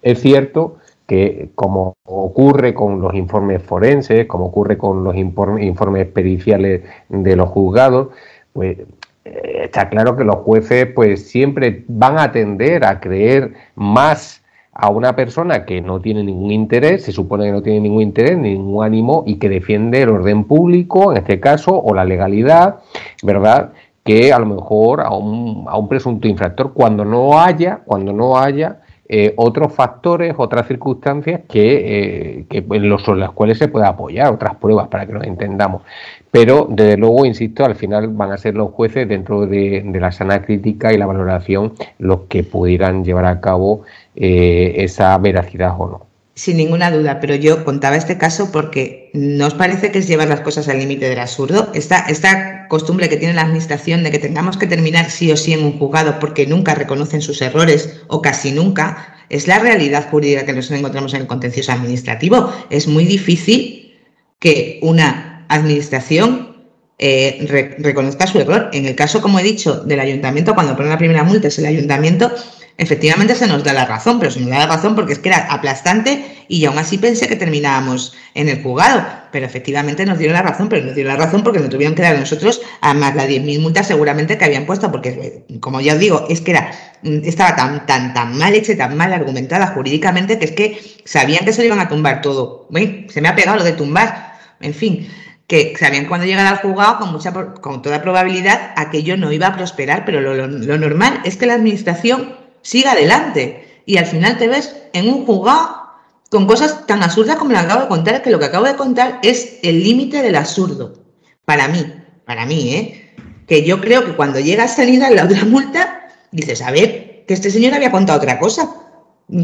Es 0.00 0.20
cierto 0.20 0.76
que 1.06 1.50
como 1.54 1.94
ocurre 2.04 2.74
con 2.74 3.00
los 3.00 3.14
informes 3.14 3.62
forenses, 3.62 4.26
como 4.26 4.46
ocurre 4.46 4.76
con 4.76 5.04
los 5.04 5.16
informes 5.16 6.06
periciales 6.08 6.82
de 7.08 7.36
los 7.36 7.48
juzgados, 7.48 8.08
pues 8.52 8.78
eh, 9.24 9.62
está 9.64 9.88
claro 9.88 10.16
que 10.16 10.24
los 10.24 10.36
jueces 10.36 10.86
pues 10.94 11.28
siempre 11.28 11.84
van 11.88 12.18
a 12.18 12.32
tender 12.32 12.84
a 12.84 13.00
creer 13.00 13.54
más 13.76 14.42
a 14.72 14.90
una 14.90 15.16
persona 15.16 15.64
que 15.64 15.80
no 15.80 16.00
tiene 16.00 16.22
ningún 16.22 16.50
interés, 16.50 17.04
se 17.04 17.12
supone 17.12 17.46
que 17.46 17.52
no 17.52 17.62
tiene 17.62 17.80
ningún 17.80 18.02
interés, 18.02 18.36
ningún 18.36 18.84
ánimo 18.84 19.24
y 19.26 19.36
que 19.36 19.48
defiende 19.48 20.02
el 20.02 20.10
orden 20.10 20.44
público, 20.44 21.12
en 21.12 21.18
este 21.18 21.40
caso, 21.40 21.80
o 21.80 21.94
la 21.94 22.04
legalidad, 22.04 22.80
¿verdad? 23.22 23.72
Que 24.04 24.34
a 24.34 24.38
lo 24.38 24.46
mejor 24.46 25.00
a 25.00 25.10
un, 25.10 25.64
a 25.66 25.78
un 25.78 25.88
presunto 25.88 26.28
infractor, 26.28 26.74
cuando 26.74 27.06
no 27.06 27.40
haya, 27.40 27.80
cuando 27.86 28.12
no 28.12 28.36
haya 28.36 28.80
eh, 29.08 29.32
otros 29.36 29.72
factores, 29.72 30.34
otras 30.36 30.66
circunstancias 30.66 31.42
que, 31.48 32.46
eh, 32.50 32.64
los, 32.80 33.06
las 33.08 33.30
cuales 33.30 33.58
se 33.58 33.68
puede 33.68 33.86
apoyar, 33.86 34.32
otras 34.32 34.56
pruebas 34.56 34.88
para 34.88 35.06
que 35.06 35.12
nos 35.12 35.24
entendamos. 35.24 35.82
Pero, 36.30 36.66
desde 36.68 36.96
luego, 36.96 37.24
insisto, 37.24 37.64
al 37.64 37.76
final 37.76 38.08
van 38.08 38.32
a 38.32 38.36
ser 38.36 38.54
los 38.54 38.72
jueces 38.72 39.08
dentro 39.08 39.46
de, 39.46 39.82
la 39.98 40.12
sana 40.12 40.42
crítica 40.42 40.92
y 40.92 40.98
la 40.98 41.06
valoración 41.06 41.72
los 41.98 42.22
que 42.22 42.42
pudieran 42.42 43.04
llevar 43.04 43.26
a 43.26 43.40
cabo 43.40 43.82
eh, 44.16 44.74
esa 44.78 45.16
veracidad 45.18 45.74
o 45.78 45.88
no. 45.88 46.05
Sin 46.36 46.58
ninguna 46.58 46.90
duda, 46.90 47.18
pero 47.18 47.34
yo 47.34 47.64
contaba 47.64 47.96
este 47.96 48.18
caso 48.18 48.52
porque 48.52 49.10
¿no 49.14 49.46
os 49.46 49.54
parece 49.54 49.90
que 49.90 50.00
es 50.00 50.06
llevar 50.06 50.28
las 50.28 50.42
cosas 50.42 50.68
al 50.68 50.78
límite 50.78 51.08
del 51.08 51.18
absurdo? 51.18 51.72
Esta, 51.72 52.68
costumbre 52.68 53.08
que 53.08 53.16
tiene 53.16 53.32
la 53.32 53.40
Administración 53.40 54.02
de 54.02 54.10
que 54.10 54.18
tengamos 54.18 54.58
que 54.58 54.66
terminar 54.66 55.10
sí 55.10 55.32
o 55.32 55.36
sí 55.38 55.54
en 55.54 55.64
un 55.64 55.78
juzgado 55.78 56.18
porque 56.18 56.46
nunca 56.46 56.74
reconocen 56.74 57.22
sus 57.22 57.40
errores 57.40 58.02
o 58.08 58.20
casi 58.20 58.52
nunca, 58.52 59.16
es 59.30 59.48
la 59.48 59.60
realidad 59.60 60.10
jurídica 60.10 60.44
que 60.44 60.52
nos 60.52 60.70
encontramos 60.70 61.14
en 61.14 61.22
el 61.22 61.26
contencioso 61.26 61.72
administrativo. 61.72 62.52
Es 62.68 62.86
muy 62.86 63.06
difícil 63.06 63.94
que 64.38 64.78
una 64.82 65.46
Administración 65.48 66.54
eh, 66.98 67.46
reconozca 67.78 68.26
su 68.26 68.40
error. 68.40 68.68
En 68.74 68.84
el 68.84 68.94
caso, 68.94 69.22
como 69.22 69.38
he 69.38 69.42
dicho, 69.42 69.84
del 69.84 70.00
ayuntamiento, 70.00 70.54
cuando 70.54 70.76
pone 70.76 70.90
la 70.90 70.98
primera 70.98 71.24
multa 71.24 71.48
es 71.48 71.58
el 71.58 71.64
ayuntamiento, 71.64 72.30
efectivamente 72.78 73.34
se 73.34 73.46
nos 73.46 73.64
da 73.64 73.72
la 73.72 73.86
razón, 73.86 74.18
pero 74.18 74.30
se 74.30 74.40
nos 74.40 74.50
da 74.50 74.58
la 74.58 74.66
razón 74.66 74.94
porque 74.94 75.14
es 75.14 75.18
que 75.18 75.30
era 75.30 75.46
aplastante 75.50 76.44
y 76.48 76.64
aún 76.66 76.78
así 76.78 76.98
pensé 76.98 77.26
que 77.26 77.36
terminábamos 77.36 78.14
en 78.34 78.48
el 78.48 78.62
juzgado. 78.62 79.04
Pero 79.32 79.46
efectivamente 79.46 80.04
nos 80.04 80.18
dieron 80.18 80.34
la 80.34 80.42
razón, 80.42 80.68
pero 80.68 80.84
nos 80.84 80.94
dieron 80.94 81.16
la 81.16 81.24
razón 81.24 81.42
porque 81.42 81.60
nos 81.60 81.70
tuvieron 81.70 81.94
que 81.94 82.02
dar 82.02 82.16
a 82.16 82.20
nosotros 82.20 82.60
a 82.80 82.94
más 82.94 83.14
las 83.14 83.28
10.000 83.28 83.60
multas 83.60 83.86
seguramente 83.86 84.36
que 84.36 84.44
habían 84.44 84.66
puesto, 84.66 84.90
porque 84.90 85.44
como 85.60 85.80
ya 85.80 85.94
os 85.94 85.98
digo, 85.98 86.26
es 86.28 86.40
que 86.40 86.52
era, 86.52 86.70
estaba 87.02 87.56
tan, 87.56 87.86
tan, 87.86 88.12
tan 88.14 88.36
mal 88.36 88.54
hecha, 88.54 88.76
tan 88.76 88.96
mal 88.96 89.12
argumentada 89.12 89.68
jurídicamente 89.68 90.38
que 90.38 90.44
es 90.44 90.52
que 90.52 91.02
sabían 91.04 91.44
que 91.44 91.52
se 91.52 91.62
lo 91.62 91.66
iban 91.66 91.80
a 91.80 91.88
tumbar 91.88 92.20
todo. 92.20 92.68
se 93.08 93.20
me 93.20 93.28
ha 93.28 93.34
pegado 93.34 93.58
lo 93.58 93.64
de 93.64 93.72
tumbar. 93.72 94.34
En 94.60 94.72
fin, 94.72 95.08
que 95.46 95.74
sabían 95.78 96.06
cuando 96.06 96.26
llegara 96.26 96.50
al 96.50 96.58
juzgado, 96.58 96.98
con, 96.98 97.12
mucha, 97.12 97.32
con 97.32 97.82
toda 97.82 98.02
probabilidad, 98.02 98.72
aquello 98.76 99.16
no 99.16 99.32
iba 99.32 99.48
a 99.48 99.56
prosperar, 99.56 100.04
pero 100.04 100.20
lo 100.20 100.78
normal 100.78 101.20
es 101.24 101.36
que 101.36 101.46
la 101.46 101.54
administración 101.54 102.45
siga 102.66 102.92
adelante. 102.92 103.82
Y 103.86 103.98
al 103.98 104.06
final 104.06 104.36
te 104.36 104.48
ves 104.48 104.74
en 104.92 105.08
un 105.08 105.24
juzgado 105.24 105.86
con 106.30 106.46
cosas 106.46 106.86
tan 106.86 107.02
absurdas 107.04 107.36
como 107.36 107.52
lo 107.52 107.58
acabo 107.58 107.82
de 107.82 107.88
contar, 107.88 108.22
que 108.22 108.30
lo 108.30 108.40
que 108.40 108.46
acabo 108.46 108.66
de 108.66 108.74
contar 108.74 109.20
es 109.22 109.60
el 109.62 109.82
límite 109.84 110.22
del 110.22 110.34
absurdo. 110.34 111.04
Para 111.44 111.68
mí, 111.68 111.86
para 112.24 112.44
mí, 112.46 112.74
¿eh? 112.74 113.14
Que 113.46 113.64
yo 113.64 113.80
creo 113.80 114.04
que 114.04 114.16
cuando 114.16 114.40
llega 114.40 114.64
a 114.64 114.68
salir 114.68 114.98
la 114.98 115.24
otra 115.24 115.44
multa, 115.46 116.08
dices, 116.32 116.60
a 116.62 116.72
ver, 116.72 117.24
que 117.28 117.34
este 117.34 117.50
señor 117.50 117.74
había 117.74 117.92
contado 117.92 118.18
otra 118.18 118.40
cosa. 118.40 118.68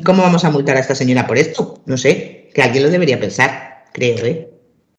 ¿Cómo 0.05 0.23
vamos 0.23 0.45
a 0.45 0.51
multar 0.51 0.77
a 0.77 0.81
esta 0.81 0.97
señora 0.97 1.27
por 1.27 1.39
esto? 1.39 1.81
No 1.87 1.97
sé, 1.97 2.51
que 2.53 2.63
alguien 2.63 2.83
lo 2.85 2.91
debería 2.91 3.21
pensar, 3.21 3.85
creo, 3.93 4.25
¿eh? 4.25 4.49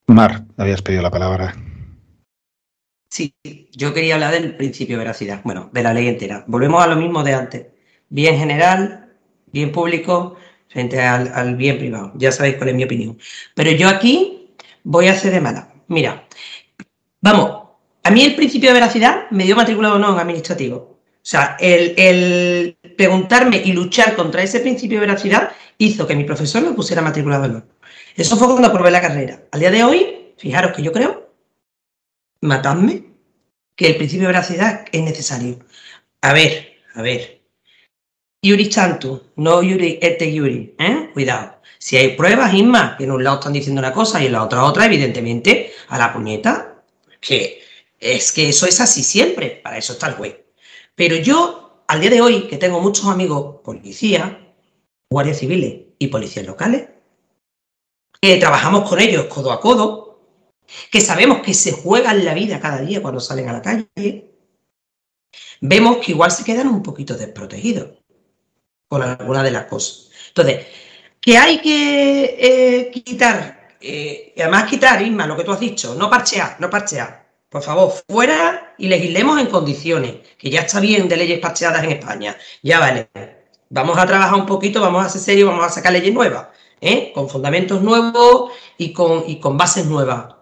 Mar, 0.08 0.46
habías 0.58 0.82
pedido 0.82 1.02
la 1.02 1.12
palabra. 1.12 1.56
Sí, 3.10 3.36
yo 3.72 3.94
quería 3.94 4.16
hablar 4.16 4.34
del 4.34 4.56
principio 4.56 4.96
de 4.96 5.04
veracidad, 5.04 5.42
bueno, 5.44 5.70
de 5.74 5.84
la 5.84 5.94
ley 5.94 6.08
entera. 6.08 6.46
Volvemos 6.48 6.82
a 6.82 6.88
lo 6.88 6.96
mismo 6.96 7.24
de 7.24 7.34
antes 7.34 7.73
bien 8.10 8.38
general, 8.38 9.10
bien 9.52 9.72
público, 9.72 10.38
frente 10.68 11.00
al, 11.00 11.56
bien 11.56 11.78
privado. 11.78 12.12
Ya 12.16 12.32
sabéis 12.32 12.56
cuál 12.56 12.70
es 12.70 12.76
mi 12.76 12.84
opinión. 12.84 13.18
Pero 13.54 13.72
yo 13.72 13.88
aquí 13.88 14.50
voy 14.84 15.08
a 15.08 15.14
hacer 15.14 15.32
de 15.32 15.42
mala. 15.42 15.74
Mira, 15.88 16.28
vamos, 17.22 17.70
a 18.04 18.12
mí 18.12 18.24
el 18.24 18.36
principio 18.36 18.70
de 18.70 18.74
veracidad 18.74 19.30
me 19.30 19.44
dio 19.46 19.56
matriculado 19.56 19.96
o 19.96 20.00
no 20.00 20.14
en 20.14 20.20
administrativo. 20.20 20.76
O 20.76 21.26
sea, 21.26 21.56
el, 21.60 21.94
el, 21.96 22.78
preguntarme 22.98 23.62
y 23.64 23.72
luchar 23.72 24.16
contra 24.16 24.44
ese 24.44 24.60
principio 24.60 25.00
de 25.00 25.08
veracidad 25.08 25.52
hizo 25.78 26.06
que 26.06 26.16
mi 26.16 26.24
profesor 26.24 26.62
me 26.64 26.74
pusiera 26.74 27.02
matriculado 27.02 27.48
no. 27.48 27.64
Eso 28.16 28.36
fue 28.36 28.48
cuando 28.48 28.68
aprobé 28.68 28.92
la 28.92 29.02
carrera. 29.02 29.44
Al 29.52 29.60
día 29.60 29.72
de 29.72 29.84
hoy, 29.84 30.34
fijaros 30.38 30.74
que 30.76 30.84
yo 30.84 30.92
creo, 30.92 31.32
matadme, 32.42 33.06
que 33.76 33.88
el 33.88 33.96
principio 33.96 34.28
de 34.28 34.34
veracidad 34.34 34.86
es 34.92 35.02
necesario. 35.02 35.60
A 36.22 36.34
ver, 36.34 36.74
a 36.94 37.02
ver, 37.02 37.43
Yuri 38.44 38.68
Chantu, 38.68 39.32
no 39.38 39.64
Yuri 39.64 40.00
este 40.02 40.34
Yuri, 40.34 40.76
¿eh? 40.78 41.10
Cuidado. 41.14 41.62
Si 41.80 41.96
hay 41.96 42.18
pruebas, 42.18 42.54
Isma, 42.54 42.98
que 42.98 43.06
en 43.06 43.12
un 43.12 43.24
lado 43.24 43.38
están 43.38 43.54
diciendo 43.54 43.80
una 43.80 43.94
cosa 43.94 44.22
y 44.22 44.26
en 44.26 44.34
la 44.34 44.44
otra 44.44 44.66
otra, 44.66 44.86
evidentemente, 44.86 45.72
a 45.88 45.98
la 45.98 46.12
puñeta, 46.12 46.84
que 47.22 47.62
es 47.98 48.34
que 48.34 48.50
eso 48.50 48.66
es 48.66 48.82
así 48.82 49.02
siempre, 49.02 49.62
para 49.64 49.78
eso 49.78 49.94
está 49.94 50.08
el 50.08 50.16
juez. 50.16 50.36
Pero 50.94 51.16
yo, 51.16 51.86
al 51.88 52.02
día 52.02 52.10
de 52.10 52.20
hoy, 52.20 52.48
que 52.48 52.58
tengo 52.58 52.82
muchos 52.82 53.06
amigos 53.06 53.62
policías, 53.64 54.34
guardias 55.10 55.40
civiles 55.40 55.94
y 55.98 56.08
policías 56.08 56.46
locales, 56.46 56.90
que 58.20 58.36
trabajamos 58.38 58.90
con 58.90 59.00
ellos 59.00 59.26
codo 59.26 59.54
a 59.54 59.62
codo, 59.62 60.20
que 60.92 61.00
sabemos 61.00 61.40
que 61.40 61.54
se 61.54 61.72
juegan 61.72 62.26
la 62.26 62.34
vida 62.34 62.60
cada 62.60 62.82
día 62.82 63.02
cuando 63.02 63.22
salen 63.22 63.48
a 63.48 63.54
la 63.54 63.62
calle, 63.62 64.32
vemos 65.62 65.98
que 65.98 66.12
igual 66.12 66.32
se 66.32 66.44
quedan 66.44 66.68
un 66.68 66.84
poquito 66.84 67.16
desprotegidos 67.16 68.03
con 68.88 69.02
alguna 69.02 69.44
de 69.44 69.52
las 69.52 69.66
cosas. 69.66 70.10
Entonces, 70.30 70.66
que 71.20 71.38
hay 71.38 71.60
que 71.60 72.36
eh, 72.40 72.92
quitar, 72.92 73.76
eh, 73.80 74.34
además 74.38 74.70
quitar, 74.70 75.02
Isma, 75.02 75.26
lo 75.26 75.38
que 75.38 75.44
tú 75.44 75.52
has 75.52 75.60
dicho, 75.60 75.96
no 75.96 76.10
parchear, 76.10 76.58
no 76.60 76.70
parchear. 76.70 77.24
Por 77.50 77.62
favor, 77.62 77.94
fuera 78.10 78.74
y 78.78 78.88
legislemos 78.88 79.40
en 79.40 79.48
condiciones, 79.48 80.16
que 80.38 80.50
ya 80.50 80.62
está 80.62 80.80
bien 80.80 81.08
de 81.08 81.18
leyes 81.18 81.40
parcheadas 81.40 81.84
en 81.84 81.92
España. 81.92 82.36
Ya 82.64 82.80
vale. 82.80 83.10
Vamos 83.70 83.98
a 83.98 84.06
trabajar 84.06 84.36
un 84.36 84.46
poquito, 84.46 84.82
vamos 84.82 85.06
a 85.06 85.10
ser 85.10 85.22
serios, 85.22 85.50
vamos 85.50 85.66
a 85.66 85.70
sacar 85.70 85.94
leyes 85.94 86.14
nuevas, 86.14 86.48
¿eh? 86.82 87.12
con 87.14 87.30
fundamentos 87.30 87.82
nuevos 87.82 88.52
y 88.78 88.92
con, 88.92 89.24
y 89.28 89.40
con 89.40 89.58
bases 89.58 89.86
nuevas. 89.86 90.36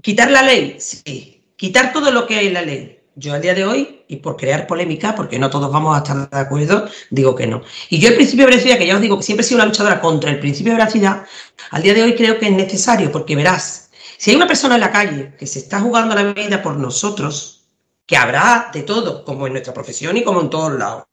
¿Quitar 0.00 0.30
la 0.30 0.42
ley? 0.42 0.80
Sí. 0.80 1.54
Quitar 1.56 1.92
todo 1.92 2.10
lo 2.10 2.26
que 2.26 2.36
hay 2.36 2.46
en 2.48 2.54
la 2.54 2.62
ley. 2.62 3.01
Yo 3.14 3.34
al 3.34 3.42
día 3.42 3.54
de 3.54 3.64
hoy, 3.64 4.04
y 4.08 4.16
por 4.16 4.36
crear 4.36 4.66
polémica, 4.66 5.14
porque 5.14 5.38
no 5.38 5.50
todos 5.50 5.70
vamos 5.70 5.94
a 5.94 5.98
estar 5.98 6.30
de 6.30 6.38
acuerdo, 6.38 6.88
digo 7.10 7.34
que 7.34 7.46
no. 7.46 7.62
Y 7.90 7.98
yo 7.98 8.08
el 8.08 8.14
principio 8.14 8.46
de 8.46 8.52
veracidad, 8.52 8.78
que 8.78 8.86
ya 8.86 8.94
os 8.94 9.02
digo 9.02 9.18
que 9.18 9.22
siempre 9.22 9.44
he 9.44 9.48
sido 9.48 9.58
una 9.58 9.66
luchadora 9.66 10.00
contra 10.00 10.30
el 10.30 10.40
principio 10.40 10.72
de 10.72 10.78
veracidad, 10.78 11.26
al 11.70 11.82
día 11.82 11.92
de 11.92 12.02
hoy 12.02 12.14
creo 12.14 12.38
que 12.38 12.46
es 12.46 12.52
necesario, 12.52 13.12
porque 13.12 13.36
verás, 13.36 13.90
si 14.16 14.30
hay 14.30 14.36
una 14.36 14.46
persona 14.46 14.76
en 14.76 14.80
la 14.80 14.90
calle 14.90 15.34
que 15.38 15.46
se 15.46 15.58
está 15.58 15.80
jugando 15.80 16.14
la 16.14 16.32
vida 16.32 16.62
por 16.62 16.76
nosotros, 16.76 17.64
que 18.06 18.16
habrá 18.16 18.70
de 18.72 18.82
todo, 18.82 19.24
como 19.24 19.46
en 19.46 19.52
nuestra 19.52 19.74
profesión 19.74 20.16
y 20.16 20.24
como 20.24 20.40
en 20.40 20.48
todos 20.48 20.72
lados, 20.72 21.04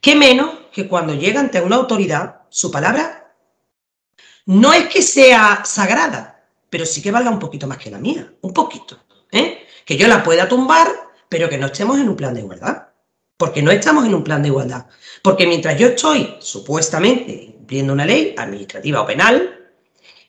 qué 0.00 0.14
menos 0.14 0.50
que 0.72 0.86
cuando 0.86 1.14
llega 1.14 1.40
ante 1.40 1.60
una 1.60 1.76
autoridad, 1.76 2.42
su 2.48 2.70
palabra 2.70 3.34
no 4.46 4.72
es 4.72 4.86
que 4.86 5.02
sea 5.02 5.62
sagrada, 5.64 6.44
pero 6.70 6.86
sí 6.86 7.02
que 7.02 7.10
valga 7.10 7.30
un 7.30 7.38
poquito 7.38 7.66
más 7.66 7.78
que 7.78 7.90
la 7.90 7.98
mía, 7.98 8.32
un 8.40 8.52
poquito. 8.52 8.98
¿Eh? 9.32 9.66
que 9.84 9.96
yo 9.96 10.06
la 10.06 10.22
pueda 10.22 10.48
tumbar, 10.48 10.88
pero 11.28 11.48
que 11.48 11.58
no 11.58 11.66
estemos 11.66 11.98
en 11.98 12.08
un 12.08 12.16
plan 12.16 12.34
de 12.34 12.40
igualdad. 12.40 12.88
Porque 13.36 13.62
no 13.62 13.72
estamos 13.72 14.06
en 14.06 14.14
un 14.14 14.22
plan 14.22 14.42
de 14.42 14.48
igualdad. 14.48 14.86
Porque 15.22 15.46
mientras 15.46 15.76
yo 15.78 15.88
estoy 15.88 16.36
supuestamente 16.38 17.54
cumpliendo 17.56 17.92
una 17.92 18.06
ley 18.06 18.34
administrativa 18.38 19.02
o 19.02 19.06
penal, 19.06 19.72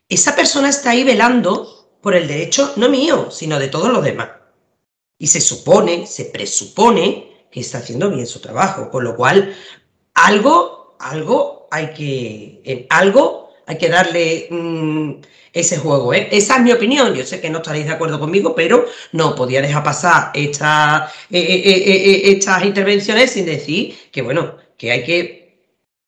esa 0.10 0.36
persona 0.36 0.70
está 0.70 0.92
ahí 0.92 1.04
velando 1.04 1.98
por 2.02 2.16
el 2.16 2.28
derecho 2.28 2.74
no 2.76 2.90
mío, 2.90 3.30
sino 3.30 3.60
de 3.60 3.68
todos 3.68 3.92
los 3.92 4.04
demás. 4.04 4.30
Y 5.18 5.28
se 5.28 5.42
supone, 5.42 6.08
se 6.08 6.26
presupone 6.26 7.48
que 7.52 7.60
está 7.60 7.78
haciendo 7.78 8.10
bien 8.10 8.26
su 8.26 8.40
trabajo, 8.40 8.90
con 8.90 9.04
lo 9.04 9.16
cual 9.16 9.56
algo, 10.16 10.96
algo 11.00 11.68
hay 11.72 11.94
que, 11.94 12.88
algo 12.90 13.43
hay 13.66 13.78
que 13.78 13.90
darle 13.90 14.48
mm, 14.50 15.12
ese 15.54 15.78
juego. 15.78 16.14
¿eh? 16.14 16.30
Esa 16.32 16.58
es 16.58 16.62
mi 16.62 16.72
opinión. 16.72 17.14
Yo 17.14 17.24
sé 17.24 17.40
que 17.40 17.50
no 17.50 17.58
estaréis 17.58 17.86
de 17.86 17.94
acuerdo 17.94 18.20
conmigo, 18.20 18.56
pero 18.56 18.86
no 19.12 19.36
podía 19.36 19.62
dejar 19.62 19.84
pasar 19.84 20.32
esta, 20.34 21.12
eh, 21.30 21.42
eh, 21.42 22.22
estas 22.32 22.64
intervenciones 22.66 23.32
sin 23.32 23.46
decir 23.46 23.98
que, 24.12 24.22
bueno, 24.22 24.56
que 24.78 24.92
hay 24.92 25.04
que 25.04 25.44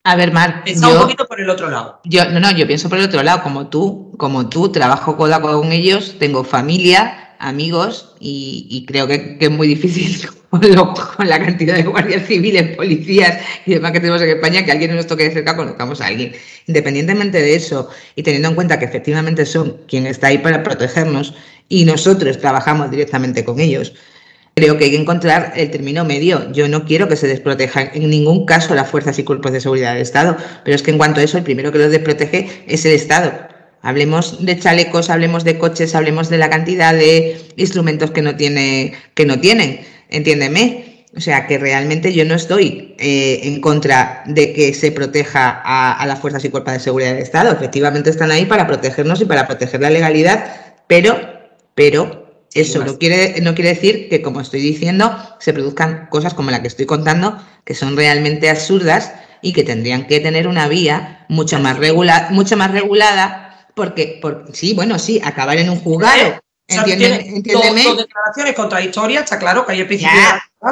a 0.07 0.15
ver, 0.15 0.31
Mar. 0.31 0.63
Piensa 0.63 0.87
un 0.87 0.99
poquito 0.99 1.25
por 1.25 1.41
el 1.41 1.49
otro 1.49 1.67
lado. 1.67 1.99
Yo, 2.03 2.29
no, 2.29 2.39
no, 2.39 2.51
yo 2.51 2.67
pienso 2.67 2.89
por 2.89 2.99
el 2.99 3.05
otro 3.05 3.23
lado, 3.23 3.41
como 3.41 3.69
tú, 3.69 4.13
como 4.19 4.47
tú, 4.49 4.71
trabajo 4.71 5.17
coda 5.17 5.41
con 5.41 5.71
ellos, 5.71 6.17
tengo 6.19 6.43
familia, 6.43 7.24
amigos, 7.47 8.15
y, 8.19 8.85
creo 8.87 9.07
que, 9.07 9.37
es 9.39 9.51
muy 9.51 9.67
difícil 9.67 10.29
con, 10.49 10.61
la 11.27 11.39
cantidad 11.39 11.75
de 11.75 11.83
guardias 11.83 12.25
civiles, 12.27 12.75
policías 12.75 13.39
y 13.65 13.75
demás 13.75 13.91
que 13.91 13.99
tenemos 13.99 14.21
en 14.21 14.29
España, 14.29 14.65
que 14.65 14.71
alguien 14.71 14.95
nos 14.95 15.07
toque 15.07 15.23
de 15.23 15.31
cerca 15.31 15.55
conozcamos 15.55 16.01
a 16.01 16.07
alguien. 16.07 16.33
Independientemente 16.67 17.41
de 17.41 17.55
eso, 17.55 17.89
y 18.15 18.23
teniendo 18.23 18.49
en 18.49 18.55
cuenta 18.55 18.79
que 18.79 18.85
efectivamente 18.85 19.45
son 19.45 19.77
quien 19.87 20.07
está 20.07 20.27
ahí 20.27 20.39
para 20.39 20.63
protegernos, 20.63 21.33
y 21.69 21.85
nosotros 21.85 22.39
trabajamos 22.39 22.91
directamente 22.91 23.43
con 23.43 23.59
ellos 23.59 23.93
Creo 24.57 24.77
que 24.77 24.85
hay 24.85 24.91
que 24.91 24.97
encontrar 24.97 25.51
el 25.57 25.69
término 25.69 26.05
medio. 26.05 26.49
Yo 26.53 26.69
no 26.69 26.85
quiero 26.85 27.09
que 27.09 27.17
se 27.17 27.27
desprotejan 27.27 27.89
en 27.93 28.09
ningún 28.09 28.45
caso 28.45 28.73
las 28.73 28.89
fuerzas 28.89 29.19
y 29.19 29.25
cuerpos 29.25 29.51
de 29.51 29.59
seguridad 29.59 29.91
del 29.91 30.01
Estado, 30.01 30.37
pero 30.63 30.75
es 30.75 30.81
que 30.81 30.91
en 30.91 30.97
cuanto 30.97 31.19
a 31.19 31.23
eso, 31.23 31.37
el 31.37 31.43
primero 31.43 31.73
que 31.73 31.79
los 31.79 31.91
desprotege 31.91 32.63
es 32.65 32.85
el 32.85 32.93
Estado. 32.93 33.54
Hablemos 33.85 34.43
de 34.43 34.57
chalecos, 34.57 35.11
hablemos 35.11 35.43
de 35.43 35.59
coches, 35.59 35.93
hablemos 35.93 36.29
de 36.29 36.39
la 36.39 36.49
cantidad 36.49 36.91
de 36.91 37.39
instrumentos 37.55 38.09
que 38.09 38.23
no, 38.23 38.35
tiene, 38.35 38.93
que 39.13 39.27
no 39.27 39.39
tienen. 39.39 39.81
Entiéndeme. 40.09 41.05
O 41.15 41.21
sea, 41.21 41.45
que 41.45 41.59
realmente 41.59 42.11
yo 42.11 42.25
no 42.25 42.33
estoy 42.33 42.95
eh, 42.97 43.41
en 43.43 43.61
contra 43.61 44.23
de 44.25 44.53
que 44.53 44.73
se 44.73 44.91
proteja 44.91 45.61
a, 45.63 45.93
a, 45.93 46.05
las 46.07 46.19
fuerzas 46.19 46.43
y 46.43 46.49
cuerpos 46.49 46.73
de 46.73 46.79
seguridad 46.79 47.13
del 47.13 47.21
Estado. 47.21 47.51
Efectivamente 47.51 48.09
están 48.09 48.31
ahí 48.31 48.45
para 48.45 48.65
protegernos 48.65 49.21
y 49.21 49.25
para 49.25 49.45
proteger 49.45 49.79
la 49.79 49.91
legalidad, 49.91 50.47
pero, 50.87 51.15
pero 51.75 52.41
eso 52.55 52.83
no 52.83 52.97
quiere, 52.97 53.39
no 53.41 53.53
quiere 53.53 53.69
decir 53.69 54.09
que, 54.09 54.23
como 54.23 54.41
estoy 54.41 54.61
diciendo, 54.61 55.15
se 55.39 55.53
produzcan 55.53 56.07
cosas 56.09 56.33
como 56.33 56.49
la 56.49 56.63
que 56.63 56.69
estoy 56.69 56.87
contando, 56.87 57.37
que 57.65 57.75
son 57.75 57.95
realmente 57.95 58.49
absurdas 58.49 59.13
y 59.43 59.53
que 59.53 59.63
tendrían 59.63 60.07
que 60.07 60.19
tener 60.21 60.47
una 60.47 60.67
vía 60.67 61.25
mucho 61.29 61.59
más, 61.59 61.77
regula, 61.77 62.29
mucho 62.31 62.57
más 62.57 62.71
regulada, 62.71 63.44
porque, 63.75 64.17
por, 64.21 64.45
sí, 64.53 64.73
bueno, 64.73 64.97
sí, 64.97 65.21
acabar 65.23 65.57
en 65.57 65.69
un 65.69 65.79
juzgado. 65.79 66.39
¿Entiendes? 66.67 67.43
Dos, 67.53 67.97
declaraciones 67.97 68.55
contradictorias, 68.55 69.23
está 69.23 69.37
claro 69.37 69.65
que 69.65 69.73
hay 69.73 69.81
el 69.81 69.87
principio 69.87 70.19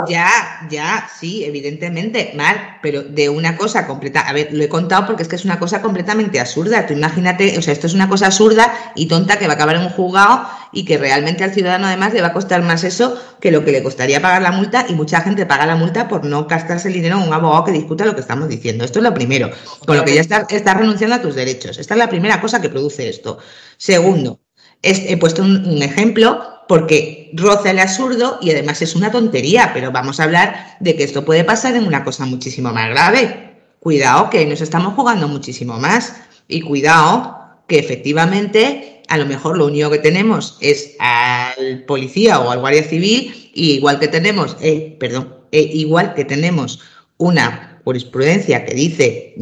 ya, 0.07 0.67
ya, 0.69 1.09
sí, 1.19 1.43
evidentemente, 1.45 2.31
mal, 2.35 2.79
pero 2.81 3.03
de 3.03 3.29
una 3.29 3.57
cosa 3.57 3.85
completa. 3.85 4.21
A 4.21 4.33
ver, 4.33 4.49
lo 4.51 4.63
he 4.63 4.69
contado 4.69 5.05
porque 5.05 5.23
es 5.23 5.29
que 5.29 5.35
es 5.35 5.45
una 5.45 5.59
cosa 5.59 5.81
completamente 5.81 6.39
absurda. 6.39 6.85
Tú 6.87 6.93
imagínate, 6.93 7.57
o 7.57 7.61
sea, 7.61 7.73
esto 7.73 7.87
es 7.87 7.93
una 7.93 8.09
cosa 8.09 8.27
absurda 8.27 8.73
y 8.95 9.07
tonta 9.07 9.37
que 9.37 9.45
va 9.45 9.53
a 9.53 9.55
acabar 9.55 9.75
en 9.75 9.83
un 9.83 9.89
juzgado 9.89 10.47
y 10.71 10.85
que 10.85 10.97
realmente 10.97 11.43
al 11.43 11.53
ciudadano 11.53 11.85
además 11.85 12.13
le 12.13 12.21
va 12.21 12.29
a 12.29 12.33
costar 12.33 12.63
más 12.63 12.83
eso 12.83 13.21
que 13.39 13.51
lo 13.51 13.63
que 13.63 13.71
le 13.71 13.83
costaría 13.83 14.21
pagar 14.21 14.41
la 14.41 14.51
multa 14.51 14.85
y 14.89 14.93
mucha 14.93 15.21
gente 15.21 15.45
paga 15.45 15.67
la 15.67 15.75
multa 15.75 16.07
por 16.07 16.25
no 16.25 16.45
gastarse 16.45 16.87
el 16.87 16.95
dinero 16.95 17.17
en 17.17 17.27
un 17.27 17.33
abogado 17.33 17.65
que 17.65 17.71
discuta 17.71 18.05
lo 18.05 18.15
que 18.15 18.21
estamos 18.21 18.49
diciendo. 18.49 18.83
Esto 18.83 18.99
es 18.99 19.03
lo 19.03 19.13
primero, 19.13 19.51
con 19.85 19.97
lo 19.97 20.03
que 20.03 20.15
ya 20.15 20.21
estás, 20.21 20.45
estás 20.49 20.75
renunciando 20.75 21.17
a 21.17 21.21
tus 21.21 21.35
derechos. 21.35 21.77
Esta 21.77 21.93
es 21.93 21.97
la 21.99 22.09
primera 22.09 22.41
cosa 22.41 22.59
que 22.59 22.69
produce 22.69 23.07
esto. 23.07 23.37
Segundo, 23.77 24.39
he 24.83 25.17
puesto 25.17 25.41
un, 25.41 25.81
ejemplo 25.81 26.41
porque 26.67 27.31
roza 27.33 27.71
el 27.71 27.79
absurdo 27.79 28.37
y 28.41 28.51
además 28.51 28.81
es 28.81 28.95
una 28.95 29.11
tontería, 29.11 29.71
pero 29.73 29.91
vamos 29.91 30.19
a 30.19 30.25
hablar 30.25 30.77
de 30.79 30.95
que 30.95 31.03
esto 31.03 31.25
puede 31.25 31.43
pasar 31.43 31.75
en 31.75 31.85
una 31.85 32.03
cosa 32.03 32.25
muchísimo 32.25 32.71
más 32.71 32.89
grave. 32.89 33.53
Cuidado 33.79 34.29
que 34.29 34.45
nos 34.45 34.61
estamos 34.61 34.93
jugando 34.93 35.27
muchísimo 35.27 35.79
más 35.79 36.15
y 36.47 36.61
cuidado 36.61 37.39
que 37.67 37.79
efectivamente 37.79 39.01
a 39.07 39.17
lo 39.17 39.25
mejor 39.25 39.57
lo 39.57 39.65
único 39.65 39.89
que 39.89 39.99
tenemos 39.99 40.57
es 40.61 40.95
al 40.99 41.83
policía 41.85 42.39
o 42.39 42.51
al 42.51 42.59
guardia 42.59 42.83
civil 42.83 43.51
y 43.53 43.73
igual 43.73 43.99
que 43.99 44.07
tenemos, 44.07 44.57
eh, 44.61 44.95
perdón, 44.99 45.35
eh, 45.51 45.69
igual 45.73 46.13
que 46.13 46.25
tenemos 46.25 46.79
una 47.17 47.81
jurisprudencia 47.83 48.65
que 48.65 48.73
dice 48.73 49.35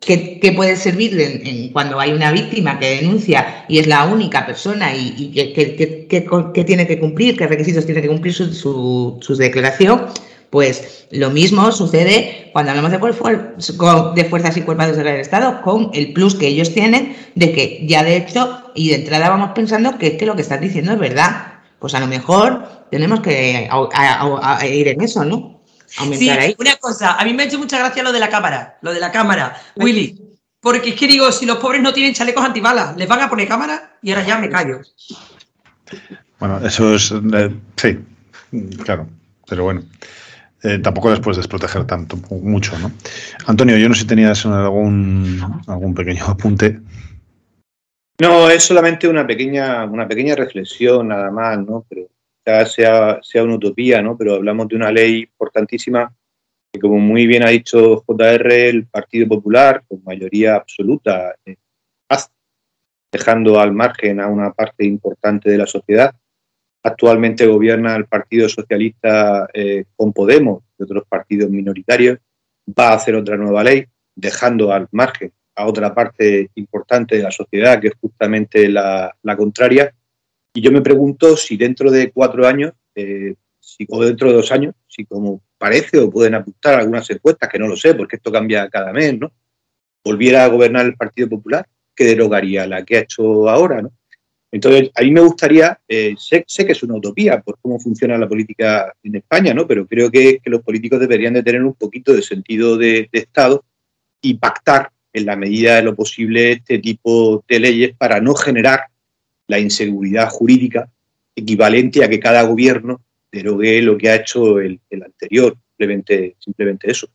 que, 0.00 0.52
puede 0.54 0.76
servirle 0.76 1.42
en, 1.44 1.72
cuando 1.72 1.98
hay 1.98 2.12
una 2.12 2.30
víctima 2.30 2.78
que 2.78 2.96
denuncia 2.96 3.64
y 3.68 3.78
es 3.78 3.86
la 3.86 4.04
única 4.04 4.46
persona 4.46 4.94
y, 4.94 5.32
que, 5.32 6.64
tiene 6.64 6.86
que 6.86 6.98
cumplir, 6.98 7.36
qué 7.36 7.46
requisitos 7.46 7.86
tiene 7.86 8.02
que 8.02 8.08
cumplir 8.08 8.34
su, 8.34 9.36
declaración, 9.38 10.06
pues 10.50 11.06
lo 11.10 11.30
mismo 11.30 11.72
sucede 11.72 12.50
cuando 12.52 12.70
hablamos 12.70 12.92
de, 12.92 12.98
fuerzas 14.24 14.56
y 14.56 14.62
cuerpos 14.62 14.96
del 14.96 15.06
Estado, 15.08 15.60
con 15.62 15.90
el 15.92 16.12
plus 16.12 16.34
que 16.34 16.48
ellos 16.48 16.72
tienen 16.72 17.16
de 17.34 17.52
que 17.52 17.84
ya 17.86 18.04
de 18.04 18.16
hecho 18.16 18.72
y 18.74 18.90
de 18.90 18.96
entrada 18.96 19.28
vamos 19.28 19.50
pensando 19.54 19.98
que 19.98 20.08
es 20.08 20.12
que 20.14 20.26
lo 20.26 20.36
que 20.36 20.42
están 20.42 20.60
diciendo 20.60 20.92
es 20.92 20.98
verdad. 20.98 21.52
Pues 21.78 21.94
a 21.94 22.00
lo 22.00 22.06
mejor 22.06 22.86
tenemos 22.90 23.20
que 23.20 23.68
ir 24.70 24.88
en 24.88 25.00
eso, 25.02 25.24
¿no? 25.24 25.55
Sí, 25.86 26.30
Una 26.58 26.76
cosa, 26.76 27.14
a 27.14 27.24
mí 27.24 27.32
me 27.32 27.42
ha 27.42 27.46
hecho 27.46 27.58
mucha 27.58 27.78
gracia 27.78 28.02
lo 28.02 28.12
de 28.12 28.20
la 28.20 28.28
cámara, 28.28 28.78
lo 28.82 28.92
de 28.92 29.00
la 29.00 29.10
cámara, 29.12 29.60
Willy. 29.76 30.20
Porque 30.60 30.90
es 30.90 30.94
que 30.96 31.06
digo, 31.06 31.30
si 31.30 31.46
los 31.46 31.58
pobres 31.58 31.80
no 31.80 31.92
tienen 31.92 32.14
chalecos 32.14 32.44
antibalas, 32.44 32.96
les 32.96 33.06
van 33.06 33.20
a 33.20 33.30
poner 33.30 33.46
cámara 33.46 33.98
y 34.02 34.10
ahora 34.10 34.26
ya 34.26 34.38
me 34.38 34.50
callo. 34.50 34.80
Bueno, 36.38 36.58
eso 36.66 36.94
es. 36.94 37.12
Eh, 37.12 37.54
sí, 37.76 37.98
claro. 38.82 39.08
Pero 39.48 39.64
bueno, 39.64 39.84
eh, 40.62 40.78
tampoco 40.78 41.10
les 41.10 41.20
puedes 41.20 41.36
desproteger 41.36 41.86
tanto, 41.86 42.16
mucho, 42.30 42.76
¿no? 42.78 42.90
Antonio, 43.46 43.76
yo 43.76 43.88
no 43.88 43.94
sé 43.94 44.00
si 44.00 44.06
tenías 44.06 44.44
algún, 44.44 45.40
algún 45.68 45.94
pequeño 45.94 46.24
apunte. 46.26 46.80
No, 48.18 48.48
es 48.48 48.64
solamente 48.64 49.06
una 49.06 49.26
pequeña, 49.26 49.84
una 49.84 50.08
pequeña 50.08 50.34
reflexión 50.34 51.08
nada 51.08 51.30
más, 51.30 51.58
¿no? 51.58 51.84
Pero 51.88 52.08
sea, 52.66 53.18
sea 53.22 53.42
una 53.42 53.56
utopía, 53.56 54.00
¿no? 54.02 54.16
Pero 54.16 54.34
hablamos 54.34 54.68
de 54.68 54.76
una 54.76 54.92
ley 54.92 55.22
importantísima 55.22 56.14
que, 56.72 56.80
como 56.80 56.98
muy 56.98 57.26
bien 57.26 57.42
ha 57.42 57.48
dicho 57.48 58.04
JR, 58.06 58.52
el 58.52 58.86
Partido 58.86 59.28
Popular, 59.28 59.82
con 59.88 60.02
mayoría 60.04 60.56
absoluta, 60.56 61.34
eh, 61.44 61.56
dejando 63.12 63.58
al 63.58 63.72
margen 63.72 64.20
a 64.20 64.26
una 64.26 64.52
parte 64.52 64.84
importante 64.84 65.50
de 65.50 65.58
la 65.58 65.66
sociedad. 65.66 66.14
Actualmente 66.82 67.46
gobierna 67.46 67.96
el 67.96 68.06
Partido 68.06 68.48
Socialista 68.48 69.48
eh, 69.54 69.84
con 69.96 70.12
Podemos 70.12 70.64
y 70.78 70.82
otros 70.82 71.04
partidos 71.08 71.48
minoritarios. 71.48 72.18
Va 72.78 72.90
a 72.90 72.94
hacer 72.94 73.14
otra 73.14 73.36
nueva 73.36 73.64
ley, 73.64 73.86
dejando 74.14 74.72
al 74.72 74.88
margen 74.92 75.32
a 75.54 75.66
otra 75.66 75.94
parte 75.94 76.50
importante 76.56 77.16
de 77.16 77.22
la 77.22 77.30
sociedad, 77.30 77.80
que 77.80 77.88
es 77.88 77.94
justamente 77.98 78.68
la 78.68 79.14
contraria 79.36 79.94
y 80.56 80.62
yo 80.62 80.72
me 80.72 80.80
pregunto 80.80 81.36
si 81.36 81.58
dentro 81.58 81.90
de 81.90 82.10
cuatro 82.10 82.46
años, 82.46 82.72
eh, 82.94 83.34
si, 83.60 83.86
o 83.90 84.02
dentro 84.02 84.28
de 84.28 84.36
dos 84.36 84.50
años, 84.50 84.74
si 84.88 85.04
como 85.04 85.42
parece 85.58 85.98
o 85.98 86.10
pueden 86.10 86.34
apuntar 86.34 86.80
algunas 86.80 87.10
encuestas, 87.10 87.50
que 87.50 87.58
no 87.58 87.68
lo 87.68 87.76
sé, 87.76 87.92
porque 87.94 88.16
esto 88.16 88.32
cambia 88.32 88.66
cada 88.70 88.90
mes, 88.90 89.18
¿no? 89.18 89.30
Volviera 90.02 90.44
a 90.44 90.48
gobernar 90.48 90.86
el 90.86 90.96
Partido 90.96 91.28
Popular, 91.28 91.66
que 91.94 92.04
derogaría 92.04 92.66
la 92.66 92.82
que 92.86 92.96
ha 92.96 93.00
hecho 93.00 93.50
ahora, 93.50 93.82
¿no? 93.82 93.92
Entonces, 94.50 94.90
a 94.94 95.02
mí 95.02 95.10
me 95.10 95.20
gustaría, 95.20 95.78
eh, 95.86 96.14
sé, 96.16 96.46
que 96.46 96.72
es 96.72 96.82
una 96.82 96.94
utopía 96.94 97.42
por 97.42 97.58
cómo 97.60 97.78
funciona 97.78 98.16
la 98.16 98.26
política 98.26 98.94
en 99.02 99.16
España, 99.16 99.52
¿no? 99.52 99.66
Pero 99.66 99.86
creo 99.86 100.10
que, 100.10 100.40
los 100.46 100.62
políticos 100.62 101.00
deberían 101.00 101.34
de 101.34 101.42
tener 101.42 101.62
un 101.62 101.74
poquito 101.74 102.14
de 102.14 102.22
sentido 102.22 102.78
de 102.78 103.10
Estado 103.12 103.62
y 104.22 104.38
pactar 104.38 104.90
en 105.12 105.26
la 105.26 105.36
medida 105.36 105.76
de 105.76 105.82
lo 105.82 105.94
posible 105.94 106.52
este 106.52 106.78
tipo 106.78 107.44
de 107.46 107.60
leyes 107.60 107.94
para 107.98 108.22
no 108.22 108.34
generar 108.34 108.86
la 109.48 109.58
inseguridad 109.58 110.28
jurídica 110.28 110.88
equivalente 111.34 112.04
a 112.04 112.08
que 112.08 112.18
cada 112.18 112.42
gobierno 112.42 113.00
derogue 113.30 113.82
lo 113.82 113.98
que 113.98 114.10
ha 114.10 114.16
hecho 114.16 114.58
el, 114.58 114.80
anterior, 115.04 115.56
simplemente, 115.68 116.36
simplemente 116.38 116.90
eso. 116.90 117.08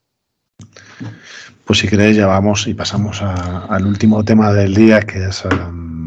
Pues 1.65 1.79
si 1.79 1.87
queréis 1.87 2.17
ya 2.17 2.27
vamos 2.27 2.67
y 2.67 2.73
pasamos 2.73 3.21
al 3.21 3.85
último 3.85 4.23
tema 4.23 4.53
del 4.53 4.75
día, 4.75 5.01
que 5.01 5.25
es 5.25 5.43
um, 5.45 6.05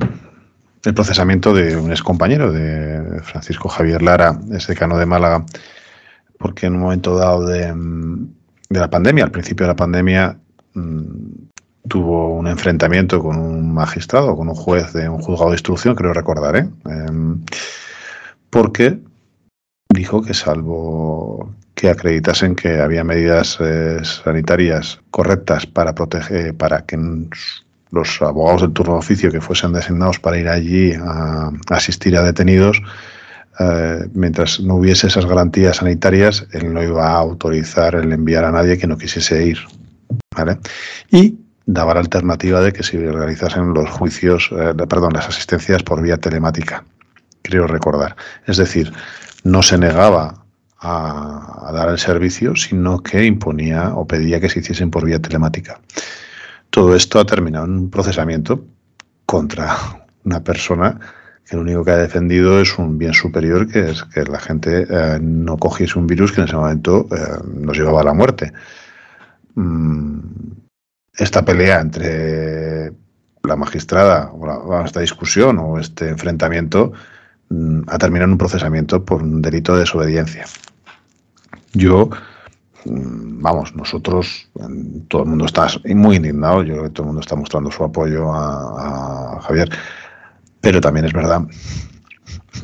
el 0.84 0.94
procesamiento 0.94 1.52
de 1.52 1.76
un 1.76 1.90
excompañero 1.90 2.52
de 2.52 3.20
Francisco 3.22 3.68
Javier 3.68 4.02
Lara, 4.02 4.38
es 4.52 4.66
decano 4.66 4.96
de 4.98 5.06
Málaga, 5.06 5.44
porque 6.38 6.66
en 6.66 6.74
un 6.74 6.82
momento 6.82 7.16
dado 7.16 7.46
de, 7.46 7.72
um, 7.72 8.28
de 8.68 8.80
la 8.80 8.90
pandemia, 8.90 9.24
al 9.24 9.30
principio 9.30 9.66
de 9.66 9.72
la 9.72 9.76
pandemia, 9.76 10.38
um, 10.74 11.43
tuvo 11.88 12.34
un 12.34 12.46
enfrentamiento 12.46 13.20
con 13.20 13.36
un 13.38 13.72
magistrado, 13.72 14.36
con 14.36 14.48
un 14.48 14.54
juez 14.54 14.92
de 14.92 15.08
un 15.08 15.20
juzgado 15.20 15.50
de 15.50 15.56
instrucción, 15.56 15.94
creo 15.94 16.12
recordar, 16.12 16.56
¿eh? 16.56 16.68
Em, 16.86 17.42
porque 18.50 18.98
dijo 19.90 20.22
que 20.22 20.34
salvo 20.34 21.54
que 21.74 21.90
acreditasen 21.90 22.54
que 22.54 22.80
había 22.80 23.04
medidas 23.04 23.58
eh, 23.60 23.98
sanitarias 24.02 25.00
correctas 25.10 25.66
para 25.66 25.94
proteger, 25.94 26.56
para 26.56 26.82
que 26.82 26.96
los 27.90 28.22
abogados 28.22 28.62
del 28.62 28.72
turno 28.72 28.94
de 28.94 28.98
oficio 29.00 29.30
que 29.30 29.40
fuesen 29.40 29.72
designados 29.72 30.18
para 30.18 30.38
ir 30.38 30.48
allí 30.48 30.92
a, 30.94 31.50
asistir 31.68 32.16
a 32.16 32.22
detenidos, 32.22 32.80
eh, 33.60 34.08
mientras 34.14 34.60
no 34.60 34.76
hubiese 34.76 35.08
esas 35.08 35.26
garantías 35.26 35.76
sanitarias, 35.76 36.46
él 36.52 36.72
no 36.72 36.82
iba 36.82 37.08
a 37.08 37.18
autorizar 37.18 37.94
el 37.96 38.12
enviar 38.12 38.44
a 38.44 38.52
nadie 38.52 38.78
que 38.78 38.86
no 38.86 38.96
quisiese 38.96 39.44
ir. 39.46 39.58
¿vale? 40.36 40.58
Y 41.10 41.38
daba 41.66 41.94
la 41.94 42.00
alternativa 42.00 42.60
de 42.60 42.72
que 42.72 42.82
se 42.82 42.98
realizasen 42.98 43.72
los 43.72 43.88
juicios, 43.90 44.50
eh, 44.52 44.74
perdón, 44.88 45.14
las 45.14 45.28
asistencias 45.28 45.82
por 45.82 46.02
vía 46.02 46.16
telemática, 46.18 46.84
creo 47.42 47.66
recordar. 47.66 48.16
Es 48.46 48.56
decir, 48.58 48.92
no 49.44 49.62
se 49.62 49.78
negaba 49.78 50.44
a, 50.80 51.70
dar 51.72 51.88
el 51.88 51.98
servicio, 51.98 52.54
sino 52.56 53.02
que 53.02 53.24
imponía 53.24 53.94
o 53.94 54.06
pedía 54.06 54.40
que 54.40 54.48
se 54.48 54.60
hiciesen 54.60 54.90
por 54.90 55.04
vía 55.04 55.20
telemática. 55.20 55.80
Todo 56.70 56.94
esto 56.94 57.18
ha 57.20 57.24
terminado 57.24 57.64
en 57.64 57.72
un 57.72 57.90
procesamiento 57.90 58.64
contra 59.24 59.76
una 60.24 60.42
persona 60.42 61.00
que 61.48 61.56
lo 61.56 61.62
único 61.62 61.84
que 61.84 61.90
ha 61.90 61.96
defendido 61.96 62.60
es 62.60 62.78
un 62.78 62.98
bien 62.98 63.12
superior, 63.12 63.68
que 63.68 63.90
es 63.90 64.02
que 64.04 64.24
la 64.24 64.38
gente 64.38 64.86
eh, 64.88 65.18
no 65.20 65.56
cogiese 65.58 65.98
un 65.98 66.06
virus 66.06 66.32
que 66.32 66.40
en 66.40 66.48
ese 66.48 66.56
momento 66.56 67.06
eh, 67.10 67.42
nos 67.54 67.76
llevaba 67.76 68.00
a 68.00 68.04
la 68.04 68.14
muerte. 68.14 68.52
Mm, 69.54 70.18
esta 71.16 71.44
pelea 71.44 71.80
entre 71.80 72.92
la 73.42 73.56
magistrada, 73.56 74.30
o 74.32 74.84
esta 74.84 75.00
discusión 75.00 75.58
o 75.58 75.78
este 75.78 76.08
enfrentamiento 76.08 76.92
mm, 77.50 77.82
ha 77.86 77.98
terminado 77.98 78.26
en 78.26 78.32
un 78.32 78.38
procesamiento 78.38 79.04
por 79.04 79.22
un 79.22 79.42
delito 79.42 79.74
de 79.74 79.80
desobediencia. 79.80 80.46
Yo, 81.72 82.08
mm, 82.84 83.42
vamos, 83.42 83.74
nosotros, 83.76 84.48
todo 85.08 85.22
el 85.22 85.28
mundo 85.28 85.44
está 85.44 85.68
muy 85.94 86.16
indignado, 86.16 86.62
yo 86.62 86.74
creo 86.74 86.84
que 86.84 86.90
todo 86.90 87.02
el 87.04 87.08
mundo 87.08 87.20
está 87.20 87.36
mostrando 87.36 87.70
su 87.70 87.84
apoyo 87.84 88.32
a, 88.32 89.40
Javier, 89.42 89.68
pero 90.60 90.80
también 90.80 91.06
es 91.06 91.12
verdad 91.12 91.42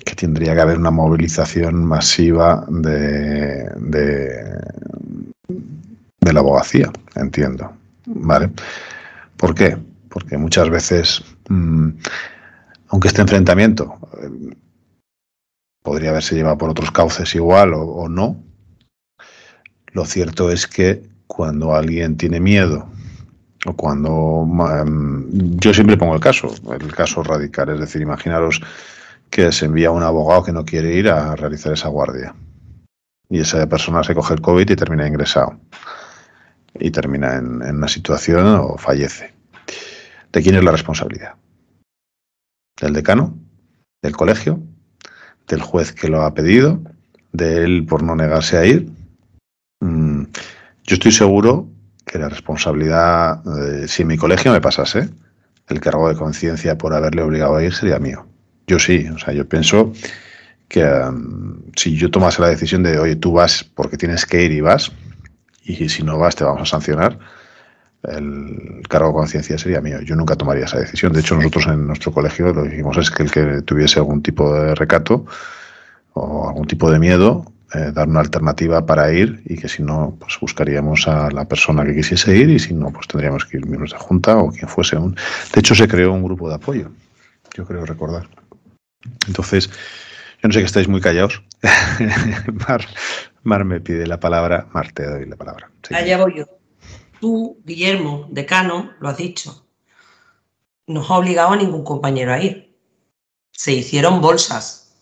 que 0.04 0.14
tendría 0.14 0.54
que 0.54 0.60
haber 0.60 0.78
una 0.78 0.90
movilización 0.90 1.84
masiva 1.84 2.64
de, 2.68 3.68
de 6.20 6.32
la 6.32 6.40
abogacía, 6.40 6.90
entiendo. 7.16 7.79
¿Vale? 8.22 8.50
¿Por 9.36 9.54
qué? 9.54 9.76
Porque 10.08 10.36
muchas 10.36 10.68
veces, 10.68 11.22
mm, 11.48 11.90
aunque 12.88 13.08
este 13.08 13.22
enfrentamiento 13.22 13.98
eh, 14.22 14.56
podría 15.82 16.10
haberse 16.10 16.34
llevado 16.34 16.58
por 16.58 16.70
otros 16.70 16.90
cauces 16.90 17.34
igual 17.34 17.72
o, 17.74 18.08
no, 18.08 18.36
lo 19.92 20.04
cierto 20.04 20.50
es 20.50 20.66
que 20.66 21.02
cuando 21.26 21.74
alguien 21.74 22.16
tiene 22.16 22.40
miedo 22.40 22.88
o 23.66 23.72
cuando 23.74 24.44
mm, 24.46 25.56
yo 25.58 25.72
siempre 25.72 25.96
pongo 25.96 26.14
el 26.14 26.20
caso, 26.20 26.54
el 26.78 26.94
caso 26.94 27.22
radical, 27.22 27.70
es 27.70 27.80
decir, 27.80 28.02
imaginaros 28.02 28.60
que 29.30 29.50
se 29.52 29.66
envía 29.66 29.90
un 29.90 30.02
abogado 30.02 30.44
que 30.44 30.52
no 30.52 30.64
quiere 30.64 30.94
ir 30.94 31.08
a 31.08 31.34
realizar 31.36 31.72
esa 31.72 31.88
guardia 31.88 32.34
y 33.30 33.40
esa 33.40 33.66
persona 33.68 34.02
se 34.02 34.14
coge 34.14 34.34
el 34.34 34.42
COVID 34.42 34.68
y 34.68 34.76
termina 34.76 35.06
ingresado 35.06 35.56
y 36.78 36.90
termina 36.90 37.36
en, 37.36 37.62
una 37.62 37.88
situación 37.88 38.46
o 38.46 38.76
fallece. 38.78 39.32
¿De 40.32 40.42
quién 40.42 40.54
es 40.54 40.64
la 40.64 40.72
responsabilidad? 40.72 41.34
¿Del 42.80 42.92
decano? 42.92 43.36
¿Del 44.02 44.16
colegio? 44.16 44.62
¿Del 45.48 45.62
juez 45.62 45.92
que 45.92 46.08
lo 46.08 46.22
ha 46.22 46.34
pedido? 46.34 46.80
¿De 47.32 47.64
él 47.64 47.84
por 47.86 48.02
no 48.02 48.14
negarse 48.14 48.56
a 48.56 48.64
ir? 48.64 48.88
Mm, 49.80 50.24
yo 50.84 50.94
estoy 50.94 51.12
seguro 51.12 51.68
que 52.06 52.18
la 52.18 52.28
responsabilidad, 52.28 53.42
eh, 53.58 53.88
si 53.88 54.02
en 54.02 54.08
mi 54.08 54.16
colegio 54.16 54.52
me 54.52 54.60
pasase, 54.60 55.10
el 55.68 55.80
cargo 55.80 56.08
de 56.08 56.16
conciencia 56.16 56.76
por 56.76 56.94
haberle 56.94 57.22
obligado 57.22 57.56
a 57.56 57.64
ir 57.64 57.72
sería 57.72 57.98
mío. 57.98 58.26
Yo 58.66 58.78
sí, 58.78 59.08
o 59.08 59.18
sea, 59.18 59.32
yo 59.32 59.48
pienso 59.48 59.92
que 60.68 60.84
mm, 60.84 61.72
si 61.76 61.96
yo 61.96 62.10
tomase 62.10 62.42
la 62.42 62.48
decisión 62.48 62.82
de, 62.82 62.98
oye, 62.98 63.16
tú 63.16 63.32
vas 63.32 63.64
porque 63.64 63.96
tienes 63.96 64.24
que 64.26 64.44
ir 64.44 64.52
y 64.52 64.60
vas, 64.60 64.90
y 65.64 65.88
si 65.88 66.02
no 66.02 66.18
vas 66.18 66.36
te 66.36 66.44
vamos 66.44 66.62
a 66.62 66.66
sancionar, 66.66 67.18
el 68.02 68.82
cargo 68.88 69.08
de 69.08 69.14
conciencia 69.14 69.58
sería 69.58 69.80
mío. 69.80 70.00
Yo 70.00 70.16
nunca 70.16 70.34
tomaría 70.34 70.64
esa 70.64 70.78
decisión. 70.78 71.12
De 71.12 71.20
hecho, 71.20 71.36
nosotros 71.36 71.66
en 71.66 71.86
nuestro 71.86 72.12
colegio 72.12 72.52
lo 72.52 72.62
que 72.62 72.70
dijimos 72.70 72.96
es 72.96 73.10
que 73.10 73.22
el 73.22 73.30
que 73.30 73.62
tuviese 73.62 73.98
algún 73.98 74.22
tipo 74.22 74.54
de 74.54 74.74
recato 74.74 75.26
o 76.14 76.48
algún 76.48 76.66
tipo 76.66 76.90
de 76.90 76.98
miedo, 76.98 77.44
eh, 77.74 77.92
dar 77.92 78.08
una 78.08 78.20
alternativa 78.20 78.84
para 78.84 79.12
ir 79.12 79.42
y 79.44 79.56
que 79.56 79.68
si 79.68 79.82
no, 79.82 80.16
pues 80.18 80.38
buscaríamos 80.40 81.06
a 81.06 81.30
la 81.30 81.46
persona 81.46 81.84
que 81.84 81.94
quisiese 81.94 82.36
ir 82.36 82.50
y 82.50 82.58
si 82.58 82.74
no, 82.74 82.90
pues 82.90 83.06
tendríamos 83.06 83.44
que 83.44 83.58
ir 83.58 83.66
miembros 83.66 83.92
de 83.92 83.98
junta 83.98 84.36
o 84.38 84.50
quien 84.50 84.68
fuese. 84.68 84.96
Un... 84.96 85.14
De 85.14 85.60
hecho, 85.60 85.74
se 85.74 85.86
creó 85.86 86.12
un 86.12 86.24
grupo 86.24 86.48
de 86.48 86.56
apoyo, 86.56 86.90
yo 87.54 87.64
creo 87.64 87.84
recordar. 87.84 88.26
Entonces, 89.28 89.68
yo 90.42 90.48
no 90.48 90.52
sé 90.52 90.60
que 90.60 90.66
estáis 90.66 90.88
muy 90.88 91.00
callados. 91.00 91.42
me 93.42 93.80
pide 93.80 94.06
la 94.06 94.20
palabra, 94.20 94.68
Mar 94.72 94.92
te 94.92 95.06
doy 95.06 95.26
la 95.26 95.36
palabra. 95.36 95.70
Allá 95.90 96.18
voy 96.18 96.38
yo. 96.38 96.44
Tú, 97.20 97.60
Guillermo, 97.64 98.26
decano, 98.30 98.92
lo 99.00 99.08
has 99.08 99.16
dicho. 99.16 99.66
No 100.86 101.02
ha 101.02 101.18
obligado 101.18 101.50
a 101.50 101.56
ningún 101.56 101.84
compañero 101.84 102.32
a 102.32 102.40
ir. 102.40 102.76
Se 103.52 103.72
hicieron 103.72 104.20
bolsas. 104.20 104.96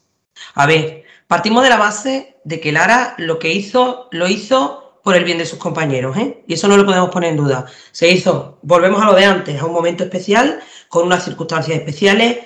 A 0.55 0.67
ver, 0.67 1.05
partimos 1.27 1.63
de 1.63 1.71
la 1.71 1.77
base 1.77 2.37
de 2.45 2.61
que 2.61 2.73
Lara 2.73 3.15
lo 3.19 3.39
que 3.39 3.53
hizo, 3.53 4.09
lo 4.11 4.29
hizo 4.29 5.01
por 5.05 5.15
el 5.15 5.25
bien 5.25 5.39
de 5.39 5.47
sus 5.47 5.59
compañeros, 5.59 6.17
¿eh? 6.17 6.43
Y 6.47 6.55
eso 6.55 6.69
no 6.69 6.77
lo 6.77 6.85
podemos 6.85 7.11
poner 7.11 7.31
en 7.31 7.37
duda. 7.37 7.67
Se 7.93 8.11
hizo, 8.11 8.59
volvemos 8.63 9.01
a 9.01 9.07
lo 9.07 9.15
de 9.15 9.25
antes, 9.25 9.61
a 9.61 9.65
un 9.65 9.73
momento 9.73 10.05
especial, 10.05 10.61
con 10.89 11.07
unas 11.07 11.25
circunstancias 11.25 11.79
especiales, 11.79 12.39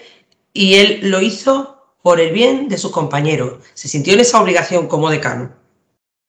y 0.53 0.75
él 0.75 1.11
lo 1.11 1.21
hizo 1.21 1.95
por 2.03 2.21
el 2.21 2.33
bien 2.33 2.69
de 2.69 2.79
sus 2.79 2.93
compañeros. 2.93 3.65
Se 3.75 3.89
sintió 3.89 4.13
en 4.15 4.21
esa 4.21 4.41
obligación 4.41 4.87
como 4.87 5.11
decano 5.11 5.62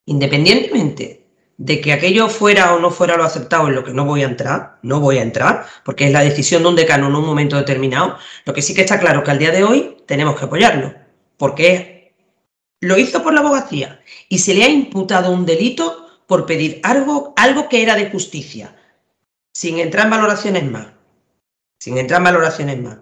independientemente 0.05 1.23
de 1.57 1.81
que 1.81 1.93
aquello 1.93 2.29
fuera 2.29 2.73
o 2.73 2.79
no 2.79 2.91
fuera 2.91 3.15
lo 3.15 3.23
aceptado 3.23 3.67
en 3.67 3.75
lo 3.75 3.83
que 3.83 3.93
no 3.93 4.05
voy 4.05 4.23
a 4.23 4.27
entrar, 4.27 4.79
no 4.81 4.99
voy 4.99 5.17
a 5.17 5.21
entrar, 5.21 5.65
porque 5.85 6.07
es 6.07 6.11
la 6.11 6.21
decisión 6.21 6.63
de 6.63 6.69
un 6.69 6.75
decano 6.75 7.07
en 7.07 7.15
un 7.15 7.25
momento 7.25 7.57
determinado, 7.57 8.17
lo 8.45 8.53
que 8.53 8.61
sí 8.61 8.73
que 8.73 8.81
está 8.81 8.99
claro 8.99 9.23
que 9.23 9.31
al 9.31 9.39
día 9.39 9.51
de 9.51 9.63
hoy 9.63 9.97
tenemos 10.05 10.37
que 10.37 10.45
apoyarlo, 10.45 10.93
porque 11.37 12.13
lo 12.81 12.97
hizo 12.97 13.23
por 13.23 13.33
la 13.33 13.41
abogacía 13.41 14.01
y 14.29 14.39
se 14.39 14.53
le 14.53 14.63
ha 14.63 14.69
imputado 14.69 15.31
un 15.31 15.45
delito 15.45 16.07
por 16.27 16.45
pedir 16.45 16.79
algo, 16.83 17.33
algo 17.37 17.69
que 17.69 17.81
era 17.81 17.95
de 17.95 18.09
justicia, 18.09 18.75
sin 19.53 19.79
entrar 19.79 20.05
en 20.05 20.11
valoraciones 20.11 20.65
más, 20.69 20.87
sin 21.79 21.97
entrar 21.97 22.19
en 22.19 22.25
valoraciones 22.25 22.81
más. 22.81 22.97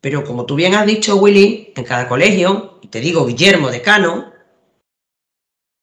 Pero 0.00 0.24
como 0.24 0.46
tú 0.46 0.56
bien 0.56 0.74
has 0.74 0.86
dicho, 0.86 1.16
Willy, 1.16 1.72
en 1.76 1.84
cada 1.84 2.08
colegio, 2.08 2.80
y 2.82 2.88
te 2.88 3.00
digo 3.00 3.26
Guillermo, 3.26 3.70
decano, 3.70 4.31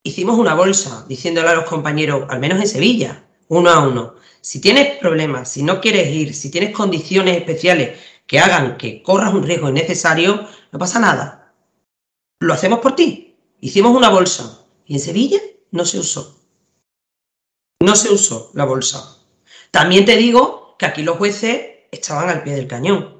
hicimos 0.03 0.37
una 0.37 0.53
bolsa 0.53 1.05
diciéndole 1.07 1.49
a 1.49 1.55
los 1.55 1.65
compañeros, 1.65 2.25
al 2.29 2.39
menos 2.39 2.59
en 2.59 2.67
Sevilla, 2.67 3.25
uno 3.47 3.69
a 3.69 3.87
uno, 3.87 4.15
si 4.41 4.61
tienes 4.61 4.97
problemas, 4.99 5.49
si 5.49 5.63
no 5.63 5.81
quieres 5.81 6.07
ir, 6.13 6.33
si 6.33 6.49
tienes 6.49 6.73
condiciones 6.73 7.37
especiales 7.37 7.99
que 8.25 8.39
hagan 8.39 8.77
que 8.77 9.03
corras 9.03 9.33
un 9.33 9.43
riesgo 9.43 9.69
innecesario, 9.69 10.47
no 10.71 10.79
pasa 10.79 10.99
nada. 10.99 11.53
Lo 12.39 12.53
hacemos 12.53 12.79
por 12.79 12.95
ti. 12.95 13.35
Hicimos 13.59 13.95
una 13.95 14.09
bolsa 14.09 14.65
y 14.85 14.93
en 14.93 14.99
Sevilla 14.99 15.39
no 15.71 15.83
se 15.83 15.99
usó. 15.99 16.39
No 17.81 17.95
se 17.95 18.13
usó 18.13 18.51
la 18.53 18.65
bolsa. 18.65 19.17
También 19.71 20.05
te 20.05 20.15
digo 20.15 20.75
que 20.77 20.85
aquí 20.85 21.03
los 21.03 21.17
jueces 21.17 21.61
estaban 21.91 22.29
al 22.29 22.43
pie 22.43 22.53
del 22.53 22.67
cañón. 22.67 23.19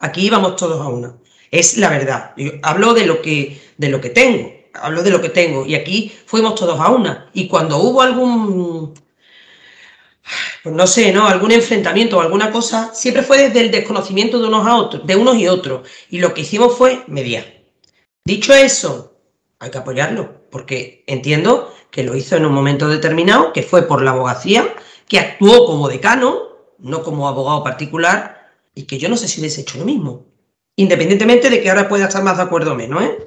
Aquí 0.00 0.26
íbamos 0.26 0.56
todos 0.56 0.80
a 0.80 0.88
una. 0.88 1.16
Es 1.50 1.76
la 1.76 1.88
verdad. 1.90 2.34
Hablo 2.62 2.94
de 2.94 3.06
lo 3.06 3.22
que, 3.22 3.60
de 3.76 3.88
lo 3.88 4.00
que 4.00 4.10
tengo 4.10 4.55
hablo 4.80 5.02
de 5.02 5.10
lo 5.10 5.20
que 5.20 5.28
tengo, 5.28 5.66
y 5.66 5.74
aquí 5.74 6.12
fuimos 6.26 6.54
todos 6.54 6.78
a 6.80 6.90
una. 6.90 7.30
Y 7.32 7.48
cuando 7.48 7.78
hubo 7.78 8.02
algún, 8.02 8.94
pues 10.62 10.74
no 10.74 10.86
sé, 10.86 11.12
¿no? 11.12 11.26
Algún 11.26 11.52
enfrentamiento 11.52 12.18
o 12.18 12.20
alguna 12.20 12.50
cosa, 12.50 12.92
siempre 12.94 13.22
fue 13.22 13.38
desde 13.38 13.60
el 13.60 13.70
desconocimiento 13.70 14.40
de 14.40 14.48
unos 14.48 14.66
a 14.66 14.76
otros, 14.76 15.06
de 15.06 15.16
unos 15.16 15.36
y 15.36 15.48
otros. 15.48 15.88
Y 16.10 16.18
lo 16.18 16.34
que 16.34 16.42
hicimos 16.42 16.76
fue 16.76 17.04
mediar. 17.06 17.44
Dicho 18.24 18.52
eso, 18.52 19.14
hay 19.58 19.70
que 19.70 19.78
apoyarlo, 19.78 20.42
porque 20.50 21.04
entiendo 21.06 21.72
que 21.90 22.02
lo 22.02 22.16
hizo 22.16 22.36
en 22.36 22.44
un 22.46 22.52
momento 22.52 22.88
determinado, 22.88 23.52
que 23.52 23.62
fue 23.62 23.82
por 23.82 24.02
la 24.02 24.10
abogacía, 24.10 24.74
que 25.08 25.18
actuó 25.18 25.66
como 25.66 25.88
decano, 25.88 26.48
no 26.78 27.02
como 27.02 27.28
abogado 27.28 27.62
particular, 27.62 28.50
y 28.74 28.82
que 28.82 28.98
yo 28.98 29.08
no 29.08 29.16
sé 29.16 29.28
si 29.28 29.40
hubiese 29.40 29.62
hecho 29.62 29.78
lo 29.78 29.84
mismo. 29.84 30.26
Independientemente 30.76 31.48
de 31.48 31.62
que 31.62 31.70
ahora 31.70 31.88
pueda 31.88 32.06
estar 32.06 32.22
más 32.22 32.36
de 32.36 32.42
acuerdo 32.42 32.72
o 32.72 32.74
menos, 32.74 33.02
¿eh? 33.02 33.25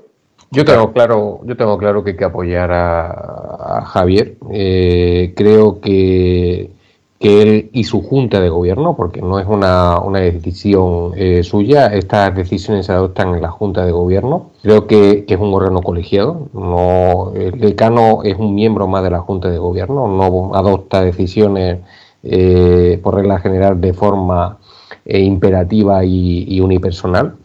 Yo 0.52 0.66
tengo 0.66 0.92
claro, 0.94 1.42
yo 1.46 1.56
tengo 1.56 1.78
claro 1.78 2.04
que 2.04 2.12
hay 2.12 2.18
que 2.18 2.26
apoyar 2.26 2.72
a, 2.72 3.84
Javier. 3.86 4.36
Eh, 4.52 5.34
creo 5.36 5.80
que, 5.80 6.72
él 7.20 7.70
y 7.74 7.84
su 7.84 8.02
junta 8.02 8.40
de 8.40 8.50
gobierno, 8.50 8.96
porque 8.96 9.22
no 9.22 9.40
es 9.40 9.46
una, 9.48 10.00
decisión 10.14 11.12
eh, 11.18 11.44
suya, 11.44 11.88
estas 11.88 12.34
decisiones 12.34 12.86
se 12.86 12.94
adoptan 12.94 13.36
en 13.36 13.42
la 13.42 13.52
junta 13.52 13.86
de 13.86 13.92
gobierno. 13.92 14.52
Creo 14.64 14.88
que, 14.88 15.26
es 15.28 15.40
un 15.40 15.54
órgano 15.54 15.82
colegiado. 15.82 16.48
No, 16.54 17.32
el 17.36 17.60
decano 17.60 18.24
es 18.24 18.38
un 18.38 18.56
miembro 18.56 18.88
más 18.88 19.04
de 19.04 19.12
la 19.12 19.20
junta 19.20 19.50
de 19.50 19.58
gobierno, 19.60 20.08
no 20.08 20.56
adopta 20.56 21.02
decisiones 21.02 21.80
eh, 22.24 23.00
por 23.04 23.16
regla 23.16 23.40
general 23.40 23.80
de 23.80 23.94
forma 23.94 24.58
imperativa 25.06 26.04
y 26.06 26.60
unipersonal. 26.62 27.36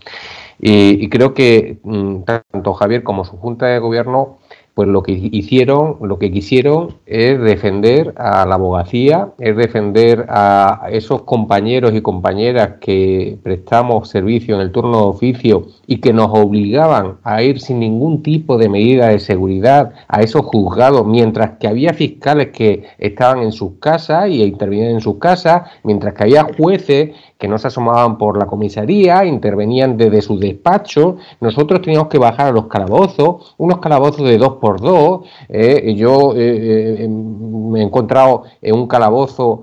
Y, 0.66 1.10
creo 1.10 1.34
que 1.34 1.78
mm, 1.82 2.22
tanto 2.22 2.72
Javier 2.72 3.02
como 3.02 3.26
su 3.26 3.36
Junta 3.36 3.66
de 3.66 3.78
Gobierno 3.78 4.38
pues 4.74 4.88
lo 4.88 5.02
que 5.02 5.12
hicieron, 5.12 5.96
lo 6.02 6.18
que 6.18 6.32
quisieron 6.32 6.96
es 7.06 7.40
defender 7.40 8.12
a 8.16 8.44
la 8.44 8.56
abogacía, 8.56 9.28
es 9.38 9.56
defender 9.56 10.26
a 10.28 10.88
esos 10.90 11.22
compañeros 11.22 11.94
y 11.94 12.02
compañeras 12.02 12.74
que 12.80 13.38
prestamos 13.42 14.08
servicio 14.08 14.56
en 14.56 14.62
el 14.62 14.72
turno 14.72 14.98
de 14.98 15.04
oficio 15.04 15.66
y 15.86 15.98
que 15.98 16.12
nos 16.12 16.30
obligaban 16.32 17.18
a 17.22 17.42
ir 17.42 17.60
sin 17.60 17.78
ningún 17.78 18.22
tipo 18.22 18.58
de 18.58 18.68
medida 18.68 19.08
de 19.08 19.20
seguridad 19.20 19.92
a 20.08 20.22
esos 20.22 20.42
juzgados, 20.46 21.06
mientras 21.06 21.52
que 21.58 21.68
había 21.68 21.94
fiscales 21.94 22.48
que 22.48 22.84
estaban 22.98 23.42
en 23.42 23.52
sus 23.52 23.74
casas 23.78 24.28
y 24.28 24.42
intervenían 24.42 24.90
en 24.90 25.00
sus 25.00 25.18
casas, 25.18 25.70
mientras 25.84 26.14
que 26.14 26.24
había 26.24 26.46
jueces 26.56 27.10
que 27.38 27.48
no 27.48 27.58
se 27.58 27.68
asomaban 27.68 28.16
por 28.16 28.38
la 28.38 28.46
comisaría, 28.46 29.24
intervenían 29.24 29.96
desde 29.96 30.22
su 30.22 30.38
despacho, 30.38 31.16
nosotros 31.40 31.82
teníamos 31.82 32.08
que 32.08 32.18
bajar 32.18 32.48
a 32.48 32.52
los 32.52 32.66
calabozos, 32.66 33.54
unos 33.58 33.78
calabozos 33.78 34.26
de 34.26 34.38
dos 34.38 34.54
por 34.64 34.80
dos, 34.80 35.28
eh, 35.50 35.92
yo 35.94 36.34
eh, 36.34 37.04
eh, 37.04 37.06
me 37.06 37.80
he 37.80 37.82
encontrado 37.82 38.44
en 38.62 38.74
un 38.74 38.86
calabozo 38.86 39.60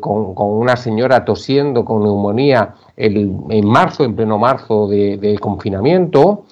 con, 0.00 0.34
una 0.36 0.74
señora 0.74 1.24
tosiendo 1.24 1.84
con 1.84 2.02
neumonía 2.02 2.74
en 2.96 3.64
marzo, 3.68 4.02
en 4.02 4.16
pleno 4.16 4.38
marzo 4.38 4.88
de, 4.88 5.38
confinamiento, 5.40 6.42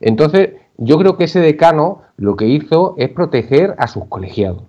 entonces 0.00 0.54
yo 0.78 0.98
creo 0.98 1.16
que 1.16 1.24
ese 1.24 1.38
decano 1.38 2.02
lo 2.16 2.34
que 2.34 2.48
hizo 2.48 2.96
es 2.98 3.08
proteger 3.10 3.76
a 3.78 3.86
sus 3.86 4.06
colegiados. 4.06 4.64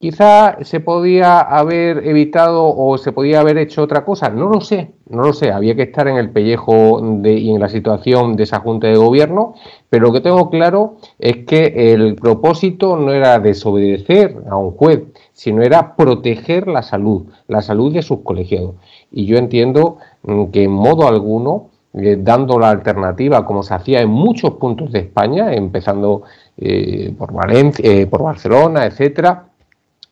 Quizá 0.00 0.56
se 0.64 0.80
podía 0.80 1.40
haber 1.40 2.06
evitado 2.06 2.74
o 2.74 2.96
se 2.96 3.12
podía 3.12 3.40
haber 3.40 3.58
hecho 3.58 3.82
otra 3.82 4.02
cosa, 4.02 4.30
no 4.30 4.48
lo 4.48 4.62
sé, 4.62 4.92
no 5.10 5.24
lo 5.24 5.34
sé, 5.34 5.52
había 5.52 5.74
que 5.74 5.82
estar 5.82 6.08
en 6.08 6.16
el 6.16 6.30
pellejo 6.30 7.02
de, 7.02 7.34
y 7.34 7.50
en 7.50 7.60
la 7.60 7.68
situación 7.68 8.34
de 8.34 8.44
esa 8.44 8.60
Junta 8.60 8.86
de 8.86 8.96
Gobierno, 8.96 9.56
pero 9.90 10.06
lo 10.06 10.12
que 10.14 10.22
tengo 10.22 10.48
claro 10.48 10.96
es 11.18 11.44
que 11.44 11.92
el 11.92 12.14
propósito 12.14 12.96
no 12.96 13.12
era 13.12 13.40
desobedecer 13.40 14.38
a 14.48 14.56
un 14.56 14.70
juez, 14.70 15.02
sino 15.34 15.62
era 15.62 15.94
proteger 15.96 16.66
la 16.66 16.80
salud, 16.80 17.26
la 17.46 17.60
salud 17.60 17.92
de 17.92 18.00
sus 18.00 18.20
colegiados. 18.20 18.76
Y 19.12 19.26
yo 19.26 19.36
entiendo 19.36 19.98
mm, 20.22 20.46
que 20.46 20.62
en 20.62 20.70
modo 20.70 21.08
alguno, 21.08 21.68
eh, 21.92 22.16
dando 22.18 22.58
la 22.58 22.70
alternativa 22.70 23.44
como 23.44 23.62
se 23.62 23.74
hacía 23.74 24.00
en 24.00 24.08
muchos 24.08 24.52
puntos 24.52 24.92
de 24.92 25.00
España, 25.00 25.52
empezando 25.52 26.22
eh, 26.56 27.12
por 27.18 27.34
Valencia, 27.34 27.84
eh, 27.84 28.06
por 28.06 28.22
Barcelona, 28.22 28.86
etcétera, 28.86 29.49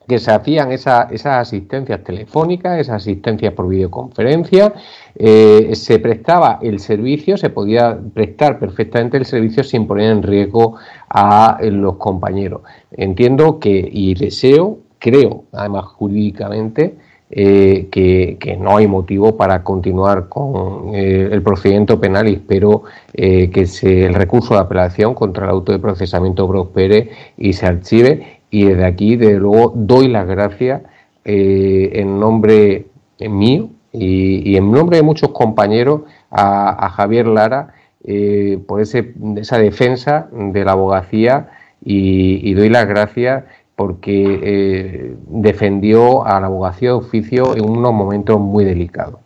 que 0.08 0.18
se 0.18 0.32
hacían 0.32 0.72
esas 0.72 1.26
asistencias 1.26 2.02
telefónicas, 2.02 2.80
esas 2.80 2.96
asistencias 3.02 3.52
por 3.52 3.68
videoconferencia, 3.68 4.72
eh, 5.14 5.70
se 5.74 5.98
prestaba 5.98 6.58
el 6.62 6.80
servicio, 6.80 7.36
se 7.36 7.50
podía 7.50 7.98
prestar 8.14 8.58
perfectamente 8.58 9.18
el 9.18 9.26
servicio 9.26 9.62
sin 9.62 9.86
poner 9.86 10.10
en 10.10 10.22
riesgo 10.22 10.76
a 11.10 11.58
eh, 11.60 11.70
los 11.70 11.96
compañeros. 11.96 12.62
Entiendo 12.90 13.58
que, 13.58 13.86
y 13.92 14.14
deseo, 14.14 14.78
creo, 14.98 15.44
además 15.52 15.84
jurídicamente, 15.84 16.96
eh, 17.30 17.88
que, 17.90 18.56
no 18.58 18.78
hay 18.78 18.86
motivo 18.86 19.36
para 19.36 19.62
continuar 19.62 20.30
con 20.30 20.94
el 20.94 21.42
procedimiento 21.42 22.00
penal 22.00 22.26
y 22.26 22.32
espero 22.32 22.84
que 23.12 23.68
el 23.82 24.14
recurso 24.14 24.54
de 24.54 24.60
apelación 24.60 25.12
contra 25.12 25.44
el 25.44 25.50
auto 25.50 25.72
de 25.72 25.78
procesamiento 25.78 26.48
prospere 26.48 27.10
y 27.36 27.52
se 27.52 27.66
archive 27.66 28.37
y 28.50 28.64
desde 28.64 28.84
aquí, 28.84 29.16
desde 29.16 29.38
luego, 29.38 29.72
doy 29.74 30.08
las 30.08 30.26
gracias 30.26 30.82
eh, 31.24 31.90
en 31.94 32.18
nombre 32.18 32.86
mío 33.20 33.70
y, 33.92 34.56
en 34.56 34.70
nombre 34.70 34.98
de 34.98 35.02
muchos 35.02 35.30
compañeros 35.30 36.02
a, 36.30 36.90
Javier 36.90 37.26
Lara 37.26 37.74
eh, 38.04 38.58
por 38.66 38.80
ese, 38.80 39.14
esa 39.36 39.58
defensa 39.58 40.28
de 40.32 40.64
la 40.64 40.72
abogacía 40.72 41.50
y, 41.84 42.54
doy 42.54 42.68
las 42.68 42.86
gracias 42.86 43.44
porque 43.76 44.40
eh, 44.42 45.16
defendió 45.28 46.26
a 46.26 46.40
la 46.40 46.46
abogacía 46.46 46.88
de 46.88 46.94
oficio 46.94 47.54
en 47.56 47.68
unos 47.68 47.92
momentos 47.92 48.40
muy 48.40 48.64
delicados. 48.64 49.20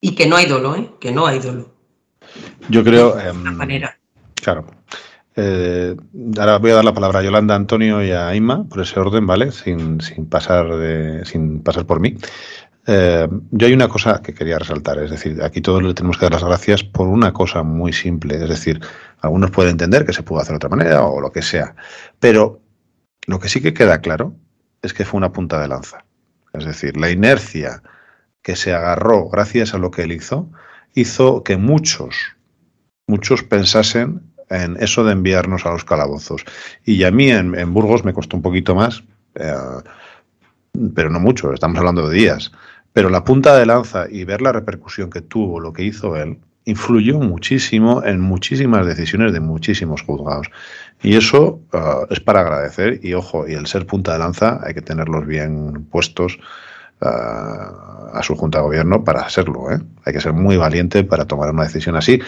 Y 0.00 0.14
que 0.14 0.26
no 0.26 0.36
hay 0.36 0.46
dolo, 0.46 0.76
¿eh? 0.76 0.90
Que 1.00 1.12
no 1.12 1.26
hay 1.26 1.38
dolo. 1.38 1.70
Yo 2.68 2.84
creo... 2.84 3.14
De 3.14 3.32
manera. 3.32 3.96
Claro. 4.34 4.66
Eh, 5.36 5.96
ahora 6.38 6.58
voy 6.58 6.70
a 6.70 6.74
dar 6.74 6.84
la 6.84 6.94
palabra 6.94 7.18
a 7.18 7.22
Yolanda, 7.22 7.54
Antonio 7.54 8.04
y 8.04 8.12
a 8.12 8.34
Inma, 8.34 8.68
por 8.68 8.80
ese 8.80 9.00
orden, 9.00 9.26
¿vale? 9.26 9.50
Sin, 9.52 9.98
pasar, 10.28 10.76
de, 10.76 11.24
sin 11.24 11.62
pasar 11.62 11.86
por 11.86 12.00
mí. 12.00 12.16
Eh, 12.86 13.26
yo 13.50 13.66
hay 13.66 13.72
una 13.72 13.88
cosa 13.88 14.20
que 14.22 14.34
quería 14.34 14.58
resaltar, 14.58 14.98
es 14.98 15.10
decir, 15.10 15.42
aquí 15.42 15.60
todos 15.60 15.82
le 15.82 15.94
tenemos 15.94 16.18
que 16.18 16.26
dar 16.26 16.32
las 16.32 16.44
gracias 16.44 16.84
por 16.84 17.08
una 17.08 17.32
cosa 17.32 17.62
muy 17.62 17.94
simple, 17.94 18.34
es 18.34 18.48
decir, 18.48 18.78
algunos 19.22 19.50
pueden 19.50 19.72
entender 19.72 20.04
que 20.04 20.12
se 20.12 20.22
pudo 20.22 20.40
hacer 20.40 20.52
de 20.52 20.56
otra 20.56 20.68
manera 20.68 21.06
o 21.06 21.18
lo 21.18 21.32
que 21.32 21.40
sea, 21.40 21.74
pero 22.20 22.60
lo 23.26 23.38
que 23.40 23.48
sí 23.48 23.62
que 23.62 23.72
queda 23.72 24.02
claro 24.02 24.34
es 24.82 24.92
que 24.92 25.06
fue 25.06 25.16
una 25.16 25.32
punta 25.32 25.58
de 25.62 25.68
lanza. 25.68 26.04
Es 26.52 26.66
decir, 26.66 26.98
la 26.98 27.10
inercia 27.10 27.82
que 28.42 28.54
se 28.54 28.74
agarró 28.74 29.30
gracias 29.30 29.72
a 29.72 29.78
lo 29.78 29.90
que 29.90 30.02
él 30.02 30.12
hizo, 30.12 30.50
hizo 30.94 31.42
que 31.42 31.56
muchos, 31.56 32.36
muchos 33.06 33.42
pensasen 33.42 34.33
en 34.62 34.76
eso 34.80 35.04
de 35.04 35.12
enviarnos 35.12 35.66
a 35.66 35.70
los 35.70 35.84
calabozos. 35.84 36.44
Y 36.84 37.04
a 37.04 37.10
mí 37.10 37.30
en, 37.30 37.74
Burgos 37.74 38.04
me 38.04 38.12
costó 38.12 38.36
un 38.36 38.42
poquito 38.42 38.74
más, 38.74 39.02
eh, 39.34 39.52
pero 40.94 41.10
no 41.10 41.20
mucho, 41.20 41.52
estamos 41.52 41.78
hablando 41.78 42.08
de 42.08 42.16
días. 42.16 42.52
Pero 42.92 43.10
la 43.10 43.24
punta 43.24 43.56
de 43.58 43.66
lanza 43.66 44.06
y 44.08 44.24
ver 44.24 44.40
la 44.40 44.52
repercusión 44.52 45.10
que 45.10 45.20
tuvo 45.20 45.60
lo 45.60 45.72
que 45.72 45.82
hizo 45.82 46.16
él, 46.16 46.38
influyó 46.64 47.18
muchísimo 47.18 48.02
en 48.04 48.20
muchísimas 48.20 48.86
decisiones 48.86 49.32
de 49.32 49.40
muchísimos 49.40 50.02
juzgados. 50.02 50.48
Y 51.02 51.16
eso 51.16 51.60
eh, 51.72 51.78
es 52.10 52.20
para 52.20 52.40
agradecer 52.40 53.00
y 53.02 53.14
ojo, 53.14 53.46
y 53.46 53.52
el 53.52 53.66
ser 53.66 53.86
punta 53.86 54.12
de 54.12 54.18
lanza 54.20 54.60
hay 54.64 54.74
que 54.74 54.82
tenerlos 54.82 55.26
bien 55.26 55.86
puestos 55.90 56.38
eh, 57.00 57.06
a 57.06 58.20
su 58.22 58.36
junta 58.36 58.58
de 58.58 58.64
gobierno 58.64 59.04
para 59.04 59.22
hacerlo. 59.22 59.66
Hay 60.04 60.12
que 60.12 60.20
ser 60.20 60.32
muy 60.32 60.56
valiente 60.56 61.04
para 61.04 61.26
tomar 61.26 61.50
una 61.50 61.64
decisión 61.64 61.96
así 61.96 62.20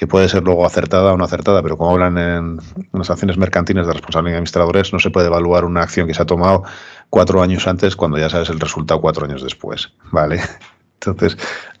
que 0.00 0.06
puede 0.06 0.30
ser 0.30 0.42
luego 0.42 0.64
acertada 0.64 1.12
o 1.12 1.18
no 1.18 1.24
acertada, 1.24 1.62
pero 1.62 1.76
como 1.76 1.90
hablan 1.90 2.16
en, 2.16 2.58
las 2.94 3.10
acciones 3.10 3.36
mercantiles 3.36 3.86
de 3.86 3.92
responsabilidad 3.92 4.32
de 4.32 4.36
administradores, 4.38 4.94
no 4.94 4.98
se 4.98 5.10
puede 5.10 5.26
evaluar 5.26 5.66
una 5.66 5.82
acción 5.82 6.06
que 6.06 6.14
se 6.14 6.22
ha 6.22 6.24
tomado 6.24 6.62
cuatro 7.10 7.42
años 7.42 7.68
antes 7.68 7.96
cuando 7.96 8.16
ya 8.16 8.30
sabes 8.30 8.48
el 8.48 8.58
resultado 8.58 9.02
cuatro 9.02 9.26
años 9.26 9.42
después, 9.42 9.92
¿vale? 10.10 10.40
Entonces, 10.94 11.36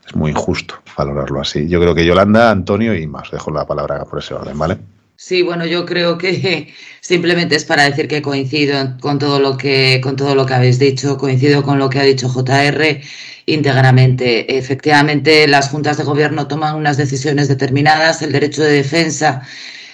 es 0.06 0.14
muy 0.14 0.32
injusto 0.32 0.74
valorarlo 0.98 1.40
así. 1.40 1.66
Yo 1.66 1.80
creo 1.80 1.94
que 1.94 2.04
Yolanda, 2.04 2.50
Antonio 2.50 2.94
y 2.94 3.06
más, 3.06 3.30
dejo 3.30 3.50
la 3.52 3.66
palabra 3.66 4.04
por 4.04 4.18
ese 4.18 4.34
orden, 4.34 4.58
¿vale? 4.58 4.76
Sí, 5.22 5.42
bueno, 5.42 5.66
yo 5.66 5.84
creo 5.84 6.16
que 6.16 6.72
simplemente 7.02 7.54
es 7.54 7.64
para 7.66 7.84
decir 7.84 8.08
que 8.08 8.22
coincido 8.22 8.96
con 9.00 9.18
todo 9.18 9.38
lo 9.38 9.56
que 9.58 10.00
con 10.02 10.16
todo 10.16 10.34
lo 10.34 10.46
que 10.46 10.54
habéis 10.54 10.78
dicho, 10.78 11.18
coincido 11.18 11.62
con 11.62 11.78
lo 11.78 11.90
que 11.90 11.98
ha 12.00 12.04
dicho 12.04 12.28
JR 12.28 13.02
íntegramente. 13.46 14.56
Efectivamente, 14.56 15.46
las 15.46 15.68
juntas 15.68 15.98
de 15.98 16.04
gobierno 16.04 16.48
toman 16.48 16.74
unas 16.74 16.96
decisiones 16.96 17.48
determinadas, 17.48 18.22
el 18.22 18.32
derecho 18.32 18.62
de 18.62 18.72
defensa 18.72 19.42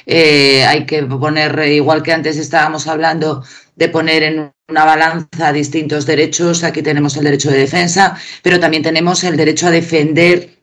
eh, 0.07 0.65
hay 0.65 0.87
que 0.87 1.03
poner, 1.03 1.59
igual 1.69 2.03
que 2.03 2.13
antes 2.13 2.37
estábamos 2.39 2.87
hablando 2.87 3.45
de 3.77 3.89
poner 3.89 4.23
en 4.23 4.53
una 4.69 4.85
balanza 4.85 5.53
distintos 5.53 6.07
derechos, 6.07 6.65
aquí 6.65 6.83
tenemos 6.83 7.17
el 7.17 7.25
derecho 7.25 7.51
de 7.51 7.59
defensa, 7.59 8.17
pero 8.43 8.61
también 8.61 8.83
tenemos 8.85 9.25
el 9.25 9.37
derecho 9.37 9.69
a 9.69 9.71
defender 9.73 10.56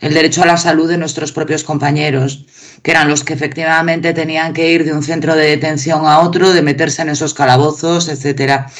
el 0.00 0.14
derecho 0.14 0.42
a 0.42 0.46
la 0.46 0.56
salud 0.56 0.88
de 0.88 0.98
nuestros 0.98 1.32
propios 1.32 1.64
compañeros, 1.64 2.46
que 2.82 2.92
eran 2.92 3.08
los 3.08 3.24
que 3.24 3.32
efectivamente 3.34 4.12
tenían 4.14 4.52
que 4.52 4.70
ir 4.70 4.84
de 4.84 4.92
un 4.92 5.02
centro 5.02 5.34
de 5.34 5.46
detención 5.46 6.06
a 6.06 6.20
otro, 6.20 6.52
de 6.52 6.62
meterse 6.62 7.02
en 7.02 7.10
esos 7.10 7.34
calabozos, 7.34 8.08
etcétera. 8.08 8.70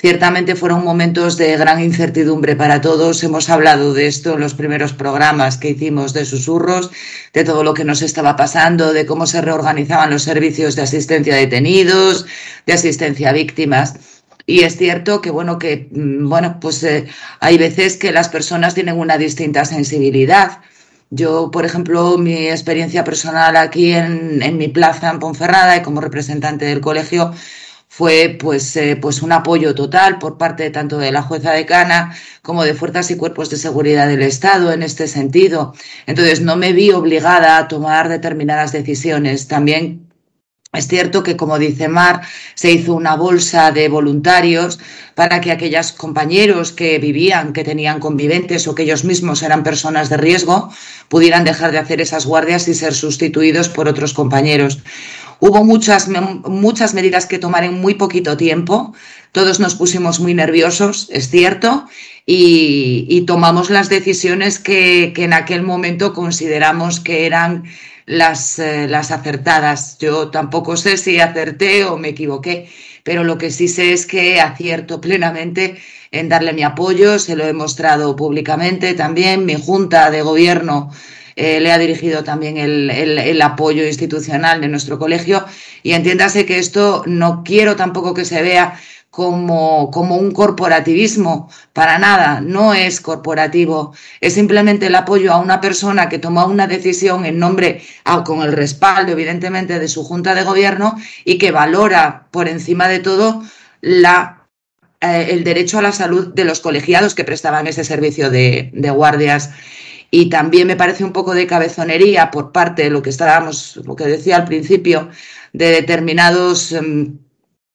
Ciertamente 0.00 0.54
fueron 0.54 0.84
momentos 0.84 1.36
de 1.36 1.56
gran 1.56 1.82
incertidumbre 1.82 2.54
para 2.54 2.80
todos. 2.80 3.24
Hemos 3.24 3.50
hablado 3.50 3.94
de 3.94 4.06
esto 4.06 4.34
en 4.34 4.40
los 4.40 4.54
primeros 4.54 4.92
programas 4.92 5.56
que 5.56 5.70
hicimos 5.70 6.12
de 6.12 6.24
susurros, 6.24 6.92
de 7.32 7.42
todo 7.42 7.64
lo 7.64 7.74
que 7.74 7.84
nos 7.84 8.02
estaba 8.02 8.36
pasando, 8.36 8.92
de 8.92 9.06
cómo 9.06 9.26
se 9.26 9.40
reorganizaban 9.40 10.10
los 10.10 10.22
servicios 10.22 10.76
de 10.76 10.82
asistencia 10.82 11.34
a 11.34 11.38
detenidos, 11.38 12.26
de 12.64 12.74
asistencia 12.74 13.30
a 13.30 13.32
víctimas. 13.32 13.96
Y 14.48 14.60
es 14.64 14.78
cierto 14.78 15.20
que, 15.20 15.30
bueno, 15.30 15.58
que, 15.58 15.88
mm, 15.92 16.26
bueno, 16.26 16.58
pues 16.58 16.82
eh, 16.82 17.06
hay 17.40 17.58
veces 17.58 17.98
que 17.98 18.12
las 18.12 18.30
personas 18.30 18.74
tienen 18.74 18.98
una 18.98 19.18
distinta 19.18 19.66
sensibilidad. 19.66 20.62
Yo, 21.10 21.50
por 21.50 21.66
ejemplo, 21.66 22.16
mi 22.16 22.48
experiencia 22.48 23.04
personal 23.04 23.56
aquí 23.56 23.92
en, 23.92 24.42
en 24.42 24.56
mi 24.56 24.68
plaza 24.68 25.10
en 25.10 25.18
Ponferrada 25.18 25.76
y 25.76 25.82
como 25.82 26.00
representante 26.00 26.64
del 26.64 26.80
colegio, 26.80 27.32
fue 27.88 28.38
pues, 28.40 28.74
eh, 28.76 28.96
pues 28.96 29.22
un 29.22 29.32
apoyo 29.32 29.74
total 29.74 30.18
por 30.18 30.38
parte 30.38 30.70
tanto 30.70 30.98
de 30.98 31.12
la 31.12 31.22
jueza 31.22 31.52
decana 31.52 32.14
como 32.42 32.64
de 32.64 32.74
fuerzas 32.74 33.10
y 33.10 33.16
cuerpos 33.16 33.50
de 33.50 33.56
seguridad 33.58 34.08
del 34.08 34.22
Estado 34.22 34.72
en 34.72 34.82
este 34.82 35.08
sentido. 35.08 35.74
Entonces 36.06 36.40
no 36.40 36.56
me 36.56 36.72
vi 36.72 36.90
obligada 36.92 37.58
a 37.58 37.68
tomar 37.68 38.08
determinadas 38.08 38.72
decisiones. 38.72 39.48
También 39.48 40.07
es 40.74 40.86
cierto 40.86 41.22
que, 41.22 41.36
como 41.36 41.58
dice 41.58 41.88
Mar, 41.88 42.20
se 42.54 42.70
hizo 42.70 42.94
una 42.94 43.16
bolsa 43.16 43.72
de 43.72 43.88
voluntarios 43.88 44.78
para 45.14 45.40
que 45.40 45.50
aquellos 45.50 45.92
compañeros 45.92 46.72
que 46.72 46.98
vivían, 46.98 47.54
que 47.54 47.64
tenían 47.64 48.00
conviventes 48.00 48.68
o 48.68 48.74
que 48.74 48.82
ellos 48.82 49.04
mismos 49.04 49.42
eran 49.42 49.62
personas 49.62 50.10
de 50.10 50.18
riesgo, 50.18 50.70
pudieran 51.08 51.44
dejar 51.44 51.72
de 51.72 51.78
hacer 51.78 52.02
esas 52.02 52.26
guardias 52.26 52.68
y 52.68 52.74
ser 52.74 52.92
sustituidos 52.92 53.70
por 53.70 53.88
otros 53.88 54.12
compañeros. 54.12 54.80
Hubo 55.40 55.64
muchas, 55.64 56.08
muchas 56.08 56.94
medidas 56.94 57.24
que 57.26 57.38
tomar 57.38 57.64
en 57.64 57.80
muy 57.80 57.94
poquito 57.94 58.36
tiempo. 58.36 58.92
Todos 59.32 59.60
nos 59.60 59.74
pusimos 59.74 60.20
muy 60.20 60.34
nerviosos, 60.34 61.08
es 61.10 61.30
cierto, 61.30 61.86
y, 62.26 63.24
tomamos 63.26 63.70
las 63.70 63.88
decisiones 63.88 64.58
que, 64.58 65.14
en 65.16 65.32
aquel 65.32 65.62
momento 65.62 66.12
consideramos 66.12 67.00
que 67.00 67.24
eran 67.24 67.64
las, 68.08 68.58
eh, 68.58 68.88
las 68.88 69.10
acertadas. 69.10 69.98
Yo 69.98 70.30
tampoco 70.30 70.76
sé 70.76 70.96
si 70.96 71.20
acerté 71.20 71.84
o 71.84 71.96
me 71.98 72.08
equivoqué, 72.08 72.68
pero 73.04 73.22
lo 73.22 73.38
que 73.38 73.50
sí 73.50 73.68
sé 73.68 73.92
es 73.92 74.06
que 74.06 74.40
acierto 74.40 75.00
plenamente 75.00 75.78
en 76.10 76.28
darle 76.28 76.54
mi 76.54 76.62
apoyo, 76.62 77.18
se 77.18 77.36
lo 77.36 77.44
he 77.44 77.52
mostrado 77.52 78.16
públicamente 78.16 78.94
también. 78.94 79.44
Mi 79.44 79.54
junta 79.54 80.10
de 80.10 80.22
gobierno 80.22 80.90
eh, 81.36 81.60
le 81.60 81.70
ha 81.70 81.78
dirigido 81.78 82.24
también 82.24 82.56
el, 82.56 83.42
apoyo 83.42 83.86
institucional 83.86 84.60
de 84.60 84.68
nuestro 84.68 84.98
colegio 84.98 85.44
y 85.82 85.92
entiéndase 85.92 86.46
que 86.46 86.58
esto 86.58 87.04
no 87.06 87.44
quiero 87.44 87.76
tampoco 87.76 88.14
que 88.14 88.24
se 88.24 88.42
vea 88.42 88.80
como, 89.10 89.90
como, 89.90 90.16
un 90.16 90.32
corporativismo, 90.32 91.50
para 91.72 91.98
nada, 91.98 92.40
no 92.40 92.74
es 92.74 93.00
corporativo, 93.00 93.94
es 94.20 94.34
simplemente 94.34 94.86
el 94.86 94.94
apoyo 94.94 95.32
a 95.32 95.40
una 95.40 95.60
persona 95.60 96.08
que 96.08 96.18
toma 96.18 96.44
una 96.46 96.66
decisión 96.66 97.24
en 97.24 97.38
nombre, 97.38 97.82
con 98.24 98.42
el 98.42 98.52
respaldo 98.52 99.12
evidentemente 99.12 99.78
de 99.78 99.88
su 99.88 100.04
junta 100.04 100.34
de 100.34 100.44
gobierno 100.44 100.96
y 101.24 101.38
que 101.38 101.50
valora 101.50 102.28
por 102.30 102.48
encima 102.48 102.88
de 102.88 103.00
todo 103.00 103.42
la 103.80 104.38
eh, 105.00 105.28
el 105.30 105.44
derecho 105.44 105.78
a 105.78 105.82
la 105.82 105.92
salud 105.92 106.34
de 106.34 106.44
los 106.44 106.60
colegiados 106.60 107.14
que 107.14 107.22
prestaban 107.22 107.68
ese 107.68 107.84
servicio 107.84 108.30
de, 108.30 108.70
guardias. 108.94 109.50
Y 110.10 110.28
también 110.30 110.66
me 110.66 110.76
parece 110.76 111.04
un 111.04 111.12
poco 111.12 111.34
de 111.34 111.46
cabezonería 111.46 112.30
por 112.30 112.50
parte 112.50 112.84
de 112.84 112.90
lo 112.90 113.02
que 113.02 113.10
estábamos, 113.10 113.76
lo 113.84 113.94
que 113.94 114.04
decía 114.04 114.36
al 114.36 114.44
principio, 114.44 115.10
de 115.52 115.66
determinados, 115.70 116.72
em, 116.72 117.18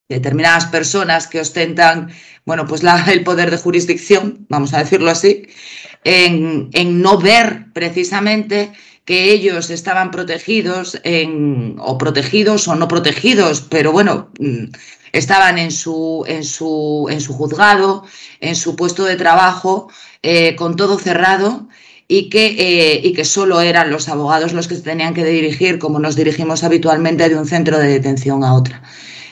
determinadas 0.09 0.65
personas 0.67 1.27
que 1.27 1.39
ostentan, 1.39 2.11
bueno, 2.45 2.65
pues 2.65 2.81
el 3.07 3.23
poder 3.23 3.51
de 3.51 3.57
jurisdicción, 3.57 4.45
vamos 4.49 4.73
a 4.73 4.79
decirlo 4.79 5.09
así, 5.11 5.47
en, 6.03 6.69
en 6.73 7.01
no 7.01 7.17
ver 7.17 7.67
precisamente 7.73 8.71
que 9.05 9.31
ellos 9.31 9.69
estaban 9.69 10.11
protegidos 10.11 10.99
en, 11.03 11.75
o 11.79 11.97
protegidos 11.97 12.67
o 12.67 12.75
no 12.75 12.87
protegidos, 12.87 13.61
pero 13.61 13.91
bueno, 13.91 14.31
mm, 14.39 14.65
estaban 15.11 15.57
en 15.57 15.71
su, 15.71 16.23
en 16.27 16.43
su, 16.43 17.07
en 17.09 17.19
su 17.19 17.33
juzgado, 17.33 18.05
en 18.39 18.55
su 18.55 18.75
puesto 18.75 19.03
de 19.03 19.15
trabajo, 19.15 19.89
eh, 20.21 20.55
con 20.55 20.75
todo 20.75 20.97
cerrado 20.97 21.67
y 22.07 22.29
que, 22.29 22.55
eh, 22.57 23.01
y 23.03 23.13
que 23.13 23.25
solo 23.25 23.61
eran 23.61 23.91
los 23.91 24.07
abogados 24.07 24.53
los 24.53 24.67
que 24.67 24.75
se 24.75 24.81
tenían 24.81 25.13
que 25.13 25.25
dirigir, 25.25 25.79
como 25.79 25.99
nos 25.99 26.15
dirigimos 26.15 26.63
habitualmente 26.63 27.27
de 27.27 27.37
un 27.37 27.45
centro 27.45 27.77
de 27.79 27.87
detención 27.87 28.43
a 28.43 28.53
otra. 28.53 28.83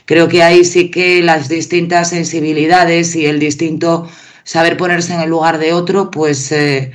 Creo 0.05 0.27
que 0.27 0.43
ahí 0.43 0.65
sí 0.65 0.91
que 0.91 1.21
las 1.21 1.49
distintas 1.49 2.09
sensibilidades 2.09 3.15
y 3.15 3.25
el 3.25 3.39
distinto 3.39 4.09
saber 4.43 4.77
ponerse 4.77 5.13
en 5.13 5.21
el 5.21 5.29
lugar 5.29 5.57
de 5.57 5.73
otro, 5.73 6.11
pues, 6.11 6.51
eh, 6.51 6.91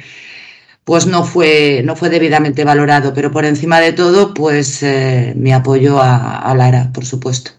pues 0.85 1.07
no, 1.07 1.25
fue, 1.25 1.83
no 1.85 1.97
fue 1.97 2.11
debidamente 2.11 2.65
valorado. 2.65 3.13
Pero 3.15 3.31
por 3.31 3.45
encima 3.45 3.81
de 3.81 3.93
todo, 3.93 4.35
pues 4.35 4.85
mi 5.35 5.53
apoyo 5.53 5.99
a, 6.01 6.55
Lara, 6.57 6.91
por 6.93 7.05
supuesto. 7.05 7.53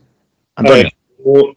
Antonio 0.55 0.89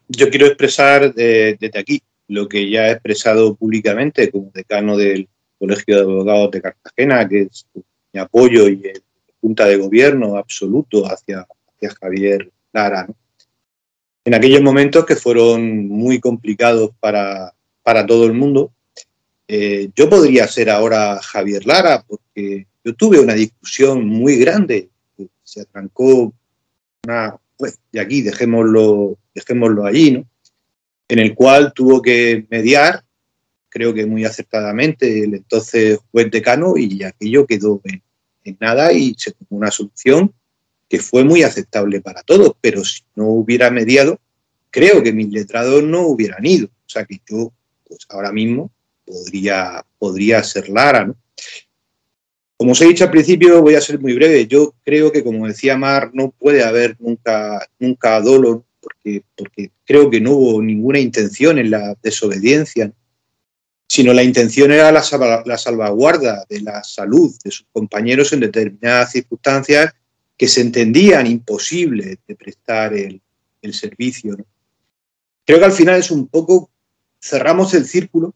yo 0.07 0.29
quiero 0.29 0.47
expresar 0.47 1.13
desde 1.13 1.71
aquí 1.77 2.01
lo 2.27 2.47
que 2.47 2.69
ya 2.69 2.87
he 2.87 2.91
expresado 2.91 3.55
públicamente 3.55 4.29
como 4.31 4.51
decano 4.53 4.97
del 4.97 5.27
Colegio 5.59 5.95
de 5.95 6.01
Abogados 6.01 6.51
de 6.51 6.61
Cartagena, 6.61 7.27
que 7.27 7.41
es 7.43 7.67
mi 8.13 8.19
apoyo 8.19 8.67
y 8.67 8.81
el 8.85 9.03
junta 9.39 9.65
de 9.65 9.77
gobierno 9.77 10.37
absoluto 10.37 11.05
hacia, 11.05 11.47
hacia 11.75 11.95
Javier 11.99 12.51
Lara. 12.73 13.07
En 14.23 14.33
aquellos 14.33 14.61
momentos 14.61 15.05
que 15.05 15.15
fueron 15.15 15.87
muy 15.87 16.19
complicados 16.19 16.91
para, 16.99 17.53
para 17.81 18.05
todo 18.05 18.25
el 18.25 18.33
mundo, 18.33 18.71
eh, 19.47 19.89
yo 19.95 20.09
podría 20.09 20.47
ser 20.47 20.69
ahora 20.69 21.19
Javier 21.21 21.65
Lara, 21.65 22.03
porque 22.07 22.67
yo 22.83 22.93
tuve 22.95 23.19
una 23.19 23.33
discusión 23.33 24.07
muy 24.07 24.37
grande, 24.37 24.89
se 25.43 25.61
atrancó 25.61 26.33
una, 27.03 27.35
pues, 27.57 27.79
y 27.91 27.99
aquí 27.99 28.21
dejémoslo 28.21 29.17
dejémoslo 29.33 29.85
allí, 29.85 30.11
¿no? 30.11 30.25
En 31.07 31.19
el 31.19 31.35
cual 31.35 31.73
tuvo 31.73 32.01
que 32.01 32.45
mediar, 32.49 33.03
creo 33.69 33.93
que 33.93 34.05
muy 34.05 34.25
acertadamente, 34.25 35.23
el 35.23 35.35
entonces 35.35 35.99
juez 36.11 36.31
decano 36.31 36.77
y 36.77 37.03
aquello 37.03 37.45
quedó 37.45 37.81
en, 37.83 38.01
nada 38.59 38.91
y 38.91 39.13
se 39.17 39.31
tomó 39.31 39.59
una 39.59 39.71
solución 39.71 40.33
que 40.91 40.99
fue 40.99 41.23
muy 41.23 41.41
aceptable 41.41 42.01
para 42.01 42.21
todos, 42.21 42.51
pero 42.59 42.83
si 42.83 42.99
no 43.15 43.27
hubiera 43.27 43.71
mediado, 43.71 44.19
creo 44.69 45.01
que 45.01 45.13
mis 45.13 45.29
letrados 45.29 45.81
no 45.81 46.01
hubieran 46.01 46.45
ido. 46.45 46.67
O 46.67 46.89
sea 46.89 47.05
que 47.05 47.21
yo, 47.29 47.53
pues 47.87 47.99
ahora 48.09 48.33
mismo, 48.33 48.69
podría, 49.05 49.85
podría 49.97 50.43
ser 50.43 50.67
Lara, 50.67 51.05
¿no? 51.05 51.15
Como 52.57 52.73
os 52.73 52.81
he 52.81 52.87
dicho 52.87 53.05
al 53.05 53.11
principio, 53.11 53.61
voy 53.61 53.75
a 53.75 53.81
ser 53.81 54.01
muy 54.01 54.13
breve. 54.13 54.47
Yo 54.47 54.73
creo 54.83 55.13
que, 55.13 55.23
como 55.23 55.47
decía 55.47 55.77
Mar, 55.77 56.11
no 56.11 56.31
puede 56.31 56.61
haber 56.61 56.97
nunca, 56.99 57.65
nunca 57.79 58.19
dolor 58.19 58.65
porque, 58.81 59.23
porque 59.37 59.71
creo 59.85 60.09
que 60.09 60.19
no 60.19 60.31
hubo 60.31 60.61
ninguna 60.61 60.99
intención 60.99 61.57
en 61.57 61.71
la 61.71 61.95
desobediencia, 62.03 62.91
sino 63.87 64.11
la 64.13 64.23
intención 64.23 64.73
era 64.73 64.91
la, 64.91 65.03
salvaguarda 65.03 66.45
de 66.49 66.59
la 66.59 66.83
salud 66.83 67.33
de 67.45 67.51
sus 67.51 67.65
compañeros 67.71 68.33
en 68.33 68.41
determinadas 68.41 69.13
circunstancias 69.13 69.93
que 70.41 70.47
se 70.47 70.61
entendían 70.61 71.27
imposibles 71.27 72.17
de 72.27 72.35
prestar 72.35 72.95
el, 72.95 73.21
servicio. 73.73 74.35
Creo 75.45 75.59
que 75.59 75.65
al 75.65 75.71
final 75.71 75.99
es 75.99 76.09
un 76.09 76.27
poco, 76.27 76.71
cerramos 77.21 77.75
el 77.75 77.85
círculo 77.85 78.33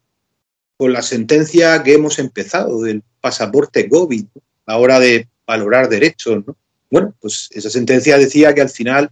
con 0.78 0.94
la 0.94 1.02
sentencia 1.02 1.82
que 1.82 1.96
hemos 1.96 2.20
empezado 2.20 2.84
del 2.84 3.02
pasaporte 3.20 3.90
COVID, 3.90 4.24
a 4.68 4.74
la 4.74 4.78
hora 4.78 5.00
de 5.00 5.28
valorar 5.48 5.90
derechos. 5.90 6.44
Bueno, 6.92 7.16
pues 7.20 7.50
esa 7.50 7.72
sentencia 7.72 8.20
decía 8.20 8.54
que 8.54 8.62
al 8.62 8.70
final 8.70 9.10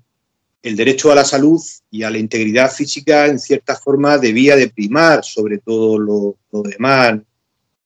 el 0.62 0.76
derecho 0.76 1.12
a 1.12 1.16
la 1.16 1.26
salud 1.26 1.60
y 1.90 2.04
a 2.04 2.12
la 2.12 2.20
integridad 2.20 2.72
física 2.72 3.26
en 3.26 3.40
cierta 3.40 3.76
forma 3.76 4.20
debía 4.20 4.56
de 4.56 4.70
primar 4.70 5.26
sobre 5.26 5.58
todo 5.58 5.98
lo, 5.98 6.38
demás. 6.70 7.22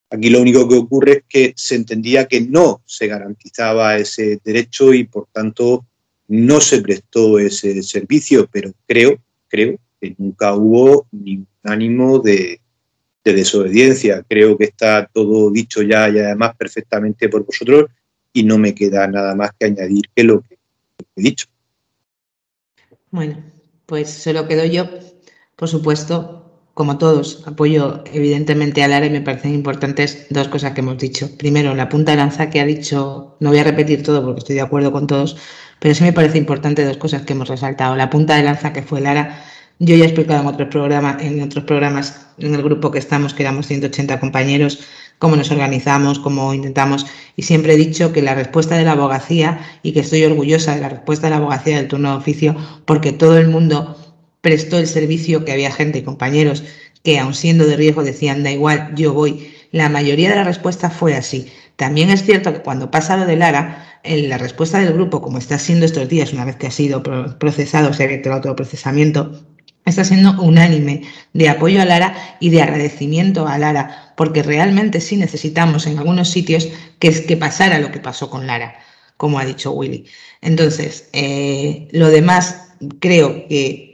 Aquí 0.09 0.29
lo 0.29 0.41
único 0.41 0.67
que 0.67 0.75
ocurre 0.75 1.11
es 1.11 1.23
que 1.27 1.53
se 1.55 1.75
entendía 1.75 2.27
que 2.27 2.41
no 2.41 2.81
se 2.85 3.07
garantizaba 3.07 3.97
ese 3.97 4.39
derecho 4.43 4.93
y 4.93 5.03
por 5.03 5.27
tanto 5.31 5.85
no 6.27 6.61
se 6.61 6.81
prestó 6.81 7.39
ese 7.39 7.83
servicio, 7.83 8.47
pero 8.51 8.71
creo, 8.85 9.17
creo 9.47 9.77
que 9.99 10.15
nunca 10.17 10.53
hubo 10.55 11.07
ningún 11.11 11.47
ánimo 11.63 12.19
de, 12.19 12.61
desobediencia. 13.23 14.23
Creo 14.29 14.57
que 14.57 14.63
está 14.63 15.05
todo 15.11 15.51
dicho 15.51 15.81
ya 15.81 16.07
y 16.07 16.17
además 16.17 16.55
perfectamente 16.55 17.27
por 17.27 17.45
vosotros 17.45 17.89
y 18.31 18.43
no 18.43 18.57
me 18.57 18.73
queda 18.73 19.05
nada 19.05 19.35
más 19.35 19.51
que 19.59 19.65
añadir 19.65 20.05
que 20.15 20.23
lo 20.23 20.39
que 20.39 20.57
he 21.17 21.21
dicho. 21.21 21.47
Bueno, 23.11 23.43
pues 23.85 24.09
se 24.09 24.31
lo 24.31 24.47
quedo 24.47 24.63
yo, 24.63 24.87
por 25.57 25.67
supuesto, 25.67 26.46
como 26.77 26.99
todos, 26.99 27.41
apoyo 27.47 28.03
evidentemente 28.13 28.83
a 28.83 28.87
Lara 28.87 29.07
y 29.07 29.09
me 29.09 29.21
parecen 29.21 29.55
importantes 29.55 30.27
dos 30.29 30.47
cosas 30.47 30.73
que 30.73 30.81
hemos 30.81 30.99
dicho. 30.99 31.27
Primero, 31.35 31.73
la 31.73 31.89
punta 31.89 32.11
de 32.11 32.17
lanza 32.17 32.51
que 32.51 32.59
ha 32.59 32.65
dicho, 32.67 33.35
no 33.39 33.49
voy 33.49 33.57
a 33.57 33.63
repetir 33.63 34.03
todo 34.03 34.23
porque 34.23 34.37
estoy 34.37 34.57
de 34.57 34.61
acuerdo 34.61 34.91
con 34.91 35.07
todos, 35.07 35.37
pero 35.79 35.95
sí 35.95 36.03
me 36.03 36.13
parece 36.13 36.37
importante 36.37 36.85
dos 36.85 36.97
cosas 36.97 37.23
que 37.23 37.33
hemos 37.33 37.47
resaltado. 37.49 37.95
La 37.95 38.11
punta 38.11 38.35
de 38.35 38.43
lanza 38.43 38.73
que 38.73 38.83
fue 38.83 39.01
Lara, 39.01 39.43
yo 39.79 39.95
ya 39.95 40.03
he 40.03 40.07
explicado 40.07 40.41
en 40.41 40.47
otros 40.49 40.69
programas, 40.69 41.19
en 41.23 41.41
otros 41.41 41.63
programas, 41.63 42.27
en 42.37 42.53
el 42.53 42.61
grupo 42.61 42.91
que 42.91 42.99
estamos, 42.99 43.33
que 43.33 43.41
éramos 43.41 43.65
180 43.65 44.19
compañeros, 44.19 44.81
cómo 45.17 45.35
nos 45.35 45.49
organizamos, 45.49 46.19
cómo 46.19 46.53
intentamos. 46.53 47.07
Y 47.35 47.41
siempre 47.41 47.73
he 47.73 47.77
dicho 47.77 48.13
que 48.13 48.21
la 48.21 48.35
respuesta 48.35 48.77
de 48.77 48.83
la 48.83 48.91
abogacía, 48.91 49.61
y 49.81 49.93
que 49.93 50.01
estoy 50.01 50.23
orgullosa 50.25 50.75
de 50.75 50.81
la 50.81 50.89
respuesta 50.89 51.25
de 51.25 51.31
la 51.31 51.37
abogacía 51.37 51.77
del 51.77 51.87
turno 51.87 52.11
de 52.11 52.17
oficio, 52.17 52.55
porque 52.85 53.13
todo 53.13 53.39
el 53.39 53.47
mundo 53.47 53.97
prestó 54.41 54.77
el 54.77 54.87
servicio, 54.87 55.45
que 55.45 55.51
había 55.51 55.71
gente 55.71 55.99
y 55.99 56.03
compañeros 56.03 56.63
que, 57.03 57.19
aun 57.19 57.33
siendo 57.33 57.65
de 57.65 57.77
riesgo, 57.77 58.03
decían, 58.03 58.43
da 58.43 58.51
igual, 58.51 58.93
yo 58.95 59.13
voy. 59.13 59.53
La 59.71 59.89
mayoría 59.89 60.29
de 60.29 60.35
la 60.35 60.43
respuesta 60.43 60.89
fue 60.89 61.15
así. 61.15 61.47
También 61.75 62.09
es 62.09 62.23
cierto 62.23 62.53
que 62.53 62.61
cuando 62.61 62.91
pasa 62.91 63.17
lo 63.17 63.25
de 63.25 63.35
Lara, 63.35 63.99
en 64.03 64.29
la 64.29 64.37
respuesta 64.37 64.79
del 64.79 64.93
grupo, 64.93 65.21
como 65.21 65.37
está 65.37 65.59
siendo 65.59 65.85
estos 65.85 66.09
días, 66.09 66.33
una 66.33 66.45
vez 66.45 66.55
que 66.55 66.67
ha 66.67 66.71
sido 66.71 67.03
procesado, 67.03 67.93
se 67.93 68.03
ha 68.03 68.05
abierto 68.05 68.29
el 68.29 68.35
autoprocesamiento, 68.35 69.45
está 69.85 70.03
siendo 70.03 70.41
unánime 70.41 71.03
de 71.33 71.49
apoyo 71.49 71.81
a 71.81 71.85
Lara 71.85 72.15
y 72.39 72.49
de 72.49 72.61
agradecimiento 72.61 73.47
a 73.47 73.57
Lara, 73.57 74.13
porque 74.17 74.43
realmente 74.43 75.01
sí 75.01 75.17
necesitamos 75.17 75.87
en 75.87 75.97
algunos 75.97 76.29
sitios 76.29 76.67
que, 76.99 77.25
que 77.25 77.37
pasara 77.37 77.79
lo 77.79 77.91
que 77.91 77.99
pasó 77.99 78.29
con 78.29 78.47
Lara, 78.47 78.79
como 79.17 79.39
ha 79.39 79.45
dicho 79.45 79.71
Willy. 79.71 80.05
Entonces, 80.41 81.09
eh, 81.13 81.87
lo 81.91 82.09
demás 82.09 82.69
creo 82.99 83.47
que 83.47 83.86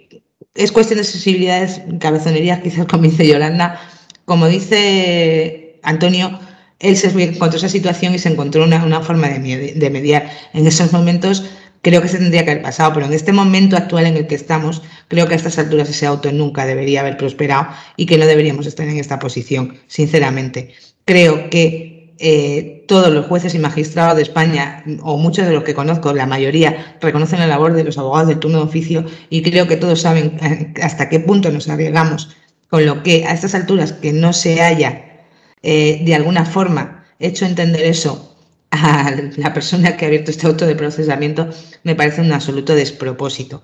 es 0.55 0.71
cuestión 0.71 0.99
de 0.99 1.03
sensibilidades, 1.03 1.81
cabezonerías, 1.99 2.61
quizás 2.61 2.85
como 2.85 3.03
dice 3.03 3.27
Yolanda, 3.27 3.79
como 4.25 4.47
dice 4.47 5.79
Antonio, 5.83 6.39
él 6.79 6.97
se 6.97 7.07
encontró 7.07 7.57
esa 7.57 7.69
situación 7.69 8.13
y 8.13 8.19
se 8.19 8.29
encontró 8.29 8.63
una, 8.63 9.01
forma 9.01 9.29
de, 9.29 9.73
de 9.75 9.89
mediar. 9.89 10.29
En 10.53 10.67
esos 10.67 10.91
momentos 10.91 11.45
creo 11.81 12.01
que 12.01 12.07
se 12.07 12.17
tendría 12.17 12.45
que 12.45 12.51
haber 12.51 12.63
pasado, 12.63 12.93
pero 12.93 13.05
en 13.05 13.13
este 13.13 13.31
momento 13.31 13.75
actual 13.75 14.07
en 14.07 14.17
el 14.17 14.27
que 14.27 14.35
estamos, 14.35 14.81
creo 15.07 15.27
que 15.27 15.33
a 15.33 15.37
estas 15.37 15.59
alturas 15.59 15.89
ese 15.89 16.05
auto 16.05 16.31
nunca 16.31 16.65
debería 16.65 17.01
haber 17.01 17.17
prosperado 17.17 17.67
y 17.97 18.05
que 18.05 18.17
no 18.17 18.25
deberíamos 18.25 18.65
estar 18.65 18.87
en 18.87 18.97
esta 18.97 19.19
posición, 19.19 19.77
sinceramente. 19.87 20.73
Creo 21.05 21.49
que 21.49 21.92
eh, 22.19 22.85
todos 22.87 23.11
los 23.11 23.25
jueces 23.25 23.55
y 23.55 23.59
magistrados 23.59 24.15
de 24.15 24.21
España, 24.21 24.83
o 25.01 25.17
muchos 25.17 25.45
de 25.45 25.53
los 25.53 25.63
que 25.63 25.73
conozco, 25.73 26.13
la 26.13 26.25
mayoría, 26.25 26.97
reconocen 27.01 27.39
la 27.39 27.47
labor 27.47 27.73
de 27.73 27.83
los 27.83 27.97
abogados 27.97 28.27
del 28.27 28.39
turno 28.39 28.59
de 28.59 28.65
oficio 28.65 29.05
y 29.29 29.41
creo 29.41 29.67
que 29.67 29.77
todos 29.77 30.01
saben 30.01 30.37
eh, 30.41 30.73
hasta 30.81 31.09
qué 31.09 31.19
punto 31.19 31.51
nos 31.51 31.69
arriesgamos 31.69 32.35
con 32.69 32.85
lo 32.85 33.03
que 33.03 33.25
a 33.25 33.33
estas 33.33 33.55
alturas 33.55 33.93
que 33.93 34.13
no 34.13 34.33
se 34.33 34.61
haya 34.61 35.23
eh, 35.61 36.01
de 36.03 36.15
alguna 36.15 36.45
forma 36.45 37.05
hecho 37.19 37.45
entender 37.45 37.83
eso 37.83 38.35
a 38.71 39.11
la 39.37 39.53
persona 39.53 39.95
que 39.95 40.05
ha 40.05 40.07
abierto 40.07 40.31
este 40.31 40.47
auto 40.47 40.65
de 40.65 40.75
procesamiento 40.75 41.49
me 41.83 41.95
parece 41.95 42.21
un 42.21 42.31
absoluto 42.31 42.73
despropósito. 42.73 43.63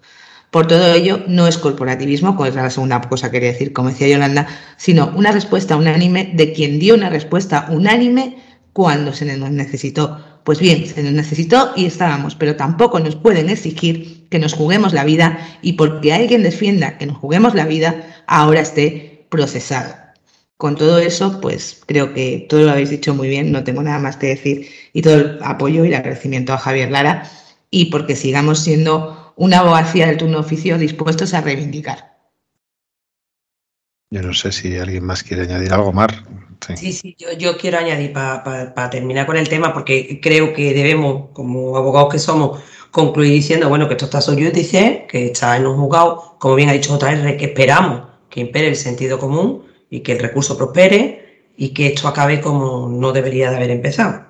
Por 0.51 0.67
todo 0.67 0.93
ello, 0.93 1.23
no 1.27 1.47
es 1.47 1.57
corporativismo, 1.59 2.35
como 2.35 2.47
es 2.47 2.55
la 2.55 2.69
segunda 2.71 3.01
cosa 3.01 3.27
que 3.27 3.33
quería 3.33 3.51
decir, 3.51 3.71
como 3.71 3.89
decía 3.89 4.07
Yolanda, 4.07 4.47
sino 4.77 5.11
una 5.15 5.31
respuesta 5.31 5.75
unánime 5.75 6.31
de 6.33 6.53
quien 6.53 6.79
dio 6.79 6.95
una 6.95 7.09
respuesta 7.09 7.67
unánime 7.69 8.37
cuando 8.73 9.13
se 9.13 9.25
nos 9.37 9.51
necesitó. 9.51 10.25
Pues 10.43 10.59
bien, 10.59 10.87
se 10.87 11.03
nos 11.03 11.11
necesitó 11.11 11.73
y 11.75 11.85
estábamos, 11.85 12.33
pero 12.33 12.55
tampoco 12.55 12.99
nos 12.99 13.15
pueden 13.15 13.49
exigir 13.49 14.27
que 14.29 14.39
nos 14.39 14.53
juguemos 14.53 14.93
la 14.93 15.03
vida 15.03 15.37
y 15.61 15.73
porque 15.73 16.13
alguien 16.13 16.41
defienda 16.41 16.97
que 16.97 17.05
nos 17.05 17.17
juguemos 17.17 17.53
la 17.53 17.65
vida, 17.65 18.23
ahora 18.25 18.61
esté 18.61 19.27
procesado. 19.29 19.93
Con 20.57 20.75
todo 20.75 20.97
eso, 20.99 21.39
pues 21.41 21.81
creo 21.85 22.13
que 22.13 22.47
todo 22.49 22.61
lo 22.61 22.71
habéis 22.71 22.89
dicho 22.89 23.13
muy 23.13 23.29
bien, 23.29 23.51
no 23.51 23.63
tengo 23.63 23.83
nada 23.83 23.99
más 23.99 24.17
que 24.17 24.27
decir 24.27 24.67
y 24.93 25.01
todo 25.03 25.15
el 25.15 25.39
apoyo 25.43 25.85
y 25.85 25.89
el 25.89 25.93
agradecimiento 25.93 26.53
a 26.53 26.57
Javier 26.57 26.89
Lara 26.89 27.29
y 27.71 27.85
porque 27.85 28.15
sigamos 28.15 28.59
siendo 28.59 29.18
una 29.39 29.59
abogacía 29.59 30.07
del 30.07 30.17
turno 30.17 30.39
oficio 30.39 30.77
dispuestos 30.77 31.33
a 31.33 31.39
reivindicar. 31.39 32.17
Yo 34.11 34.21
no 34.21 34.33
sé 34.33 34.51
si 34.51 34.77
alguien 34.77 35.05
más 35.05 35.23
quiere 35.23 35.43
añadir 35.43 35.71
algo, 35.71 35.93
Mar. 35.93 36.25
Sí, 36.75 36.91
sí, 36.91 37.15
yo, 37.17 37.57
quiero 37.57 37.77
añadir 37.77 38.11
para 38.11 38.89
terminar 38.89 39.25
con 39.25 39.37
el 39.37 39.47
tema, 39.47 39.73
porque 39.73 40.19
creo 40.21 40.51
que 40.51 40.73
debemos, 40.73 41.29
como 41.31 41.77
abogados 41.77 42.11
que 42.11 42.19
somos, 42.19 42.59
concluir 42.91 43.31
diciendo, 43.31 43.69
bueno, 43.69 43.87
que 43.87 43.93
esto 43.93 44.05
está 44.05 44.19
sobre 44.19 44.51
dice 44.51 45.07
que 45.09 45.27
está 45.27 45.55
en 45.55 45.67
un 45.67 45.77
juzgado, 45.77 46.35
como 46.37 46.55
bien 46.55 46.67
ha 46.67 46.73
dicho 46.73 46.93
otra 46.93 47.11
vez, 47.11 47.37
que 47.37 47.45
esperamos 47.45 48.09
que 48.29 48.41
impere 48.41 48.67
el 48.67 48.75
sentido 48.75 49.19
común 49.19 49.63
y 49.89 50.01
que 50.01 50.11
el 50.13 50.19
recurso 50.19 50.57
prospere 50.57 51.45
y 51.55 51.69
que 51.69 51.87
esto 51.87 52.09
acabe 52.09 52.41
como 52.41 52.89
no 52.89 53.13
debería 53.13 53.49
de 53.51 53.55
haber 53.55 53.71
empezado. 53.71 54.25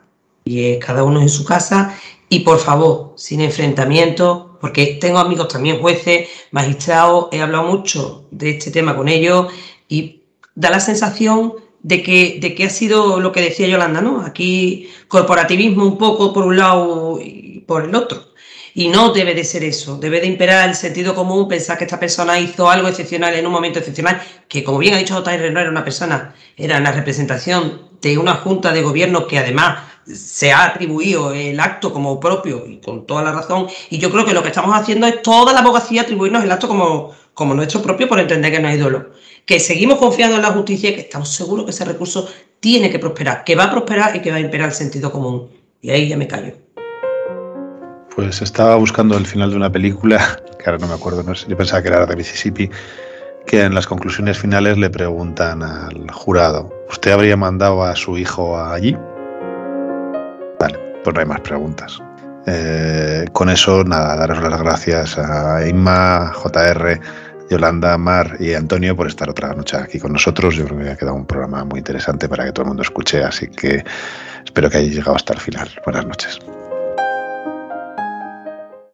Y 0.46 0.66
es 0.66 0.86
cada 0.86 1.04
uno 1.04 1.20
en 1.20 1.30
su 1.30 1.46
casa 1.46 1.98
y 2.30 2.42
por 2.42 2.60
favor, 2.60 3.14
sin 3.16 3.42
enfrentamiento, 3.42 4.49
porque 4.60 4.98
tengo 5.00 5.20
amigos 5.20 5.48
también 5.48 5.80
jueces, 5.80 6.30
magistrados, 6.52 7.28
he 7.32 7.42
hablado 7.42 7.64
mucho 7.64 8.28
de 8.32 8.52
este 8.52 8.72
tema 8.72 8.96
con 8.96 9.08
ellos 9.08 9.48
y 9.88 10.24
da 10.56 10.70
la 10.70 10.80
sensación 10.80 11.54
de 11.82 12.04
que, 12.04 12.40
de 12.42 12.56
que 12.56 12.66
ha 12.66 12.70
sido 12.70 13.20
lo 13.20 13.32
que 13.32 13.42
decía 13.42 13.68
Yolanda, 13.68 14.02
¿no? 14.02 14.22
Aquí 14.22 14.90
corporativismo 15.08 15.86
un 15.86 15.98
poco 15.98 16.34
por 16.34 16.46
un 16.46 16.58
lado 16.58 17.20
y 17.22 17.64
por 17.66 17.86
el 17.86 17.96
otro. 17.96 18.30
Y 18.74 18.90
no 18.90 19.12
debe 19.12 19.34
de 19.34 19.44
ser 19.44 19.64
eso, 19.64 19.98
debe 19.98 20.22
de 20.22 20.28
imperar 20.28 20.70
el 20.70 20.76
sentido 20.76 21.16
común, 21.16 21.48
pensar 21.48 21.78
que 21.78 21.86
esta 21.86 22.00
persona 22.00 22.40
hizo 22.40 22.70
algo 22.70 22.88
excepcional 22.88 23.34
en 23.34 23.46
un 23.46 23.52
momento 23.52 23.80
excepcional, 23.80 24.22
que 24.48 24.64
como 24.64 24.78
bien 24.78 24.94
ha 24.94 24.98
dicho 24.98 25.16
J.R. 25.16 25.52
no 25.52 25.60
era 25.60 25.70
una 25.70 25.84
persona, 25.84 26.36
era 26.56 26.80
la 26.80 26.92
representación 26.92 27.90
de 28.02 28.18
una 28.18 28.36
junta 28.36 28.72
de 28.72 28.82
gobierno 28.82 29.28
que 29.28 29.40
además 29.40 29.89
se 30.14 30.52
ha 30.52 30.66
atribuido 30.66 31.34
el 31.34 31.60
acto 31.60 31.94
como 31.94 32.20
propio 32.20 32.66
y 32.68 32.78
con 32.78 33.06
toda 33.06 33.24
la 33.24 33.32
razón. 33.32 33.68
Y 33.90 33.98
yo 33.98 34.12
creo 34.12 34.26
que 34.26 34.34
lo 34.34 34.42
que 34.42 34.50
estamos 34.50 34.76
haciendo 34.76 35.08
es 35.08 35.22
toda 35.22 35.54
la 35.54 35.60
abogacía 35.60 36.02
atribuirnos 36.02 36.44
el 36.44 36.52
acto 36.52 36.68
como, 36.68 37.12
como 37.34 37.54
nuestro 37.54 37.82
propio 37.82 38.08
por 38.08 38.20
entender 38.20 38.52
que 38.52 38.60
no 38.60 38.68
hay 38.68 38.78
dolor. 38.78 39.14
Que 39.46 39.60
seguimos 39.60 39.98
confiando 39.98 40.36
en 40.36 40.42
la 40.42 40.52
justicia 40.52 40.90
y 40.90 40.96
que 40.96 41.02
estamos 41.02 41.30
seguros 41.30 41.66
que 41.66 41.72
ese 41.72 41.86
recurso 41.86 42.30
tiene 42.60 42.90
que 42.90 43.00
prosperar, 43.00 43.44
que 43.44 43.56
va 43.56 43.66
a 43.66 43.72
prosperar 43.72 44.16
y 44.16 44.22
que 44.22 44.32
va 44.32 44.38
a 44.38 44.42
imperar 44.42 44.70
el 44.70 44.76
sentido 44.76 45.12
común. 45.12 45.50
Y 45.82 45.92
ahí 45.92 46.08
ya 46.08 46.18
me 46.18 46.28
callo. 46.28 46.54
Pues 48.16 48.42
estaba 48.42 48.76
buscando 48.76 49.18
el 49.18 49.26
final 49.26 49.52
de 49.52 49.56
una 49.56 49.72
película, 49.72 50.42
que 50.58 50.70
ahora 50.70 50.80
no 50.80 50.88
me 50.88 50.96
acuerdo, 50.96 51.24
no 51.24 51.34
sé, 51.36 51.48
yo 51.48 51.56
pensaba 51.56 51.82
que 51.82 51.88
era 51.88 52.06
de 52.06 52.16
Mississippi, 52.18 52.70
que 53.48 53.62
en 53.62 53.74
las 53.74 53.88
conclusiones 53.88 54.38
finales 54.38 54.78
le 54.78 54.90
preguntan 54.90 55.64
al 55.64 56.12
jurado, 56.12 56.70
¿usted 56.90 57.12
habría 57.12 57.38
mandado 57.38 57.84
a 57.84 57.96
su 57.96 58.18
hijo 58.18 58.60
allí? 58.60 58.96
Pues 61.04 61.14
no 61.14 61.20
hay 61.20 61.26
más 61.26 61.42
preguntas. 61.42 62.00
Eh, 62.46 63.26
con 63.32 63.50
eso, 63.50 63.84
nada, 63.84 64.16
daros 64.16 64.42
las 64.42 64.62
gracias 64.62 65.18
a 65.18 65.68
Inma, 65.68 66.32
JR, 66.34 67.00
Yolanda, 67.50 67.98
Mar 67.98 68.38
y 68.40 68.54
Antonio 68.54 68.96
por 68.96 69.08
estar 69.08 69.30
otra 69.30 69.54
noche 69.54 69.78
aquí 69.78 70.00
con 70.00 70.14
nosotros. 70.14 70.56
Yo 70.56 70.66
creo 70.66 70.80
que 70.80 70.90
ha 70.90 70.98
quedado 70.98 71.16
un 71.16 71.26
programa 71.26 71.64
muy 71.64 71.80
interesante 71.80 72.30
para 72.30 72.46
que 72.46 72.52
todo 72.52 72.64
el 72.64 72.68
mundo 72.70 72.84
escuche, 72.84 73.24
así 73.24 73.48
que 73.48 73.84
espero 74.44 74.70
que 74.70 74.78
hayáis 74.78 74.96
llegado 74.96 75.16
hasta 75.16 75.34
el 75.34 75.40
final. 75.40 75.70
Buenas 75.86 76.06
noches. 76.06 76.40